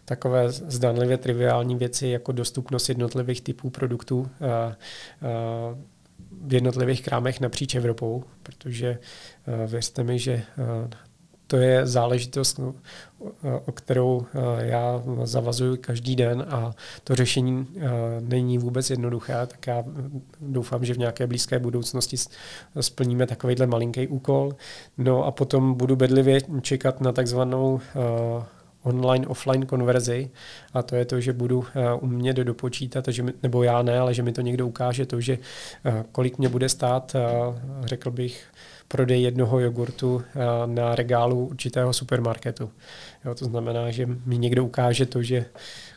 takové 0.05 0.51
zdanlivě 0.51 1.17
triviální 1.17 1.75
věci 1.75 2.07
jako 2.07 2.31
dostupnost 2.31 2.89
jednotlivých 2.89 3.41
typů 3.41 3.69
produktů 3.69 4.29
v 6.41 6.53
jednotlivých 6.53 7.03
krámech 7.03 7.39
napříč 7.39 7.75
Evropou, 7.75 8.23
protože 8.43 8.99
věřte 9.67 10.03
mi, 10.03 10.19
že 10.19 10.43
to 11.47 11.57
je 11.57 11.87
záležitost, 11.87 12.59
no, 12.59 12.75
o 13.65 13.71
kterou 13.71 14.25
eh, 14.33 14.65
já 14.65 15.03
zavazuju 15.23 15.77
každý 15.81 16.15
den 16.15 16.45
a 16.49 16.73
to 17.03 17.15
řešení 17.15 17.67
eh, 17.77 17.81
není 18.19 18.57
vůbec 18.57 18.89
jednoduché, 18.89 19.33
tak 19.47 19.67
já 19.67 19.83
doufám, 20.41 20.85
že 20.85 20.93
v 20.93 20.97
nějaké 20.97 21.27
blízké 21.27 21.59
budoucnosti 21.59 22.17
splníme 22.79 23.27
takovýhle 23.27 23.67
malinký 23.67 24.07
úkol. 24.07 24.55
No 24.97 25.23
a 25.23 25.31
potom 25.31 25.73
budu 25.73 25.95
bedlivě 25.95 26.41
čekat 26.61 27.01
na 27.01 27.11
takzvanou 27.11 27.79
eh, 27.79 28.43
online, 28.83 29.27
offline 29.27 29.65
konverzi 29.65 30.29
a 30.73 30.83
to 30.83 30.95
je 30.95 31.05
to, 31.05 31.21
že 31.21 31.33
budu 31.33 31.65
umět 31.99 32.37
dopočítat, 32.37 33.07
že 33.07 33.23
mi, 33.23 33.33
nebo 33.43 33.63
já 33.63 33.81
ne, 33.81 33.99
ale 33.99 34.13
že 34.13 34.23
mi 34.23 34.31
to 34.31 34.41
někdo 34.41 34.67
ukáže 34.67 35.05
to, 35.05 35.21
že 35.21 35.37
kolik 36.11 36.37
mě 36.37 36.49
bude 36.49 36.69
stát, 36.69 37.15
řekl 37.85 38.11
bych, 38.11 38.47
prodej 38.87 39.21
jednoho 39.21 39.59
jogurtu 39.59 40.21
eh, 40.21 40.39
na 40.65 40.95
regálu 40.95 41.45
určitého 41.45 41.93
supermarketu. 41.93 42.69
Jo, 43.25 43.35
to 43.35 43.45
znamená, 43.45 43.91
že 43.91 44.05
mi 44.25 44.37
někdo 44.37 44.65
ukáže 44.65 45.05
to, 45.05 45.23
že 45.23 45.45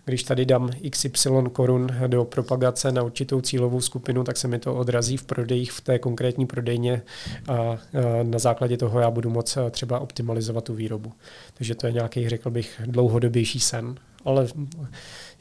když 0.04 0.22
tady 0.22 0.44
dám 0.44 0.70
XY 0.90 1.30
korun 1.52 1.86
do 2.06 2.24
propagace 2.24 2.92
na 2.92 3.02
určitou 3.02 3.40
cílovou 3.40 3.80
skupinu, 3.80 4.24
tak 4.24 4.36
se 4.36 4.48
mi 4.48 4.58
to 4.58 4.74
odrazí 4.74 5.16
v 5.16 5.24
prodejích 5.24 5.72
v 5.72 5.80
té 5.80 5.98
konkrétní 5.98 6.46
prodejně 6.46 7.02
a 7.48 7.78
na 8.22 8.38
základě 8.38 8.76
toho 8.76 9.00
já 9.00 9.10
budu 9.10 9.30
moct 9.30 9.56
eh, 9.56 9.70
třeba 9.70 10.00
optimalizovat 10.00 10.64
tu 10.64 10.74
výrobu. 10.74 11.12
Takže 11.54 11.74
to 11.74 11.86
je 11.86 11.92
nějaký, 11.92 12.28
řekl 12.28 12.50
bych, 12.50 12.80
dlouhodobější 12.86 13.60
sen. 13.60 13.94
Ale 14.24 14.48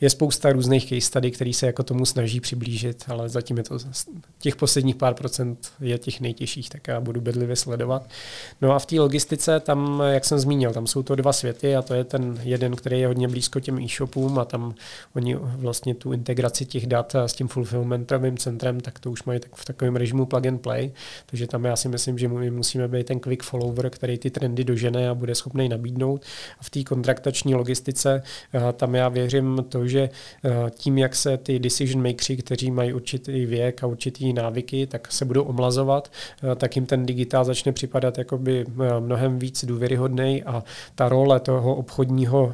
je 0.02 0.10
spousta 0.10 0.52
různých 0.52 0.90
case 0.90 1.02
study, 1.02 1.32
který 1.32 1.54
se 1.54 1.66
jako 1.66 1.84
tomu 1.84 2.06
snaží 2.06 2.40
přiblížit, 2.40 3.04
ale 3.08 3.30
zatím 3.30 3.58
je 3.58 3.64
to 3.64 3.78
těch 4.40 4.56
posledních 4.56 4.96
pár 4.96 5.14
procent 5.14 5.72
je 5.80 5.98
těch 5.98 6.22
nejtěžších, 6.22 6.70
tak 6.70 6.88
já 6.88 7.00
budu 7.02 7.22
bedlivě 7.22 7.56
sledovat. 7.56 8.10
No 8.62 8.72
a 8.72 8.80
v 8.80 8.86
té 8.86 9.00
logistice 9.00 9.60
tam, 9.60 10.04
jak 10.10 10.26
jsem 10.26 10.40
zmínil, 10.40 10.74
tam 10.74 10.88
jsou 10.88 11.04
to 11.04 11.16
dva 11.16 11.34
světy 11.34 11.76
a 11.76 11.82
to 11.82 11.94
je 11.94 12.04
ten 12.04 12.40
jeden, 12.44 12.76
který 12.76 13.00
je 13.00 13.08
hodně 13.08 13.28
blízko 13.28 13.60
těm 13.60 13.80
e-shopům 13.80 14.40
a 14.40 14.46
tam 14.46 14.76
oni 15.16 15.36
vlastně 15.36 15.96
tu 15.96 16.14
integraci 16.14 16.66
těch 16.66 16.88
dat 16.88 17.16
s 17.16 17.34
tím 17.34 17.48
fulfillmentovým 17.48 18.38
centrem, 18.38 18.80
tak 18.80 19.00
to 19.00 19.12
už 19.12 19.24
mají 19.24 19.40
tak 19.40 19.56
v 19.56 19.66
takovém 19.66 19.96
režimu 19.96 20.26
plug 20.26 20.46
and 20.46 20.58
play, 20.58 20.92
takže 21.26 21.48
tam 21.48 21.66
já 21.66 21.76
si 21.76 21.90
myslím, 21.90 22.18
že 22.18 22.28
my 22.28 22.52
musíme 22.52 22.88
být 22.88 23.06
ten 23.06 23.20
quick 23.20 23.44
follower, 23.44 23.90
který 23.90 24.18
ty 24.18 24.30
trendy 24.30 24.64
dožene 24.64 25.10
a 25.10 25.14
bude 25.14 25.36
schopný 25.36 25.70
nabídnout. 25.70 26.26
A 26.60 26.64
v 26.64 26.70
té 26.70 26.84
kontraktační 26.84 27.56
logistice 27.56 28.24
tam 28.72 28.96
já 28.96 29.10
věřím 29.10 29.66
to, 29.70 29.88
že 29.88 30.10
eh, 30.46 30.50
tím, 30.70 30.98
jak 30.98 31.16
se 31.16 31.38
ty 31.38 31.60
decision 31.60 32.08
makers, 32.08 32.32
kteří 32.40 32.72
mají 32.72 32.94
určitý 32.94 33.46
věk 33.46 33.84
a 33.84 33.88
určitý 33.88 34.34
návyky, 34.34 34.88
tak 34.88 35.12
se 35.12 35.26
budou 35.26 35.44
omlazovat, 35.44 36.12
eh, 36.52 36.56
tak 36.56 36.76
jim 36.76 36.86
ten 36.86 37.06
digitál 37.06 37.46
začne 37.46 37.72
připadat 37.72 38.18
jakoby 38.18 38.66
eh, 38.68 39.00
mnohem 39.00 39.40
víc 39.40 39.66
důvěryhodný 39.66 40.44
a 40.44 40.64
ta 40.96 41.10
role 41.10 41.40
toho 41.40 41.76
obchodního 41.76 42.54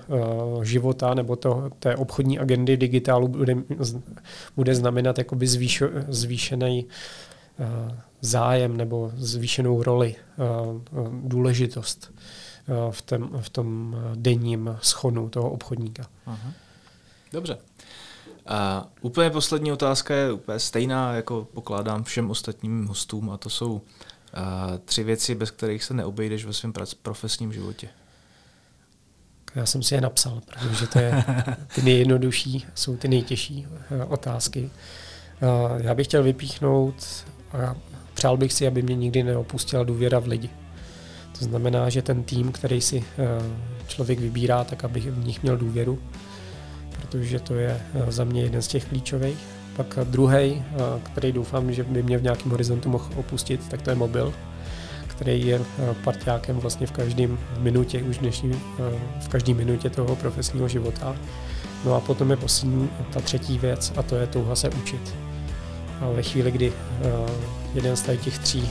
života 0.62 1.14
nebo 1.14 1.36
to, 1.36 1.70
té 1.80 1.96
obchodní 1.96 2.40
agendy 2.40 2.78
digitálu 2.78 3.28
bude, 3.28 3.56
bude 4.56 4.76
znamenat 4.76 5.18
jakoby 5.18 5.48
zvýš, 5.48 5.84
zvýšený 6.08 6.86
zájem 8.22 8.78
nebo 8.78 9.12
zvýšenou 9.16 9.84
roli, 9.84 10.16
důležitost 11.24 12.15
v, 12.92 13.02
tom, 13.02 13.30
v 13.42 13.50
tom 13.50 13.96
denním 14.16 14.78
schonu 14.82 15.30
toho 15.30 15.50
obchodníka. 15.50 16.08
Aha. 16.26 16.52
Dobře. 17.34 17.58
A 18.46 18.88
úplně 19.02 19.30
poslední 19.30 19.72
otázka 19.72 20.16
je 20.16 20.32
úplně 20.32 20.60
stejná, 20.60 21.14
jako 21.14 21.48
pokládám 21.54 22.04
všem 22.04 22.32
ostatním 22.32 22.86
hostům, 22.86 23.30
a 23.30 23.38
to 23.38 23.50
jsou 23.50 23.82
a, 24.34 24.78
tři 24.86 25.04
věci, 25.04 25.36
bez 25.36 25.52
kterých 25.52 25.84
se 25.84 25.94
neobejdeš 25.94 26.46
ve 26.46 26.54
svém 26.54 26.74
profesním 27.02 27.54
životě. 27.54 27.90
Já 29.56 29.66
jsem 29.66 29.84
si 29.84 29.96
je 29.96 30.02
napsal, 30.02 30.42
protože 30.46 30.88
to 30.88 31.00
je 31.00 31.24
ty 31.76 31.82
nejjednodušší, 31.82 32.66
jsou 32.76 32.98
ty 32.98 33.08
nejtěžší 33.08 33.68
otázky. 34.08 34.70
Já 35.78 35.94
bych 35.94 36.08
chtěl 36.08 36.24
vypíchnout 36.24 37.26
a 37.52 37.76
přál 38.14 38.38
bych 38.38 38.54
si, 38.54 38.68
aby 38.68 38.82
mě 38.82 38.96
nikdy 38.96 39.24
neopustila 39.24 39.84
důvěra 39.84 40.20
v 40.20 40.28
lidi. 40.28 40.50
To 41.40 41.46
znamená, 41.46 41.90
že 41.90 42.02
ten 42.02 42.24
tým, 42.24 42.52
který 42.52 42.82
si 42.82 42.98
e, 42.98 43.04
člověk 43.88 44.20
vybírá, 44.20 44.64
tak 44.64 44.84
aby 44.84 45.00
v 45.00 45.26
nich 45.26 45.44
měl 45.44 45.58
důvěru 45.58 46.00
protože 47.02 47.40
to 47.40 47.56
je 47.56 47.82
eh, 47.94 48.12
za 48.12 48.24
mě 48.24 48.42
jeden 48.42 48.62
z 48.62 48.68
těch 48.68 48.86
klíčových. 48.86 49.38
Pak 49.76 50.00
druhý, 50.04 50.36
eh, 50.36 50.64
který 51.04 51.32
doufám, 51.32 51.74
že 51.74 51.84
by 51.84 52.04
mě 52.04 52.18
v 52.18 52.24
nějakém 52.24 52.52
horizontu 52.52 52.90
mohl 52.90 53.06
opustit, 53.16 53.70
tak 53.70 53.82
to 53.82 53.90
je 53.90 53.96
mobil, 53.96 54.34
který 55.08 55.48
je 55.48 55.56
eh, 55.60 55.96
partiákem 56.04 56.56
vlastně 56.56 56.88
v 56.88 56.92
každém 56.92 57.38
minutě, 57.60 58.04
už 58.04 58.18
dnešní, 58.18 58.52
v 59.20 59.28
každé 59.28 59.54
minutě 59.54 59.90
toho 59.90 60.16
profesního 60.16 60.68
života. 60.68 61.16
No 61.86 61.96
a 61.96 62.00
potom 62.00 62.32
je 62.32 62.38
poslední, 62.38 62.90
ta 63.14 63.20
třetí 63.20 63.58
věc 63.58 63.94
a 63.98 64.04
to 64.04 64.16
je 64.16 64.28
touha 64.28 64.56
se 64.56 64.70
učit. 64.70 65.16
A 66.02 66.10
ve 66.10 66.22
chvíli, 66.22 66.52
kdy 66.52 66.74
jeden 67.76 67.96
z 67.96 68.02
těch 68.02 68.40
tří 68.40 68.70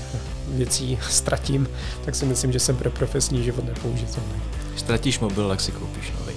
věcí 0.48 0.98
ztratím, 1.11 1.68
tak 2.05 2.14
si 2.14 2.26
myslím, 2.26 2.52
že 2.52 2.61
jsem 2.61 2.76
pro 2.76 2.90
profesní 2.90 3.44
život 3.44 3.64
nepoužitelný. 3.64 4.42
Ztratíš 4.76 5.18
mobil, 5.18 5.48
tak 5.48 5.61
si 5.61 5.72
koupíš 5.72 6.12
nový. 6.20 6.34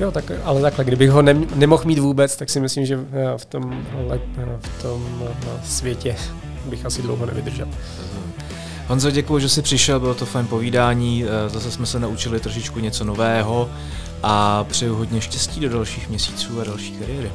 Jo, 0.00 0.10
tak, 0.10 0.32
ale 0.44 0.60
takhle, 0.60 0.84
kdybych 0.84 1.10
ho 1.10 1.22
ne, 1.22 1.34
nemohl 1.54 1.84
mít 1.84 1.98
vůbec, 1.98 2.36
tak 2.36 2.50
si 2.50 2.60
myslím, 2.60 2.86
že 2.86 2.98
eh, 3.12 3.38
v 3.38 3.44
tom, 3.44 3.84
eh, 4.12 4.58
v 4.60 4.82
tom 4.82 5.22
eh, 5.26 5.60
světě 5.64 6.16
bych 6.64 6.86
asi 6.86 7.02
dlouho 7.02 7.26
nevydržel. 7.26 7.68
Honzo, 8.88 9.10
děkuji, 9.10 9.38
že 9.38 9.48
jsi 9.48 9.62
přišel, 9.62 10.00
bylo 10.00 10.14
to 10.14 10.26
fajn 10.26 10.46
povídání, 10.46 11.24
zase 11.46 11.70
jsme 11.70 11.86
se 11.86 12.00
naučili 12.00 12.40
trošičku 12.40 12.80
něco 12.80 13.04
nového 13.04 13.70
a 14.22 14.64
přeju 14.64 14.94
hodně 14.94 15.20
štěstí 15.20 15.60
do 15.60 15.68
dalších 15.68 16.08
měsíců 16.08 16.60
a 16.60 16.64
další 16.64 16.92
kariéry. 16.92 17.30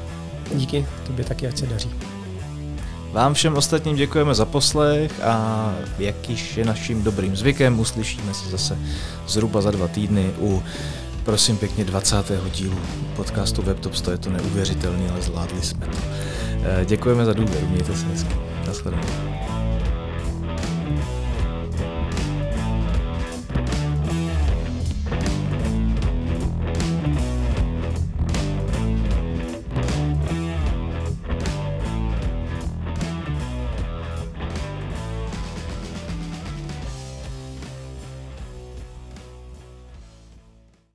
Díky, 0.54 0.86
tobě 1.08 1.26
taky, 1.26 1.48
ať 1.48 1.58
se 1.58 1.66
daří. 1.66 1.90
Vám 3.16 3.34
všem 3.34 3.58
ostatním 3.58 3.96
děkujeme 3.96 4.36
za 4.36 4.46
poslech 4.46 5.24
a 5.24 5.74
jak 6.00 6.30
již 6.30 6.58
je 6.58 6.66
naším 6.66 7.04
dobrým 7.04 7.36
zvykem, 7.36 7.80
uslyšíme 7.80 8.34
se 8.34 8.50
zase 8.50 8.78
zhruba 9.28 9.62
za 9.62 9.72
dva 9.72 9.88
týdny 9.88 10.32
u 10.40 10.64
prosím 11.24 11.58
pěkně 11.58 11.86
20. 11.86 12.16
dílu 12.52 12.78
podcastu 13.16 13.62
WebTop 13.62 13.96
100. 13.96 14.12
Je 14.12 14.18
to 14.18 14.30
neuvěřitelné, 14.30 15.10
ale 15.12 15.22
zvládli 15.22 15.62
jsme 15.62 15.86
to. 15.86 15.98
Eh, 16.64 16.86
děkujeme 16.86 17.26
za 17.26 17.34
důvěru, 17.34 17.68
mějte 17.68 17.96
se 17.96 18.06
hezky. 18.06 18.36
Naschledanou. 18.68 19.08